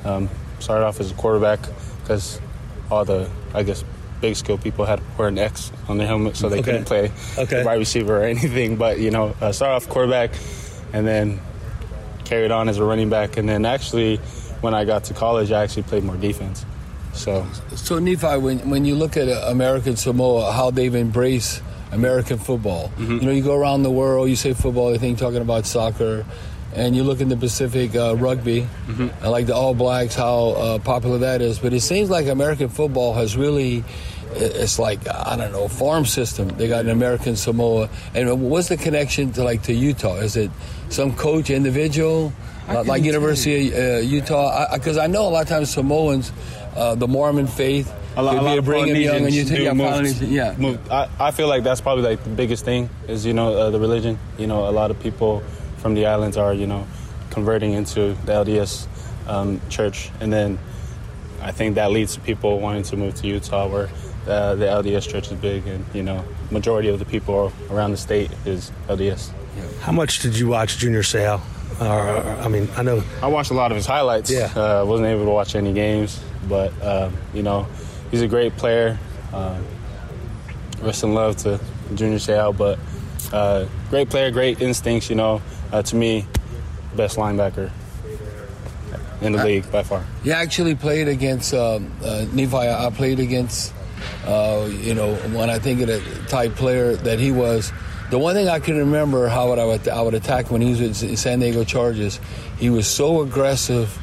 Um, 0.05 0.29
started 0.59 0.85
off 0.85 0.99
as 0.99 1.11
a 1.11 1.13
quarterback 1.15 1.59
because 2.09 2.41
all 2.89 3.05
the, 3.05 3.29
I 3.53 3.61
guess, 3.61 3.83
big 4.19 4.35
skill 4.35 4.57
people 4.57 4.83
had 4.85 4.97
to 4.97 5.05
wear 5.17 5.27
an 5.27 5.37
X 5.37 5.71
on 5.87 5.99
their 5.99 6.07
helmet, 6.07 6.35
so 6.35 6.49
they 6.49 6.57
Okay. 6.59 6.63
couldn't 6.71 6.85
play 6.85 7.11
Okay. 7.37 7.63
wide 7.63 7.77
receiver 7.77 8.19
or 8.21 8.23
anything. 8.23 8.75
But 8.77 8.99
you 8.99 9.11
know, 9.11 9.35
uh, 9.39 9.51
started 9.51 9.75
off 9.75 9.87
quarterback, 9.87 10.31
and 10.91 11.05
then 11.07 11.39
carried 12.25 12.49
on 12.51 12.67
as 12.67 12.77
a 12.79 12.83
running 12.83 13.09
back. 13.11 13.37
And 13.37 13.47
then 13.47 13.63
actually, 13.63 14.17
when 14.61 14.73
I 14.73 14.85
got 14.85 15.03
to 15.05 15.13
college, 15.13 15.51
I 15.51 15.61
actually 15.63 15.83
played 15.83 16.03
more 16.03 16.17
defense. 16.17 16.65
So 17.13 17.45
So 17.75 17.99
Nephi, 17.99 18.37
when 18.39 18.69
when 18.71 18.85
you 18.85 18.95
look 18.95 19.15
at 19.15 19.27
American 19.51 19.95
Samoa, 19.95 20.51
how 20.51 20.71
they've 20.71 20.95
embraced 20.95 21.61
American 21.91 22.39
football, 22.39 22.91
Mm-hmm. 22.97 23.13
you 23.17 23.21
know, 23.21 23.31
you 23.31 23.43
go 23.43 23.55
around 23.55 23.83
the 23.83 23.91
world, 23.91 24.29
you 24.29 24.35
say 24.35 24.53
football, 24.53 24.91
you 24.93 24.97
think 24.99 25.19
talking 25.19 25.41
about 25.41 25.65
soccer, 25.67 26.25
and 26.75 26.95
you 26.95 27.03
look 27.03 27.19
in 27.21 27.29
the 27.29 27.37
Pacific 27.37 27.95
uh, 27.95 28.15
rugby, 28.15 28.67
Mm-hmm. 28.87 29.23
and 29.23 29.31
like 29.31 29.45
the 29.47 29.55
All 29.55 29.73
Blacks, 29.73 30.15
how 30.15 30.49
uh, 30.49 30.79
popular 30.79 31.19
that 31.19 31.41
is. 31.41 31.59
But 31.59 31.73
it 31.73 31.81
seems 31.81 32.09
like 32.09 32.27
American 32.27 32.69
football 32.69 33.13
has 33.15 33.35
really. 33.37 33.83
It's 34.35 34.77
like 34.77 34.99
I 35.07 35.35
don't 35.37 35.51
know 35.51 35.67
farm 35.67 36.05
system. 36.05 36.49
They 36.49 36.67
got 36.67 36.81
an 36.85 36.91
American 36.91 37.35
Samoa, 37.35 37.89
and 38.13 38.49
what's 38.49 38.69
the 38.69 38.77
connection 38.77 39.31
to 39.33 39.43
like 39.43 39.63
to 39.63 39.73
Utah? 39.73 40.17
Is 40.17 40.37
it 40.37 40.51
some 40.89 41.15
coach 41.15 41.49
individual, 41.49 42.31
I 42.67 42.75
Uh, 42.75 42.83
like 42.83 43.03
University 43.03 43.71
of 43.73 43.77
uh, 43.79 43.97
Utah? 44.01 44.67
Because 44.77 44.99
I, 44.99 45.07
know 45.07 45.27
a 45.27 45.31
lot 45.33 45.41
of 45.41 45.49
times 45.49 45.71
Samoans, 45.71 46.31
uh, 46.75 46.93
the 46.93 47.07
Mormon 47.07 47.47
faith, 47.47 47.91
a 48.15 48.21
lot, 48.21 48.33
could 48.33 48.37
a 48.37 48.41
be 48.41 48.45
lot 48.45 48.57
of 48.59 48.65
bringing 48.65 48.95
young 48.97 49.15
and 49.25 49.25
Polynesians 49.25 49.49
Utah. 49.49 49.57
do 49.57 49.63
Yeah, 49.63 49.73
move- 49.73 50.21
yeah. 50.21 50.55
move- 50.59 50.91
I, 50.91 51.09
I 51.19 51.31
feel 51.31 51.47
like 51.47 51.63
that's 51.63 51.81
probably 51.81 52.03
like 52.03 52.23
the 52.23 52.29
biggest 52.29 52.63
thing 52.63 52.87
is 53.07 53.25
you 53.25 53.33
know 53.33 53.51
uh, 53.57 53.69
the 53.71 53.79
religion. 53.79 54.19
You 54.37 54.45
know, 54.45 54.69
a 54.69 54.73
lot 54.81 54.91
of 54.91 54.99
people 55.01 55.41
from 55.79 55.93
the 55.93 56.05
islands 56.05 56.37
are 56.37 56.53
you 56.53 56.67
know 56.67 56.87
converting 57.31 57.73
into 57.73 58.13
the 58.25 58.33
LDS 58.33 58.87
um, 59.27 59.61
church, 59.69 60.11
and 60.19 60.31
then 60.31 60.59
I 61.41 61.51
think 61.51 61.75
that 61.75 61.91
leads 61.91 62.15
to 62.15 62.21
people 62.21 62.59
wanting 62.59 62.83
to 62.83 62.97
move 62.97 63.15
to 63.15 63.27
Utah, 63.27 63.67
where 63.67 63.89
uh, 64.27 64.55
the 64.55 64.65
LDS 64.65 65.07
church 65.09 65.31
is 65.31 65.37
big, 65.37 65.65
and 65.67 65.85
you 65.93 66.03
know, 66.03 66.23
majority 66.51 66.89
of 66.89 66.99
the 66.99 67.05
people 67.05 67.51
around 67.69 67.91
the 67.91 67.97
state 67.97 68.31
is 68.45 68.71
LDS. 68.87 69.31
How 69.81 69.91
much 69.91 70.19
did 70.19 70.37
you 70.37 70.47
watch 70.47 70.77
Junior 70.77 71.01
Seau? 71.01 71.41
Or, 71.81 71.85
I 71.85 72.47
mean, 72.49 72.67
I 72.75 72.83
know 72.83 73.01
I 73.21 73.27
watched 73.27 73.51
a 73.51 73.53
lot 73.53 73.71
of 73.71 73.77
his 73.77 73.85
highlights. 73.85 74.29
Yeah. 74.29 74.51
Uh, 74.55 74.83
wasn't 74.85 75.07
able 75.07 75.25
to 75.25 75.31
watch 75.31 75.55
any 75.55 75.73
games, 75.73 76.21
but 76.47 76.73
um, 76.83 77.15
you 77.33 77.43
know, 77.43 77.67
he's 78.11 78.21
a 78.21 78.27
great 78.27 78.55
player. 78.57 78.97
Um, 79.33 79.65
rest 80.81 81.03
in 81.03 81.13
love 81.13 81.37
to 81.37 81.59
Junior 81.95 82.17
Seau, 82.17 82.55
but 82.55 82.79
uh, 83.31 83.65
great 83.89 84.09
player, 84.09 84.31
great 84.31 84.61
instincts. 84.61 85.09
You 85.09 85.15
know, 85.15 85.41
uh, 85.71 85.81
to 85.83 85.95
me, 85.95 86.25
best 86.95 87.17
linebacker 87.17 87.71
in 89.21 89.33
the 89.33 89.43
league 89.43 89.71
by 89.71 89.83
far. 89.83 90.03
He 90.23 90.31
actually 90.31 90.75
played 90.75 91.07
against 91.07 91.53
um, 91.53 91.91
uh, 92.03 92.25
Nephi. 92.31 92.55
I 92.55 92.89
played 92.89 93.19
against, 93.19 93.73
uh, 94.25 94.67
you 94.69 94.93
know, 94.93 95.15
when 95.33 95.49
I 95.49 95.59
think 95.59 95.81
of 95.81 95.87
the 95.87 96.01
type 96.27 96.55
player 96.55 96.95
that 96.95 97.19
he 97.19 97.31
was. 97.31 97.71
The 98.09 98.17
one 98.17 98.33
thing 98.33 98.47
I 98.47 98.59
can 98.59 98.77
remember 98.77 99.27
how 99.27 99.51
I 99.51 99.65
would, 99.65 99.87
I 99.87 100.01
would 100.01 100.15
attack 100.15 100.49
when 100.49 100.61
he 100.61 100.71
was 100.71 100.81
with 101.03 101.19
San 101.19 101.39
Diego 101.39 101.63
Chargers, 101.63 102.19
he 102.57 102.71
was 102.71 102.87
so 102.87 103.21
aggressive 103.21 103.95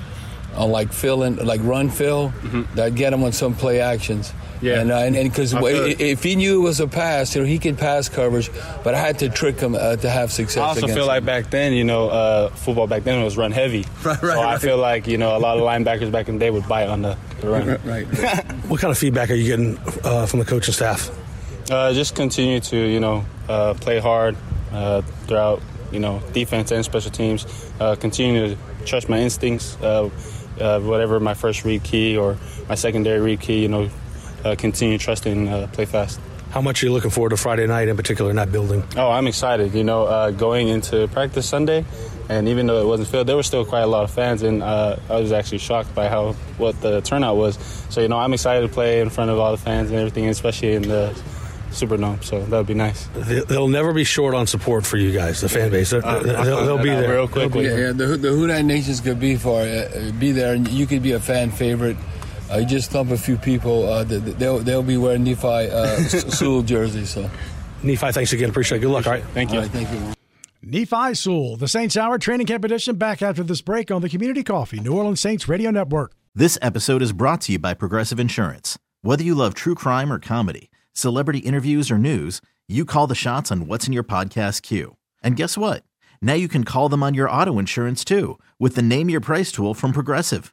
on 0.55 0.71
like 0.71 0.93
filling, 0.93 1.37
like 1.37 1.61
run 1.65 1.91
fill, 1.91 2.33
that 2.75 2.87
I'd 2.87 2.95
get 2.95 3.13
him 3.13 3.25
on 3.25 3.33
some 3.33 3.55
play 3.55 3.81
actions. 3.81 4.33
Yeah. 4.61 4.81
and 4.81 4.91
and 4.91 5.31
because 5.31 5.55
I 5.55 5.61
feel 5.61 5.95
if 5.99 6.23
he 6.23 6.37
knew 6.37 6.61
it 6.61 6.65
was 6.65 6.81
a 6.81 6.89
pass, 6.89 7.35
you 7.35 7.43
know, 7.43 7.47
he 7.47 7.59
could 7.59 7.79
pass 7.79 8.09
coverage, 8.09 8.51
but 8.85 8.95
I 8.95 8.99
had 9.01 9.19
to 9.21 9.29
trick 9.29 9.59
him 9.59 9.75
uh, 9.75 9.97
to 9.97 10.11
have 10.11 10.33
success. 10.33 10.63
I 10.63 10.67
also 10.67 10.79
against 10.81 10.95
feel 10.95 11.05
him. 11.05 11.09
like 11.09 11.25
back 11.25 11.51
then, 11.51 11.73
you 11.73 11.85
know, 11.85 12.09
uh, 12.09 12.49
football 12.51 12.87
back 12.87 13.05
then 13.05 13.23
was 13.23 13.37
run 13.37 13.53
heavy. 13.53 13.85
Right, 14.07 14.23
right, 14.23 14.35
so 14.35 14.41
I 14.41 14.59
feel 14.59 14.79
like 14.79 15.09
you 15.09 15.19
know 15.19 15.37
a 15.37 15.41
lot 15.41 15.57
of 15.57 15.65
linebackers 15.65 16.13
back 16.13 16.29
in 16.29 16.35
the 16.35 16.41
day 16.41 16.51
would 16.51 16.69
bite 16.69 16.89
on 16.89 17.03
the, 17.03 17.19
the 17.41 17.49
run. 17.49 17.67
right. 17.85 18.07
what 18.69 18.81
kind 18.81 18.93
of 18.93 18.99
feedback 18.99 19.31
are 19.31 19.35
you 19.35 19.47
getting 19.47 19.79
uh, 20.05 20.27
from 20.27 20.39
the 20.39 20.45
coaching 20.45 20.73
staff? 20.73 21.11
Uh, 21.71 21.93
just 21.93 22.15
continue 22.15 22.61
to 22.61 22.77
you 22.77 23.01
know 23.01 23.25
uh, 23.49 23.75
play 23.75 23.99
hard 23.99 24.37
uh, 24.73 25.03
throughout 25.27 25.61
you 25.91 25.99
know 25.99 26.23
defense 26.33 26.71
and 26.71 26.85
special 26.85 27.11
teams. 27.11 27.47
Uh, 27.81 27.97
continue 27.97 28.55
to 28.55 28.57
trust 28.85 29.09
my 29.09 29.19
instincts. 29.19 29.77
Uh, 29.83 30.09
uh, 30.61 30.81
whatever 30.81 31.21
my 31.21 31.35
first 31.35 31.65
read 31.65 31.83
key 31.83 32.17
or 32.17 32.37
my 32.69 32.75
secondary 32.75 33.21
read 33.21 33.41
key, 33.41 33.61
you 33.61 33.69
know, 33.69 33.83
uh, 33.85 33.89
continue 34.55 34.99
trusting. 34.99 35.49
Uh, 35.49 35.67
play 35.73 35.87
fast. 35.87 36.21
How 36.51 36.61
much 36.61 36.83
are 36.83 36.87
you 36.87 36.93
looking 36.93 37.11
forward 37.11 37.31
to 37.31 37.37
Friday 37.37 37.67
night, 37.67 37.89
in 37.89 37.97
particular, 37.97 38.31
in 38.31 38.37
that 38.37 38.53
building? 38.53 38.83
Oh, 38.97 39.11
I'm 39.11 39.27
excited. 39.27 39.75
You 39.75 39.83
know, 39.85 40.05
uh, 40.05 40.31
going 40.31 40.69
into 40.69 41.09
practice 41.09 41.47
Sunday, 41.49 41.85
and 42.29 42.49
even 42.49 42.67
though 42.67 42.81
it 42.81 42.87
wasn't 42.87 43.09
filled, 43.09 43.27
there 43.27 43.37
were 43.37 43.43
still 43.43 43.65
quite 43.65 43.83
a 43.83 43.87
lot 43.87 44.05
of 44.05 44.11
fans, 44.13 44.43
and 44.43 44.63
uh, 44.63 44.97
I 45.11 45.19
was 45.21 45.33
actually 45.33 45.59
shocked 45.59 45.95
by 45.95 46.09
how 46.09 46.33
what 46.57 46.81
the 46.81 47.01
turnout 47.03 47.37
was. 47.37 47.57
So 47.91 48.01
you 48.01 48.09
know, 48.09 48.17
I'm 48.17 48.33
excited 48.33 48.67
to 48.67 48.73
play 48.73 49.01
in 49.01 49.11
front 49.11 49.31
of 49.31 49.39
all 49.39 49.51
the 49.51 49.59
fans 49.59 49.91
and 49.91 49.99
everything, 49.99 50.29
especially 50.29 50.75
in 50.75 50.83
the 50.83 51.13
Superdome. 51.73 52.23
So 52.25 52.41
that 52.41 52.57
would 52.57 52.67
be 52.67 52.75
nice. 52.75 53.07
They- 53.15 53.41
They'll 53.41 53.69
never 53.69 53.93
be 53.93 54.05
short 54.05 54.35
on 54.35 54.47
support 54.47 54.87
for 54.87 54.97
you 54.97 55.13
guys, 55.13 55.41
the 55.43 55.49
fan 55.49 55.71
base. 55.71 55.91
They'll, 55.91 56.07
Uh, 56.07 56.23
they'll, 56.23 56.37
I 56.37 56.45
found 56.45 56.69
they'll 56.69 56.79
be 56.83 56.89
there 56.91 57.13
real 57.13 57.29
quickly. 57.29 57.67
Yeah, 57.67 57.77
yeah, 57.77 57.93
the 57.93 58.07
the 58.17 58.29
Who 58.31 58.47
Dat 58.47 58.63
Nations 58.65 59.01
could 59.01 59.21
be 59.21 59.37
for 59.37 59.61
uh, 59.61 60.11
be 60.19 60.31
there, 60.33 60.55
and 60.55 60.67
you 60.69 60.87
could 60.87 61.03
be 61.03 61.13
a 61.13 61.21
fan 61.21 61.51
favorite. 61.51 61.97
You 62.55 62.65
just 62.65 62.91
thump 62.91 63.11
a 63.11 63.17
few 63.17 63.37
people. 63.37 63.89
Uh, 63.89 64.05
th- 64.05 64.23
th- 64.25 64.37
they'll 64.37 64.59
they'll 64.59 64.83
be 64.83 64.97
wearing 64.97 65.25
Nephi 65.25 65.47
uh, 65.47 65.97
S- 65.99 66.35
Sewell 66.39 66.63
jerseys. 66.63 67.11
So 67.11 67.29
Nephi, 67.83 68.13
thanks 68.13 68.33
again. 68.33 68.51
Appreciate 68.51 68.79
it. 68.79 68.81
Good 68.83 68.91
luck. 68.91 69.07
All 69.07 69.13
right. 69.13 69.25
Thank 69.35 69.51
you. 69.53 69.57
All 69.59 69.63
right, 69.63 69.71
thank 69.73 69.91
you. 69.91 70.13
Nephi 70.63 71.15
Sewell, 71.15 71.57
the 71.57 71.69
Saints 71.69 71.97
Hour 71.97 72.19
training 72.19 72.47
camp 72.47 72.65
edition, 72.65 72.97
back 72.97 73.23
after 73.23 73.43
this 73.43 73.61
break 73.61 73.91
on 73.91 74.03
the 74.03 74.09
Community 74.09 74.43
Coffee 74.43 74.81
New 74.81 74.95
Orleans 74.97 75.21
Saints 75.21 75.49
Radio 75.49 75.71
Network. 75.71 76.13
This 76.35 76.59
episode 76.61 77.03
is 77.03 77.13
brought 77.13 77.41
to 77.43 77.53
you 77.53 77.59
by 77.59 77.73
Progressive 77.75 78.19
Insurance. 78.21 78.79
Whether 79.03 79.23
you 79.25 79.35
love 79.35 79.55
true 79.55 79.75
crime 79.75 80.13
or 80.13 80.19
comedy, 80.19 80.71
celebrity 80.93 81.39
interviews 81.41 81.91
or 81.91 81.99
news, 81.99 82.41
you 82.69 82.85
call 82.85 83.07
the 83.07 83.15
shots 83.15 83.53
on 83.53 83.67
what's 83.69 83.87
in 83.87 83.93
your 83.93 84.03
podcast 84.05 84.63
queue. 84.63 84.97
And 85.23 85.37
guess 85.37 85.57
what? 85.57 85.85
Now 86.21 86.35
you 86.35 86.49
can 86.49 86.65
call 86.65 86.89
them 86.89 87.03
on 87.03 87.15
your 87.15 87.31
auto 87.31 87.59
insurance 87.59 88.05
too 88.05 88.39
with 88.59 88.75
the 88.75 88.83
Name 88.83 89.09
Your 89.09 89.21
Price 89.21 89.53
tool 89.53 89.73
from 89.75 89.93
Progressive. 89.93 90.53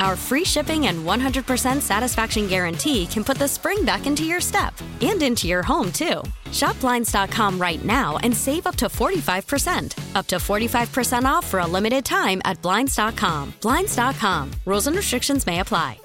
Our 0.00 0.16
free 0.16 0.44
shipping 0.44 0.88
and 0.88 1.04
100% 1.06 1.80
satisfaction 1.80 2.46
guarantee 2.46 3.06
can 3.06 3.24
put 3.24 3.38
the 3.38 3.48
spring 3.48 3.84
back 3.84 4.06
into 4.06 4.24
your 4.24 4.40
step 4.40 4.74
and 5.00 5.22
into 5.22 5.48
your 5.48 5.62
home, 5.62 5.90
too. 5.92 6.22
Shop 6.52 6.78
Blinds.com 6.80 7.58
right 7.58 7.82
now 7.84 8.18
and 8.18 8.36
save 8.36 8.66
up 8.66 8.76
to 8.76 8.86
45%. 8.86 9.96
Up 10.14 10.26
to 10.26 10.36
45% 10.36 11.24
off 11.24 11.46
for 11.46 11.60
a 11.60 11.66
limited 11.66 12.04
time 12.04 12.42
at 12.44 12.60
Blinds.com. 12.60 13.54
Blinds.com. 13.62 14.50
Rules 14.66 14.86
and 14.86 14.96
restrictions 14.96 15.46
may 15.46 15.60
apply. 15.60 15.98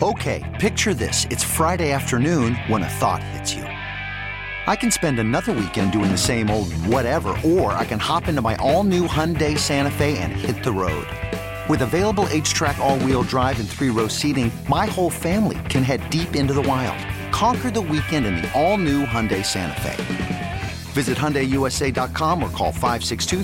Okay, 0.00 0.44
picture 0.60 0.94
this. 0.94 1.24
It's 1.24 1.42
Friday 1.42 1.90
afternoon 1.90 2.54
when 2.68 2.84
a 2.84 2.88
thought 2.88 3.20
hits 3.20 3.52
you. 3.52 3.62
I 3.62 4.76
can 4.76 4.92
spend 4.92 5.18
another 5.18 5.52
weekend 5.52 5.92
doing 5.92 6.12
the 6.12 6.16
same 6.16 6.50
old 6.50 6.72
whatever, 6.86 7.34
or 7.44 7.72
I 7.72 7.84
can 7.84 7.98
hop 7.98 8.28
into 8.28 8.40
my 8.40 8.54
all 8.56 8.84
new 8.84 9.08
Hyundai 9.08 9.58
Santa 9.58 9.90
Fe 9.90 10.18
and 10.18 10.30
hit 10.30 10.62
the 10.62 10.70
road. 10.70 11.04
With 11.68 11.82
available 11.82 12.24
HTRAC, 12.24 12.78
all 12.78 12.98
wheel 13.00 13.22
drive, 13.22 13.60
and 13.60 13.68
three 13.68 13.90
row 13.90 14.08
seating, 14.08 14.50
my 14.68 14.86
whole 14.86 15.10
family 15.10 15.58
can 15.68 15.82
head 15.82 16.08
deep 16.08 16.34
into 16.34 16.54
the 16.54 16.62
wild. 16.62 16.96
Conquer 17.30 17.70
the 17.70 17.82
weekend 17.82 18.24
in 18.24 18.36
the 18.36 18.50
all 18.58 18.78
new 18.78 19.04
Hyundai 19.04 19.44
Santa 19.44 19.78
Fe. 19.82 20.60
Visit 20.92 21.18
HyundaiUSA.com 21.18 22.42
or 22.42 22.48
call 22.50 22.72
562 22.72 23.42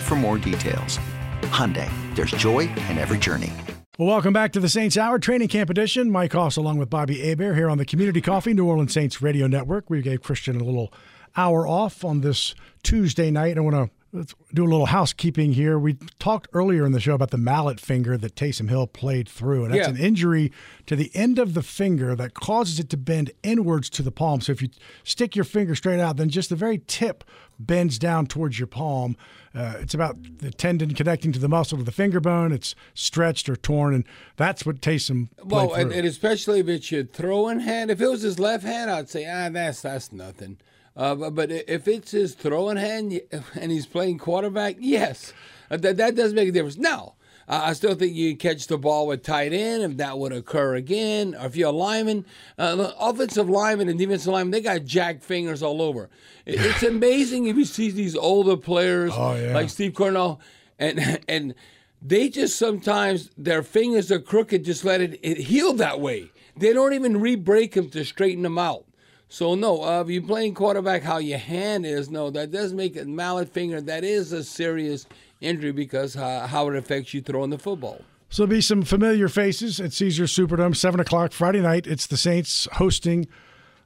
for 0.00 0.14
more 0.14 0.36
details. 0.36 0.98
Hyundai, 1.44 1.90
there's 2.14 2.32
joy 2.32 2.68
in 2.90 2.98
every 2.98 3.16
journey. 3.16 3.52
Well, 3.98 4.08
welcome 4.08 4.34
back 4.34 4.52
to 4.52 4.60
the 4.60 4.68
Saints 4.68 4.98
Hour 4.98 5.18
Training 5.18 5.48
Camp 5.48 5.70
Edition. 5.70 6.10
Mike 6.10 6.34
Hoss 6.34 6.58
along 6.58 6.76
with 6.76 6.90
Bobby 6.90 7.18
Hebert 7.18 7.56
here 7.56 7.70
on 7.70 7.78
the 7.78 7.86
Community 7.86 8.20
Coffee 8.20 8.52
New 8.52 8.66
Orleans 8.66 8.92
Saints 8.92 9.22
Radio 9.22 9.46
Network. 9.46 9.88
We 9.88 10.02
gave 10.02 10.22
Christian 10.22 10.60
a 10.60 10.64
little 10.64 10.92
hour 11.34 11.66
off 11.66 12.04
on 12.04 12.20
this 12.20 12.54
Tuesday 12.82 13.30
night. 13.30 13.56
And 13.56 13.60
I 13.60 13.62
want 13.62 13.90
to 13.90 13.97
Let's 14.10 14.34
do 14.54 14.64
a 14.64 14.70
little 14.70 14.86
housekeeping 14.86 15.52
here. 15.52 15.78
We 15.78 15.98
talked 16.18 16.48
earlier 16.54 16.86
in 16.86 16.92
the 16.92 17.00
show 17.00 17.14
about 17.14 17.30
the 17.30 17.36
mallet 17.36 17.78
finger 17.78 18.16
that 18.16 18.34
Taysom 18.34 18.70
Hill 18.70 18.86
played 18.86 19.28
through, 19.28 19.64
and 19.64 19.74
that's 19.74 19.86
yeah. 19.86 19.94
an 19.94 19.98
injury 19.98 20.50
to 20.86 20.96
the 20.96 21.10
end 21.14 21.38
of 21.38 21.52
the 21.52 21.62
finger 21.62 22.16
that 22.16 22.32
causes 22.32 22.80
it 22.80 22.88
to 22.90 22.96
bend 22.96 23.32
inwards 23.42 23.90
to 23.90 24.02
the 24.02 24.10
palm. 24.10 24.40
So 24.40 24.52
if 24.52 24.62
you 24.62 24.70
stick 25.04 25.36
your 25.36 25.44
finger 25.44 25.74
straight 25.74 26.00
out, 26.00 26.16
then 26.16 26.30
just 26.30 26.48
the 26.48 26.56
very 26.56 26.80
tip 26.86 27.22
bends 27.58 27.98
down 27.98 28.26
towards 28.26 28.58
your 28.58 28.66
palm. 28.66 29.14
Uh, 29.54 29.74
it's 29.80 29.92
about 29.92 30.16
the 30.38 30.52
tendon 30.52 30.94
connecting 30.94 31.32
to 31.32 31.38
the 31.38 31.48
muscle 31.48 31.78
of 31.78 31.84
the 31.84 31.92
finger 31.92 32.20
bone. 32.20 32.50
It's 32.50 32.74
stretched 32.94 33.46
or 33.50 33.56
torn, 33.56 33.92
and 33.92 34.04
that's 34.36 34.64
what 34.64 34.80
Taysom. 34.80 35.28
Well, 35.44 35.74
and, 35.74 35.92
and, 35.92 36.06
especially 36.06 36.60
if 36.60 36.68
it's 36.68 36.90
your 36.90 37.04
throwing 37.04 37.60
hand. 37.60 37.90
If 37.90 38.00
it 38.00 38.08
was 38.08 38.22
his 38.22 38.38
left 38.38 38.64
hand, 38.64 38.90
I'd 38.90 39.10
say, 39.10 39.26
ah, 39.28 39.50
that's 39.50 39.82
that's 39.82 40.12
nothing. 40.12 40.58
Uh, 40.98 41.30
but 41.30 41.50
if 41.50 41.86
it's 41.86 42.10
his 42.10 42.34
throwing 42.34 42.76
hand 42.76 43.20
and 43.54 43.70
he's 43.70 43.86
playing 43.86 44.18
quarterback, 44.18 44.76
yes, 44.80 45.32
uh, 45.70 45.76
that, 45.78 45.96
that 45.96 46.16
does 46.16 46.34
make 46.34 46.48
a 46.48 46.52
difference. 46.52 46.76
Now, 46.76 47.14
I 47.50 47.72
still 47.72 47.94
think 47.94 48.14
you 48.14 48.36
catch 48.36 48.66
the 48.66 48.76
ball 48.76 49.06
with 49.06 49.22
tight 49.22 49.54
end 49.54 49.82
if 49.82 49.96
that 49.96 50.18
would 50.18 50.32
occur 50.32 50.74
again. 50.74 51.34
Or 51.34 51.46
if 51.46 51.56
you're 51.56 51.70
a 51.70 51.72
lineman, 51.72 52.26
uh, 52.58 52.92
offensive 52.98 53.48
lineman 53.48 53.88
and 53.88 53.98
defensive 53.98 54.32
lineman, 54.32 54.50
they 54.50 54.60
got 54.60 54.84
jack 54.84 55.22
fingers 55.22 55.62
all 55.62 55.80
over. 55.80 56.10
It's 56.44 56.82
amazing 56.82 57.46
if 57.46 57.56
you 57.56 57.64
see 57.64 57.90
these 57.90 58.14
older 58.14 58.56
players 58.56 59.12
oh, 59.14 59.34
yeah. 59.34 59.54
like 59.54 59.70
Steve 59.70 59.94
Cornell, 59.94 60.40
and 60.78 61.20
and 61.28 61.54
they 62.02 62.28
just 62.28 62.58
sometimes 62.58 63.30
their 63.38 63.62
fingers 63.62 64.12
are 64.12 64.20
crooked. 64.20 64.64
Just 64.64 64.84
let 64.84 65.00
it, 65.00 65.18
it 65.22 65.38
heal 65.38 65.72
that 65.74 66.00
way. 66.00 66.30
They 66.56 66.72
don't 66.72 66.92
even 66.92 67.20
re-break 67.20 67.72
them 67.74 67.88
to 67.90 68.04
straighten 68.04 68.42
them 68.42 68.58
out. 68.58 68.84
So 69.28 69.54
no, 69.54 69.82
uh, 69.82 70.00
if 70.02 70.08
you're 70.08 70.22
playing 70.22 70.54
quarterback, 70.54 71.02
how 71.02 71.18
your 71.18 71.38
hand 71.38 71.84
is, 71.84 72.10
no, 72.10 72.30
that 72.30 72.50
does 72.50 72.72
make 72.72 72.96
a 72.96 73.04
mallet 73.04 73.48
finger. 73.50 73.80
That 73.80 74.02
is 74.02 74.32
a 74.32 74.42
serious 74.42 75.06
injury 75.40 75.72
because 75.72 76.16
uh, 76.16 76.46
how 76.46 76.68
it 76.68 76.76
affects 76.76 77.12
you 77.12 77.20
throwing 77.20 77.50
the 77.50 77.58
football. 77.58 78.02
So 78.30 78.42
there'll 78.42 78.56
be 78.56 78.60
some 78.60 78.82
familiar 78.82 79.28
faces 79.28 79.80
at 79.80 79.92
Caesars 79.92 80.34
Superdome, 80.34 80.76
seven 80.76 81.00
o'clock 81.00 81.32
Friday 81.32 81.60
night. 81.60 81.86
It's 81.86 82.06
the 82.06 82.16
Saints 82.16 82.68
hosting 82.72 83.26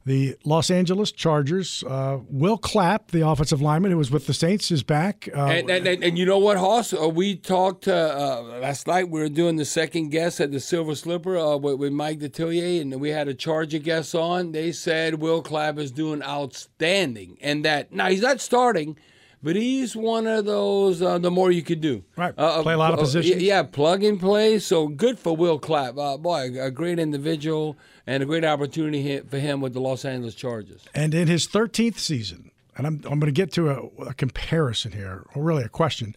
the 0.05 0.36
Los 0.44 0.70
Angeles 0.70 1.12
Chargers. 1.12 1.84
Uh, 1.86 2.18
Will 2.28 2.59
Clapp, 2.59 3.11
the 3.11 3.26
offensive 3.26 3.61
lineman 3.61 3.90
who 3.90 3.98
was 3.98 4.11
with 4.11 4.26
the 4.26 4.34
Saints, 4.34 4.70
is 4.70 4.82
back. 4.82 5.28
Uh, 5.34 5.46
and, 5.46 5.70
and, 5.70 5.86
and, 5.86 6.05
and, 6.05 6.18
you 6.18 6.26
know 6.26 6.38
what, 6.38 6.57
Hoss? 6.57 6.92
Uh, 6.92 7.09
we 7.09 7.36
talked 7.36 7.86
uh, 7.86 8.42
last 8.61 8.86
night. 8.86 9.09
We 9.09 9.20
were 9.20 9.28
doing 9.28 9.57
the 9.57 9.64
second 9.64 10.09
guest 10.11 10.40
at 10.40 10.50
the 10.50 10.61
Silver 10.61 10.94
Slipper 10.94 11.36
uh, 11.36 11.57
with, 11.57 11.78
with, 11.78 11.92
Mike 11.92 12.18
Detillier, 12.18 12.80
and 12.80 13.00
we 13.00 13.11
had 13.11 13.28
a 13.28 13.34
Charger 13.34 13.78
guest 13.78 14.14
on. 14.14 14.53
They 14.53 14.72
said 14.72 15.16
Will 15.16 15.42
Clapp 15.42 15.78
is 15.78 15.92
doing 15.92 16.22
outstanding, 16.22 17.38
and 17.40 17.64
that 17.64 17.92
now 17.92 18.09
he's 18.09 18.22
not 18.22 18.40
starting. 18.40 18.96
But 19.43 19.57
he's 19.57 19.97
one 19.97 20.26
of 20.26 20.45
those. 20.45 21.03
Uh, 21.03 21.18
the 21.18 21.30
more 21.30 21.51
you 21.51 21.62
could 21.62 21.80
do, 21.80 22.05
right? 22.16 22.32
Uh, 22.38 22.61
uh, 22.61 22.62
play 22.62 22.74
a 22.74 22.78
lot 22.78 22.93
of 22.93 23.01
uh, 23.01 23.03
positions. 23.03 23.43
yeah, 23.43 23.62
plug 23.64 24.05
and 24.05 24.20
play. 24.20 24.59
So 24.61 24.86
good 24.86 25.18
for 25.18 25.34
Will 25.36 25.59
Clapp. 25.59 25.95
boy, 25.95 26.53
a 26.61 26.70
great 26.70 26.99
individual 26.99 27.76
and 28.07 28.22
a 28.22 28.26
great 28.26 28.45
opportunity 28.45 29.18
for 29.20 29.38
him 29.38 29.61
with 29.61 29.72
the 29.72 29.80
Los 29.80 30.05
Angeles 30.05 30.34
Chargers. 30.34 30.84
And 30.95 31.12
in 31.12 31.26
his 31.26 31.49
13th 31.49 31.99
season, 31.99 32.51
and 32.76 32.86
I'm, 32.86 32.95
I'm 33.05 33.18
going 33.18 33.22
to 33.22 33.32
get 33.32 33.53
to 33.55 33.70
a, 33.70 34.07
a 34.07 34.14
comparison 34.14 34.93
here, 34.93 35.24
or 35.34 35.43
really 35.43 35.64
a 35.64 35.68
question. 35.68 36.14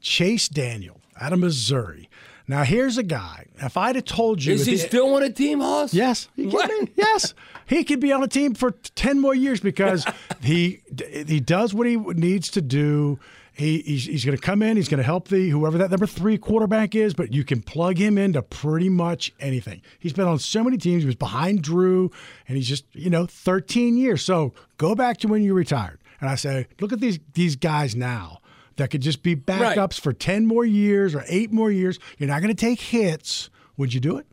Chase 0.00 0.48
Daniel 0.48 1.00
out 1.20 1.32
of 1.32 1.38
Missouri. 1.38 2.08
Now 2.46 2.64
here's 2.64 2.98
a 2.98 3.02
guy. 3.02 3.46
If 3.56 3.76
I'd 3.76 3.96
have 3.96 4.04
told 4.04 4.44
you, 4.44 4.54
is 4.54 4.66
he 4.66 4.72
the, 4.72 4.78
still 4.78 5.14
on 5.14 5.22
a 5.22 5.30
team, 5.30 5.60
Hoss? 5.60 5.94
Yes, 5.94 6.28
he 6.36 6.52
yes, 6.96 7.34
he 7.66 7.84
could 7.84 8.00
be 8.00 8.12
on 8.12 8.22
a 8.22 8.28
team 8.28 8.54
for 8.54 8.72
ten 8.94 9.20
more 9.20 9.34
years 9.34 9.60
because 9.60 10.06
he 10.42 10.82
he 11.26 11.40
does 11.40 11.72
what 11.72 11.86
he 11.86 11.96
needs 11.96 12.50
to 12.50 12.60
do. 12.60 13.18
He, 13.56 13.82
he's, 13.82 14.06
he's 14.06 14.24
going 14.24 14.36
to 14.36 14.42
come 14.42 14.62
in. 14.62 14.76
He's 14.76 14.88
going 14.88 14.98
to 14.98 15.04
help 15.04 15.28
the 15.28 15.48
whoever 15.48 15.78
that 15.78 15.88
number 15.88 16.08
three 16.08 16.36
quarterback 16.36 16.96
is, 16.96 17.14
but 17.14 17.32
you 17.32 17.44
can 17.44 17.62
plug 17.62 17.98
him 17.98 18.18
into 18.18 18.42
pretty 18.42 18.88
much 18.88 19.32
anything. 19.38 19.80
He's 20.00 20.12
been 20.12 20.26
on 20.26 20.40
so 20.40 20.64
many 20.64 20.76
teams. 20.76 21.04
He 21.04 21.06
was 21.06 21.14
behind 21.14 21.62
Drew, 21.62 22.10
and 22.48 22.56
he's 22.56 22.68
just 22.68 22.84
you 22.92 23.10
know 23.10 23.26
13 23.26 23.96
years. 23.96 24.24
So 24.24 24.52
go 24.76 24.94
back 24.94 25.18
to 25.18 25.28
when 25.28 25.42
you 25.42 25.54
retired, 25.54 26.00
and 26.20 26.28
I 26.28 26.34
say, 26.34 26.66
look 26.80 26.92
at 26.92 27.00
these 27.00 27.20
these 27.32 27.56
guys 27.56 27.94
now 27.94 28.40
that 28.76 28.90
could 28.90 29.02
just 29.02 29.22
be 29.22 29.36
backups 29.36 29.76
right. 29.76 29.94
for 29.94 30.12
10 30.12 30.46
more 30.46 30.64
years 30.64 31.14
or 31.14 31.24
eight 31.28 31.52
more 31.52 31.70
years. 31.70 31.98
You're 32.18 32.28
not 32.28 32.42
going 32.42 32.54
to 32.54 32.60
take 32.60 32.80
hits. 32.80 33.50
Would 33.76 33.94
you 33.94 34.00
do 34.00 34.16
it? 34.18 34.26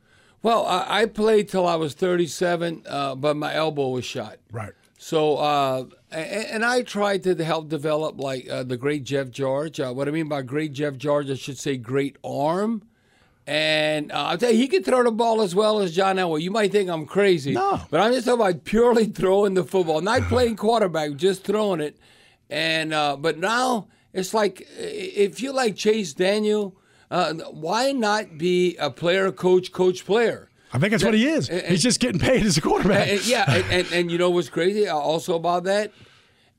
Well, 0.44 0.66
I, 0.66 1.02
I 1.02 1.06
played 1.06 1.50
till 1.50 1.68
I 1.68 1.76
was 1.76 1.94
37, 1.94 2.84
uh, 2.88 3.16
but 3.16 3.36
my 3.38 3.54
elbow 3.54 3.90
was 3.90 4.06
shot. 4.06 4.38
Right. 4.52 4.74
So, 4.98 5.38
uh, 5.38 5.86
and, 6.12 6.64
I 6.64 6.84
tried 6.84 7.24
to 7.24 7.44
help 7.44 7.70
develop 7.70 8.20
like 8.20 8.48
uh, 8.48 8.62
the 8.62 8.78
great 8.78 9.04
Jeff 9.04 9.32
George. 9.32 9.80
Uh, 9.80 9.92
what 9.92 10.08
I 10.08 10.12
mean 10.12 10.28
by 10.28 10.44
great 10.44 10.74
Jeff 10.74 10.96
George, 10.98 11.30
I 11.32 11.36
should 11.36 11.58
say 11.58 11.76
great 11.78 12.18
arm. 12.24 12.84
And 13.48 14.12
uh, 14.12 14.28
I'll 14.28 14.38
tell 14.38 14.52
you, 14.52 14.58
he 14.58 14.68
could 14.68 14.86
throw 14.86 15.04
the 15.04 15.12
ball 15.12 15.42
as 15.42 15.56
well 15.56 15.80
as 15.80 15.96
John 15.96 16.18
Elway. 16.18 16.42
You 16.42 16.52
might 16.52 16.72
think 16.72 16.88
I'm 16.88 17.08
crazy, 17.08 17.54
no. 17.54 17.82
but 17.90 18.00
I'm 18.00 18.14
just 18.14 18.28
talking 18.28 18.42
about 18.42 18.64
purely 18.64 19.06
throwing 19.06 19.56
the 19.56 19.64
football, 19.64 20.02
not 20.02 20.22
playing 20.24 20.56
quarterback, 20.56 21.16
just 21.16 21.44
throwing 21.44 21.82
it. 21.82 21.98
And 22.52 22.94
uh, 22.94 23.18
but 23.18 23.40
now 23.40 23.88
it's 24.14 24.34
like 24.34 24.68
if 24.78 25.42
you 25.42 25.52
like 25.52 25.76
Chase 25.76 26.14
Daniel, 26.14 26.76
uh, 27.10 27.34
why 27.52 27.92
not 27.92 28.38
be 28.38 28.76
a 28.78 28.90
player, 28.90 29.32
coach, 29.32 29.72
coach, 29.72 30.06
player? 30.06 30.50
I 30.74 30.80
think 30.80 30.92
that's 30.92 31.04
that, 31.04 31.10
what 31.10 31.16
he 31.16 31.28
is. 31.28 31.50
And, 31.50 31.68
He's 31.68 31.84
just 31.84 32.00
getting 32.00 32.20
paid 32.20 32.46
as 32.46 32.58
a 32.58 32.62
quarterback. 32.62 33.10
And, 33.10 33.26
yeah, 33.26 33.44
and, 33.48 33.66
and, 33.72 33.92
and 33.92 34.12
you 34.12 34.18
know 34.18 34.30
what's 34.30 34.50
crazy 34.50 34.88
also 34.88 35.36
about 35.36 35.66
that? 35.66 35.92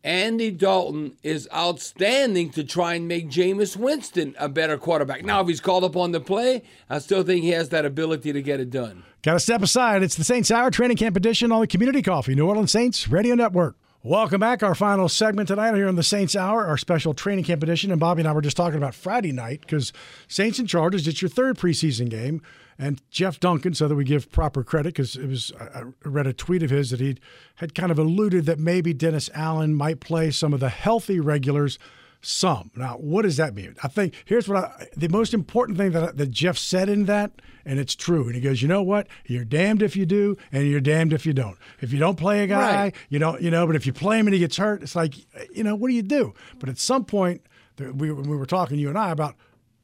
Andy 0.05 0.51
Dalton 0.51 1.17
is 1.23 1.49
outstanding 1.55 2.51
to 2.51 2.65
try 2.65 2.95
and 2.95 3.07
make 3.07 3.31
Jameis 3.31 3.77
Winston 3.77 4.35
a 4.39 4.49
better 4.49 4.77
quarterback. 4.77 5.25
Now, 5.25 5.41
if 5.41 5.49
he's 5.49 5.61
called 5.61 5.85
upon 5.85 6.13
to 6.13 6.21
play, 6.21 6.63
I 6.91 6.99
still 6.99 7.23
think 7.23 7.45
he 7.45 7.51
has 7.51 7.69
that 7.69 7.85
ability 7.85 8.33
to 8.33 8.43
get 8.43 8.59
it 8.59 8.71
done. 8.71 9.05
Got 9.23 9.35
to 9.35 9.41
step 9.41 9.63
aside. 9.63 10.03
It's 10.03 10.17
the 10.17 10.25
Saints 10.25 10.51
Hour 10.51 10.73
Training 10.73 10.97
Camp 10.97 11.17
Edition 11.17 11.53
on 11.53 11.61
the 11.61 11.69
Community 11.69 12.03
Coffee, 12.03 12.35
New 12.35 12.49
Orleans 12.49 12.73
Saints 12.73 13.09
Radio 13.09 13.37
Network. 13.37 13.77
Welcome 14.05 14.41
back. 14.41 14.65
Our 14.65 14.75
final 14.75 15.09
segment 15.09 15.47
tonight 15.47 15.77
here 15.77 15.87
on 15.87 15.95
the 15.95 16.03
Saints 16.03 16.35
Hour, 16.35 16.67
our 16.67 16.77
special 16.77 17.15
training 17.15 17.45
camp 17.45 17.63
edition. 17.63 17.93
And 17.93 18.01
Bobby 18.01 18.23
and 18.23 18.29
I 18.29 18.33
were 18.33 18.41
just 18.41 18.57
talking 18.57 18.77
about 18.77 18.97
Friday 18.97 19.31
night 19.31 19.61
because 19.61 19.93
Saints 20.27 20.59
and 20.59 20.69
Chargers, 20.69 21.07
it's 21.07 21.23
your 21.23 21.29
third 21.29 21.57
preseason 21.57 22.11
game. 22.11 22.43
And 22.77 23.01
Jeff 23.13 23.39
Duncan, 23.39 23.75
so 23.75 23.87
that 23.87 23.95
we 23.95 24.03
give 24.03 24.33
proper 24.33 24.65
credit, 24.65 24.95
because 24.95 25.15
it 25.15 25.29
was 25.29 25.53
I 25.57 25.85
read 26.05 26.27
a 26.27 26.33
tweet 26.33 26.65
of 26.65 26.71
his 26.71 26.91
that 26.91 26.99
he 26.99 27.17
had 27.57 27.77
kind 27.77 27.93
of 27.93 27.99
alluded 27.99 28.45
that 28.47 28.59
maybe 28.59 28.93
Dennis 28.93 29.31
Allen 29.35 29.73
might 29.73 30.01
play 30.01 30.33
some 30.33 30.53
of 30.53 30.59
the 30.59 30.69
healthy 30.69 31.21
regulars 31.21 31.79
Some. 32.25 32.71
Now, 32.77 32.95
what 32.99 33.23
does 33.23 33.37
that 33.39 33.53
mean? 33.55 33.75
I 33.83 33.89
think 33.89 34.15
here's 34.25 34.49
what 34.49 34.65
I, 34.65 34.87
the 34.97 35.09
most 35.09 35.35
important 35.35 35.77
thing 35.77 35.91
that, 35.93 36.17
that 36.17 36.31
Jeff 36.31 36.57
said 36.57 36.89
in 36.89 37.07
that, 37.07 37.33
and 37.65 37.81
it's 37.81 37.97
true. 37.97 38.27
And 38.27 38.35
he 38.37 38.41
goes, 38.41 38.63
you 38.63 38.69
know 38.69 38.83
what? 38.83 39.09
You're 39.27 39.45
damned 39.45 39.83
if 39.83 39.97
you 39.97 40.07
do, 40.07 40.37
and 40.53 40.67
you're 40.69 40.81
damned 40.81 41.13
if 41.13 41.27
you 41.27 41.33
don't. 41.33 41.59
If 41.81 41.93
you 41.93 41.99
don't 41.99 42.17
play 42.17 42.45
a 42.45 42.47
guy, 42.47 42.75
Right. 42.85 42.95
you 43.09 43.19
don't, 43.19 43.43
you 43.43 43.51
know. 43.51 43.67
But 43.67 43.75
if 43.75 43.87
you 43.87 43.93
play 43.93 44.21
him 44.21 44.29
and 44.29 44.35
he 44.35 44.41
gets 44.41 44.57
hurt, 44.57 44.83
it's 44.83 44.95
like, 44.95 45.15
you 45.53 45.65
know, 45.65 45.75
what 45.75 45.89
do 45.89 45.95
you 45.95 46.03
do? 46.03 46.33
But 46.61 46.69
at 46.69 46.79
some 46.79 47.05
point, 47.05 47.43
we 47.79 48.13
we 48.13 48.37
were 48.37 48.47
talking 48.47 48.79
you 48.79 48.89
and 48.89 48.97
I 48.99 49.11
about. 49.11 49.35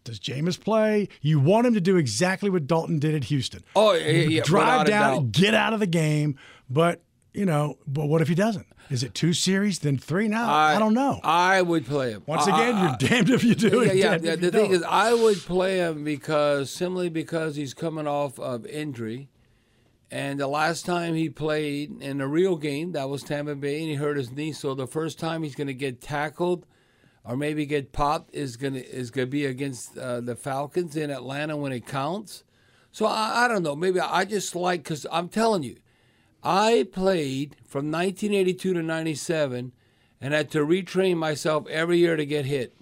Does 0.04 0.20
Jameis 0.20 0.58
play? 0.58 1.08
You 1.20 1.38
want 1.38 1.66
him 1.66 1.74
to 1.74 1.82
do 1.82 1.96
exactly 1.98 2.48
what 2.48 2.66
Dalton 2.66 2.98
did 2.98 3.14
at 3.14 3.24
Houston. 3.24 3.62
Oh, 3.76 3.92
yeah, 3.92 4.08
yeah, 4.10 4.42
drive 4.42 4.86
down, 4.86 5.12
doubt. 5.16 5.32
get 5.32 5.52
out 5.52 5.74
of 5.74 5.80
the 5.80 5.86
game. 5.86 6.38
But 6.70 7.02
you 7.38 7.46
know, 7.46 7.78
but 7.86 8.06
what 8.06 8.20
if 8.20 8.28
he 8.28 8.34
doesn't? 8.34 8.66
Is 8.90 9.02
it 9.02 9.14
two 9.14 9.32
series, 9.32 9.78
then 9.78 9.96
three? 9.98 10.28
Now 10.28 10.50
I, 10.52 10.78
don't 10.78 10.94
know. 10.94 11.20
I 11.22 11.62
would 11.62 11.86
play 11.86 12.10
him. 12.10 12.22
Once 12.26 12.46
again, 12.46 12.74
I- 12.74 12.88
you're 12.88 13.08
damned 13.08 13.30
if 13.30 13.44
you 13.44 13.54
do. 13.54 13.84
yeah, 13.84 13.92
yeah. 13.92 14.18
yeah. 14.20 14.36
The 14.36 14.50
thing 14.50 14.70
don't. 14.70 14.74
is, 14.74 14.82
I 14.82 15.14
would 15.14 15.38
play 15.38 15.76
him 15.76 16.04
because 16.04 16.70
simply 16.70 17.08
because 17.08 17.54
he's 17.56 17.74
coming 17.74 18.06
off 18.06 18.38
of 18.40 18.66
injury, 18.66 19.28
and 20.10 20.40
the 20.40 20.48
last 20.48 20.86
time 20.86 21.14
he 21.14 21.28
played 21.28 22.00
in 22.02 22.20
a 22.20 22.26
real 22.26 22.56
game, 22.56 22.92
that 22.92 23.08
was 23.08 23.22
Tampa 23.22 23.54
Bay, 23.54 23.80
and 23.80 23.90
he 23.90 23.94
hurt 23.94 24.16
his 24.16 24.32
knee. 24.32 24.52
So 24.52 24.74
the 24.74 24.86
first 24.86 25.18
time 25.18 25.42
he's 25.42 25.54
going 25.54 25.66
to 25.66 25.74
get 25.74 26.00
tackled, 26.00 26.66
or 27.24 27.36
maybe 27.36 27.66
get 27.66 27.92
popped, 27.92 28.34
is 28.34 28.56
going 28.56 28.72
to 28.72 28.84
is 28.84 29.10
going 29.10 29.28
to 29.28 29.30
be 29.30 29.44
against 29.44 29.96
uh, 29.98 30.20
the 30.22 30.34
Falcons 30.34 30.96
in 30.96 31.10
Atlanta 31.10 31.56
when 31.56 31.72
it 31.72 31.86
counts. 31.86 32.42
So 32.90 33.04
I, 33.06 33.44
I 33.44 33.48
don't 33.48 33.62
know. 33.62 33.76
Maybe 33.76 34.00
I 34.00 34.24
just 34.24 34.56
like 34.56 34.82
because 34.82 35.06
I'm 35.12 35.28
telling 35.28 35.62
you, 35.62 35.76
I 36.42 36.86
played 36.92 37.56
from 37.66 37.90
1982 37.90 38.74
to 38.74 38.82
97 38.82 39.72
and 40.20 40.34
had 40.34 40.50
to 40.52 40.64
retrain 40.66 41.16
myself 41.16 41.66
every 41.68 41.98
year 41.98 42.16
to 42.16 42.26
get 42.26 42.46
hit. 42.46 42.74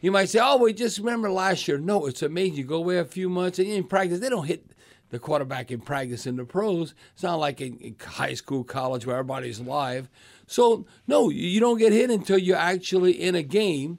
You 0.00 0.12
might 0.12 0.28
say, 0.28 0.40
oh, 0.42 0.58
we 0.58 0.72
just 0.72 0.98
remember 0.98 1.30
last 1.30 1.66
year. 1.66 1.78
No, 1.78 2.06
it's 2.06 2.22
amazing. 2.22 2.56
You 2.56 2.64
go 2.64 2.76
away 2.76 2.98
a 2.98 3.04
few 3.04 3.28
months 3.28 3.58
and 3.58 3.68
in 3.68 3.84
practice, 3.84 4.20
they 4.20 4.28
don't 4.28 4.46
hit 4.46 4.66
the 5.10 5.18
quarterback 5.18 5.70
in 5.70 5.80
practice 5.80 6.26
in 6.26 6.36
the 6.36 6.44
pros. 6.44 6.94
It's 7.14 7.22
not 7.22 7.36
like 7.36 7.60
in, 7.60 7.78
in 7.78 7.96
high 8.04 8.34
school, 8.34 8.64
college 8.64 9.06
where 9.06 9.16
everybody's 9.16 9.60
live. 9.60 10.08
So, 10.46 10.86
no, 11.06 11.30
you 11.30 11.60
don't 11.60 11.78
get 11.78 11.92
hit 11.92 12.10
until 12.10 12.38
you're 12.38 12.56
actually 12.56 13.12
in 13.12 13.34
a 13.34 13.42
game. 13.42 13.98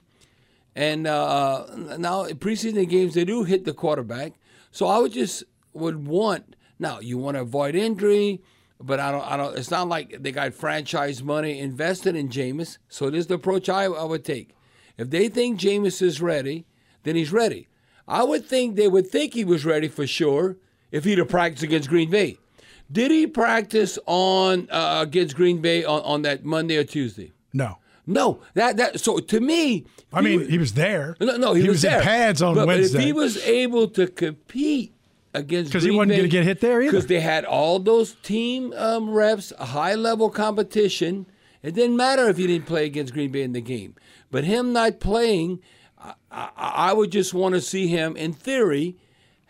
And 0.76 1.06
uh, 1.06 1.66
now 1.98 2.24
in 2.24 2.36
preseason 2.36 2.88
games, 2.88 3.14
they 3.14 3.24
do 3.24 3.42
hit 3.42 3.64
the 3.64 3.74
quarterback. 3.74 4.34
So 4.70 4.86
I 4.86 4.98
would 4.98 5.12
just 5.12 5.42
would 5.72 6.06
want 6.06 6.54
now 6.78 7.00
you 7.00 7.18
want 7.18 7.36
to 7.36 7.40
avoid 7.40 7.74
injury, 7.74 8.40
but 8.80 9.00
I 9.00 9.10
don't. 9.10 9.24
I 9.24 9.36
don't. 9.36 9.56
It's 9.58 9.70
not 9.70 9.88
like 9.88 10.22
they 10.22 10.32
got 10.32 10.54
franchise 10.54 11.22
money 11.22 11.58
invested 11.58 12.14
in 12.16 12.28
Jameis. 12.28 12.78
So 12.88 13.10
this 13.10 13.20
is 13.20 13.26
the 13.26 13.34
approach 13.34 13.68
I, 13.68 13.84
I 13.84 14.04
would 14.04 14.24
take. 14.24 14.54
If 14.96 15.10
they 15.10 15.28
think 15.28 15.60
Jameis 15.60 16.02
is 16.02 16.20
ready, 16.20 16.66
then 17.04 17.16
he's 17.16 17.32
ready. 17.32 17.68
I 18.06 18.22
would 18.24 18.46
think 18.46 18.76
they 18.76 18.88
would 18.88 19.08
think 19.08 19.34
he 19.34 19.44
was 19.44 19.64
ready 19.64 19.88
for 19.88 20.06
sure 20.06 20.56
if 20.90 21.04
he'd 21.04 21.18
have 21.18 21.28
practiced 21.28 21.62
against 21.62 21.88
Green 21.88 22.10
Bay. 22.10 22.38
Did 22.90 23.10
he 23.10 23.26
practice 23.26 23.98
on 24.06 24.66
uh, 24.70 25.00
against 25.02 25.36
Green 25.36 25.60
Bay 25.60 25.84
on, 25.84 26.00
on 26.02 26.22
that 26.22 26.44
Monday 26.44 26.76
or 26.76 26.84
Tuesday? 26.84 27.32
no. 27.52 27.78
No, 28.10 28.40
that 28.54 28.78
that 28.78 29.00
so 29.00 29.18
to 29.18 29.38
me, 29.38 29.84
I 30.14 30.22
mean, 30.22 30.48
he 30.48 30.56
was 30.56 30.72
there. 30.72 31.14
no, 31.20 31.36
no, 31.36 31.52
he, 31.52 31.60
He 31.60 31.68
was, 31.68 31.84
was 31.84 31.92
in 31.92 32.00
pads 32.00 32.40
on 32.40 32.54
but 32.54 32.66
Wednesday. 32.66 33.00
if 33.00 33.04
he 33.04 33.12
was 33.12 33.36
able 33.44 33.86
to 33.88 34.06
compete 34.06 34.94
against 35.38 35.72
'Cause 35.72 35.82
he 35.84 35.90
wasn't 35.90 36.16
gonna 36.16 36.28
get 36.28 36.44
hit 36.44 36.60
there 36.60 36.82
either. 36.82 36.90
because 36.92 37.06
they 37.06 37.20
had 37.20 37.44
all 37.44 37.78
those 37.78 38.14
team 38.22 38.72
um, 38.76 39.10
reps, 39.10 39.52
a 39.58 39.66
high 39.66 39.94
level 39.94 40.28
competition. 40.30 41.26
It 41.62 41.74
didn't 41.74 41.96
matter 41.96 42.28
if 42.28 42.36
he 42.36 42.46
didn't 42.46 42.66
play 42.66 42.86
against 42.86 43.12
Green 43.14 43.30
Bay 43.32 43.42
in 43.42 43.52
the 43.52 43.60
game, 43.60 43.94
but 44.30 44.44
him 44.44 44.72
not 44.72 45.00
playing, 45.00 45.60
I, 45.98 46.14
I, 46.30 46.50
I 46.56 46.92
would 46.92 47.10
just 47.10 47.34
want 47.34 47.54
to 47.54 47.60
see 47.60 47.88
him, 47.88 48.16
in 48.16 48.32
theory, 48.32 48.96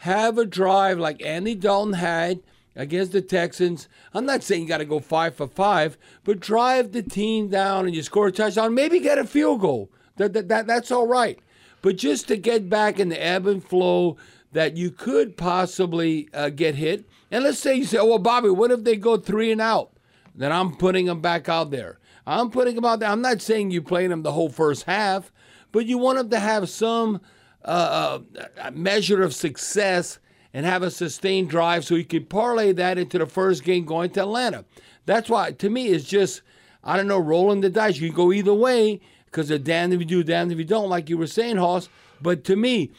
have 0.03 0.39
a 0.39 0.45
drive 0.45 0.99
like 0.99 1.23
Andy 1.25 1.55
Dalton 1.55 1.95
had 1.95 2.41
against 2.77 3.13
the 3.13 3.21
Texans. 3.21 3.89
I'm 4.15 4.25
not 4.25 4.43
saying 4.43 4.63
you 4.63 4.69
got 4.69 4.79
to 4.79 4.85
go 4.85 5.01
five 5.01 5.35
for 5.35 5.49
five, 5.49 5.99
but 6.25 6.39
drive 6.41 6.93
the 6.93 7.03
team 7.03 7.49
down 7.49 7.87
and 7.87 7.95
you 7.95 8.03
score 8.03 8.29
a 8.29 8.33
touchdown, 8.33 8.75
maybe 8.75 9.01
get 9.01 9.19
a 9.19 9.25
field 9.25 9.61
goal. 9.61 9.91
That, 10.17 10.33
that, 10.33 10.49
that 10.49 10.67
that's 10.67 10.91
all 10.91 11.07
right. 11.07 11.39
But 11.83 11.97
just 11.97 12.27
to 12.29 12.37
get 12.37 12.69
back 12.71 12.99
in 12.99 13.09
the 13.09 13.23
ebb 13.23 13.47
and 13.47 13.63
flow 13.63 14.17
that 14.53 14.77
you 14.77 14.91
could 14.91 15.37
possibly 15.37 16.29
uh, 16.33 16.49
get 16.49 16.75
hit. 16.75 17.09
And 17.31 17.45
let's 17.45 17.59
say 17.59 17.75
you 17.75 17.85
say, 17.85 17.99
oh, 17.99 18.07
well, 18.07 18.19
Bobby, 18.19 18.51
what 18.51 18.71
if 18.71 18.85
they 18.85 18.97
go 18.97 19.17
three 19.17 19.53
and 19.53 19.61
out? 19.61 19.93
Then 20.35 20.53
I'm 20.53 20.77
putting 20.77 21.07
them 21.07 21.21
back 21.21 21.49
out 21.49 21.71
there. 21.71 21.99
I'm 22.27 22.51
putting 22.51 22.75
them 22.75 22.85
out 22.85 23.01
there. 23.01 23.11
I'm 23.11 23.23
not 23.23 23.41
saying 23.41 23.71
you 23.71 23.83
playing 23.83 24.11
them 24.11 24.23
the 24.23 24.33
whole 24.33 24.51
first 24.51 24.85
half, 24.85 25.33
but 25.73 25.87
you 25.87 25.99
want 25.99 26.19
them 26.19 26.31
to 26.31 26.39
have 26.39 26.69
some 26.69 27.21
uh, 27.65 28.21
uh, 28.63 28.71
measure 28.71 29.23
of 29.23 29.35
success 29.35 30.19
and 30.55 30.65
have 30.65 30.83
a 30.83 30.91
sustained 30.91 31.51
drive 31.51 31.85
so 31.85 31.95
you 31.95 32.05
can 32.05 32.25
parlay 32.25 32.73
that 32.73 32.99
into 32.99 33.19
the 33.19 33.27
first 33.27 33.65
game 33.65 33.85
going 33.85 34.11
to 34.11 34.21
Atlanta. 34.21 34.65
That's 35.07 35.29
why, 35.29 35.53
to 35.53 35.71
me, 35.71 35.89
it's 35.89 36.05
just, 36.05 36.43
I 36.85 36.97
don't 36.97 37.09
know, 37.09 37.19
rolling 37.19 37.61
the 37.61 37.71
dice. 37.71 37.99
You 37.99 38.09
can 38.09 38.17
go 38.17 38.33
either 38.33 38.55
way 38.55 39.01
because 39.27 39.49
they're 39.49 39.59
damned 39.59 39.93
if 39.93 40.01
you 40.01 40.07
do, 40.07 40.23
damned 40.23 40.53
if 40.53 40.59
you 40.59 40.65
don't, 40.65 40.89
like 40.89 41.09
you 41.09 41.19
were 41.19 41.27
saying, 41.27 41.57
Hoss. 41.57 41.89
But 42.21 42.45
to 42.45 42.57
me, 42.57 42.93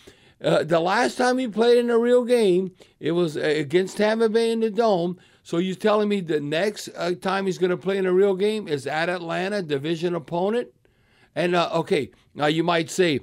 uh, 0.44 0.64
the 0.64 0.80
last 0.80 1.18
time 1.18 1.38
he 1.38 1.48
played 1.48 1.78
in 1.78 1.90
a 1.90 1.98
real 1.98 2.24
game, 2.24 2.72
it 3.00 3.12
was 3.12 3.36
uh, 3.36 3.42
against 3.42 3.98
Tampa 3.98 4.30
Bay 4.30 4.52
in 4.52 4.62
the 4.62 4.70
Dome. 4.70 5.18
So 5.44 5.58
you're 5.58 5.76
telling 5.76 6.10
me 6.10 6.22
the 6.22 6.40
next 6.40 6.90
uh, 6.96 7.14
time 7.16 7.46
he's 7.46 7.58
going 7.58 7.72
to 7.72 7.78
play 7.78 7.98
in 7.98 8.06
a 8.06 8.14
real 8.14 8.36
game 8.36 8.68
is 8.68 8.88
at 8.88 9.10
Atlanta, 9.10 9.62
division 9.62 10.16
opponent? 10.16 10.70
And 11.36 11.56
uh, 11.56 11.70
okay, 11.74 12.12
now 12.36 12.46
you 12.46 12.64
might 12.64 12.90
say, 12.90 13.22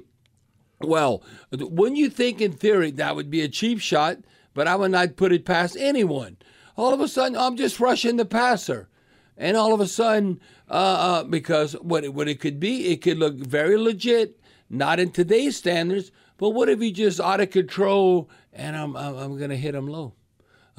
well, 0.81 1.23
wouldn't 1.51 1.97
you 1.97 2.09
think 2.09 2.39
in 2.41 2.51
theory 2.51 2.91
that 2.91 3.15
would 3.15 3.31
be 3.31 3.41
a 3.41 3.47
cheap 3.47 3.79
shot, 3.79 4.17
but 4.53 4.67
I 4.67 4.75
would 4.75 4.91
not 4.91 5.15
put 5.15 5.31
it 5.31 5.45
past 5.45 5.77
anyone? 5.79 6.37
All 6.75 6.93
of 6.93 7.01
a 7.01 7.07
sudden, 7.07 7.37
I'm 7.37 7.57
just 7.57 7.79
rushing 7.79 8.17
the 8.17 8.25
passer. 8.25 8.89
And 9.35 9.57
all 9.57 9.73
of 9.73 9.79
a 9.79 9.87
sudden, 9.87 10.39
uh, 10.67 11.23
because 11.23 11.73
what 11.73 12.03
it, 12.03 12.13
what 12.13 12.27
it 12.27 12.39
could 12.39 12.59
be, 12.59 12.87
it 12.87 13.01
could 13.01 13.17
look 13.17 13.35
very 13.35 13.77
legit, 13.77 14.39
not 14.69 14.99
in 14.99 15.11
today's 15.11 15.57
standards, 15.57 16.11
but 16.37 16.49
what 16.51 16.69
if 16.69 16.79
he 16.79 16.91
just 16.91 17.19
out 17.19 17.39
of 17.41 17.49
control 17.51 18.29
and 18.53 18.75
I'm, 18.75 18.95
I'm, 18.95 19.15
I'm 19.17 19.37
going 19.37 19.49
to 19.49 19.57
hit 19.57 19.75
him 19.75 19.87
low? 19.87 20.13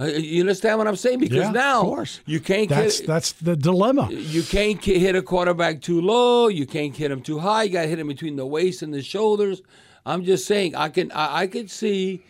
Uh, 0.00 0.04
you 0.04 0.40
understand 0.40 0.78
what 0.78 0.86
I'm 0.86 0.94
saying? 0.94 1.18
Because 1.18 1.36
Yeah, 1.36 1.50
now 1.50 1.80
of 1.80 1.86
course. 1.86 2.20
you 2.24 2.38
can't 2.38 2.68
That's 2.68 2.98
get, 3.00 3.06
that's 3.08 3.32
the 3.32 3.56
dilemma. 3.56 4.08
you 4.12 4.44
can't 4.44 4.82
hit 4.84 5.16
a 5.16 5.22
quarterback 5.22 5.80
too 5.82 6.00
low. 6.00 6.46
You 6.46 6.66
can't 6.66 6.94
hit 6.96 7.10
him 7.10 7.20
too 7.20 7.40
high. 7.40 7.64
You 7.64 7.70
got 7.72 7.82
to 7.82 7.88
hit 7.88 7.98
him 7.98 8.06
between 8.06 8.36
the 8.36 8.46
waist 8.46 8.82
and 8.82 8.94
the 8.94 9.02
shoulders. 9.02 9.60
I'm 10.06 10.24
just 10.24 10.46
saying, 10.46 10.76
I 10.76 10.88
can 10.88 11.10
I, 11.10 11.40
I 11.40 11.46
could 11.48 11.68
see 11.68 12.24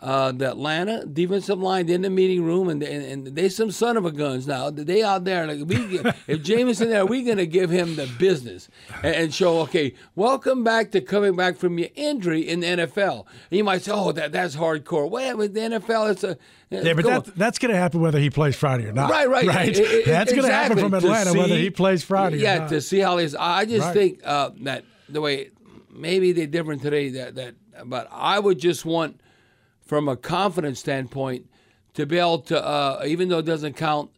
uh, 0.00 0.32
the 0.32 0.48
Atlanta 0.50 1.04
defensive 1.04 1.58
line 1.60 1.88
in 1.88 2.02
the 2.02 2.10
meeting 2.10 2.42
room, 2.42 2.68
and, 2.68 2.82
and 2.82 3.04
and 3.04 3.36
they 3.36 3.48
some 3.50 3.70
son 3.70 3.96
of 3.96 4.04
a 4.06 4.10
guns 4.10 4.46
now. 4.46 4.70
They 4.70 5.02
out 5.02 5.24
there 5.24 5.46
like 5.46 5.66
we 5.68 6.00
if 6.26 6.42
Jameson 6.42 6.88
there, 6.90 7.04
we're 7.04 7.26
gonna 7.26 7.46
give 7.46 7.68
him 7.70 7.96
the 7.96 8.06
business 8.18 8.68
and, 9.02 9.14
and 9.14 9.34
show 9.34 9.60
okay, 9.60 9.94
welcome 10.14 10.64
back 10.64 10.90
to 10.92 11.00
coming 11.00 11.36
back 11.36 11.56
from 11.58 11.78
your 11.78 11.88
injury 11.94 12.40
in 12.48 12.60
the 12.60 12.66
NFL. 12.66 13.26
And 13.50 13.58
you 13.58 13.64
might 13.64 13.82
say, 13.82 13.92
oh, 13.94 14.12
that 14.12 14.32
that's 14.32 14.56
hardcore. 14.56 15.08
Well, 15.10 15.36
with 15.36 15.52
the 15.54 15.60
NFL, 15.60 16.10
it's 16.12 16.24
a 16.24 16.38
Yeah, 16.70 16.94
but 16.94 17.04
that, 17.04 17.26
that's 17.36 17.58
going 17.58 17.72
to 17.74 17.78
happen 17.78 18.00
whether 18.00 18.18
he 18.18 18.30
plays 18.30 18.56
Friday 18.56 18.86
or 18.86 18.92
not. 18.92 19.10
Right, 19.10 19.28
right, 19.28 19.46
right. 19.46 19.78
I- 19.78 19.82
I- 19.82 20.02
that's 20.06 20.32
going 20.32 20.44
to 20.46 20.52
happen 20.52 20.78
from 20.78 20.94
Atlanta 20.94 21.34
whether 21.38 21.56
he 21.56 21.68
plays 21.70 22.02
Friday. 22.04 22.38
Yeah, 22.38 22.56
or 22.56 22.58
not. 22.60 22.68
to 22.70 22.80
see 22.80 23.00
how 23.00 23.18
he's. 23.18 23.34
I 23.34 23.64
just 23.66 23.86
Right. 23.88 23.92
think 23.94 24.20
uh, 24.24 24.50
that 24.62 24.84
the 25.08 25.20
way 25.20 25.50
maybe 25.92 26.32
they're 26.32 26.46
different 26.46 26.80
today. 26.80 27.10
That 27.10 27.34
that, 27.34 27.54
but 27.84 28.08
I 28.12 28.38
would 28.38 28.58
just 28.58 28.84
want, 28.84 29.20
from 29.90 30.08
a 30.08 30.14
confidence 30.14 30.78
standpoint, 30.78 31.50
to 31.94 32.06
be 32.06 32.16
able 32.16 32.38
to, 32.38 32.64
uh, 32.64 33.02
even 33.04 33.28
though 33.28 33.38
it 33.38 33.44
doesn't 33.44 33.76
count, 33.76 34.08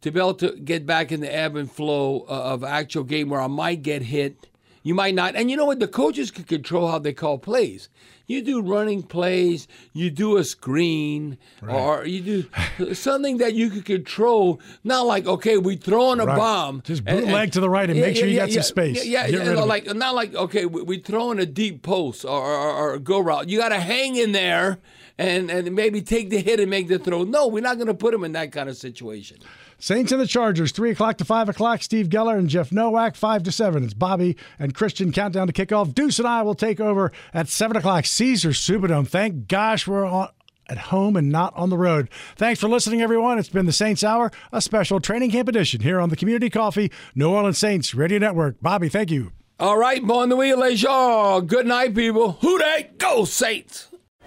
to 0.00 0.12
be 0.12 0.20
able 0.20 0.32
to 0.32 0.52
get 0.58 0.86
back 0.86 1.10
in 1.10 1.20
the 1.20 1.34
ebb 1.34 1.56
and 1.56 1.68
flow 1.68 2.24
uh, 2.28 2.52
of 2.54 2.62
actual 2.62 3.02
game 3.02 3.28
where 3.28 3.40
I 3.40 3.48
might 3.48 3.82
get 3.82 4.00
hit. 4.00 4.46
You 4.84 4.94
might 4.94 5.16
not. 5.16 5.34
And 5.34 5.50
you 5.50 5.56
know 5.56 5.64
what? 5.64 5.80
The 5.80 5.88
coaches 5.88 6.30
can 6.30 6.44
control 6.44 6.86
how 6.86 7.00
they 7.00 7.12
call 7.12 7.36
plays. 7.36 7.88
You 8.28 8.42
do 8.42 8.60
running 8.62 9.02
plays, 9.02 9.66
you 9.92 10.08
do 10.08 10.36
a 10.36 10.44
screen, 10.44 11.36
or 11.68 12.06
you 12.06 12.44
do 12.78 12.94
something 12.94 13.38
that 13.38 13.54
you 13.54 13.70
can 13.70 13.82
control. 13.82 14.60
Not 14.84 15.04
like, 15.04 15.26
okay, 15.26 15.56
we 15.58 15.74
throw 15.74 16.12
in 16.12 16.20
a 16.20 16.26
Right. 16.26 16.36
bomb. 16.36 16.82
Just 16.84 17.04
bootleg 17.04 17.50
to 17.52 17.60
the 17.60 17.68
right 17.68 17.90
and 17.90 17.98
make 17.98 18.14
sure 18.14 18.28
you 18.28 18.36
got 18.36 18.52
some 18.52 18.62
space. 18.62 19.04
Yeah, 19.04 19.26
yeah, 19.26 19.40
it. 19.40 19.66
like 19.66 19.92
not 19.96 20.14
like 20.14 20.32
okay, 20.36 20.64
we, 20.64 20.82
we 20.82 20.98
throwing 20.98 21.40
a 21.40 21.46
deep 21.46 21.82
post 21.82 22.24
or, 22.24 22.40
or, 22.40 22.70
or 22.70 22.94
a 22.94 23.00
go 23.00 23.18
route. 23.18 23.48
You 23.48 23.58
got 23.58 23.70
to 23.70 23.80
hang 23.80 24.14
in 24.14 24.30
there 24.30 24.78
and 25.18 25.50
and 25.50 25.74
maybe 25.74 26.00
take 26.00 26.30
the 26.30 26.40
hit 26.40 26.60
and 26.60 26.70
make 26.70 26.88
the 26.88 26.98
throw. 26.98 27.24
No, 27.24 27.48
we're 27.48 27.62
not 27.62 27.76
going 27.76 27.88
to 27.88 27.94
put 27.94 28.14
him 28.14 28.24
in 28.24 28.32
that 28.32 28.52
kind 28.52 28.68
of 28.68 28.76
situation. 28.76 29.38
Saints 29.80 30.10
and 30.10 30.20
the 30.20 30.26
Chargers, 30.26 30.72
3 30.72 30.90
o'clock 30.90 31.18
to 31.18 31.24
5 31.24 31.50
o'clock. 31.50 31.82
Steve 31.82 32.08
Geller 32.08 32.36
and 32.36 32.48
Jeff 32.48 32.72
Nowak, 32.72 33.14
5 33.14 33.44
to 33.44 33.52
7. 33.52 33.84
It's 33.84 33.94
Bobby 33.94 34.36
and 34.58 34.74
Christian 34.74 35.12
countdown 35.12 35.46
to 35.46 35.52
kickoff. 35.52 35.94
Deuce 35.94 36.18
and 36.18 36.26
I 36.26 36.42
will 36.42 36.54
take 36.54 36.80
over 36.80 37.12
at 37.34 37.48
7 37.48 37.76
o'clock. 37.76 38.06
Caesars 38.06 38.58
Superdome. 38.58 39.06
Thank 39.06 39.48
gosh 39.48 39.86
we're 39.86 40.06
on. 40.06 40.30
At 40.70 40.76
home 40.76 41.16
and 41.16 41.30
not 41.30 41.56
on 41.56 41.70
the 41.70 41.78
road. 41.78 42.10
Thanks 42.36 42.60
for 42.60 42.68
listening, 42.68 43.00
everyone. 43.00 43.38
It's 43.38 43.48
been 43.48 43.64
the 43.64 43.72
Saints 43.72 44.04
Hour, 44.04 44.30
a 44.52 44.60
special 44.60 45.00
training 45.00 45.30
camp 45.30 45.48
edition 45.48 45.80
here 45.80 45.98
on 45.98 46.10
the 46.10 46.16
Community 46.16 46.50
Coffee 46.50 46.92
New 47.14 47.30
Orleans 47.30 47.56
Saints 47.56 47.94
Radio 47.94 48.18
Network. 48.18 48.60
Bobby, 48.60 48.90
thank 48.90 49.10
you. 49.10 49.32
All 49.58 49.78
right, 49.78 50.06
bon 50.06 50.28
nuit, 50.28 50.58
les 50.58 50.76
gens. 50.76 51.46
Good 51.46 51.66
night, 51.66 51.94
people. 51.94 52.32
Who 52.42 52.58
they? 52.58 52.90
Go 52.98 53.24
Saints. 53.24 53.88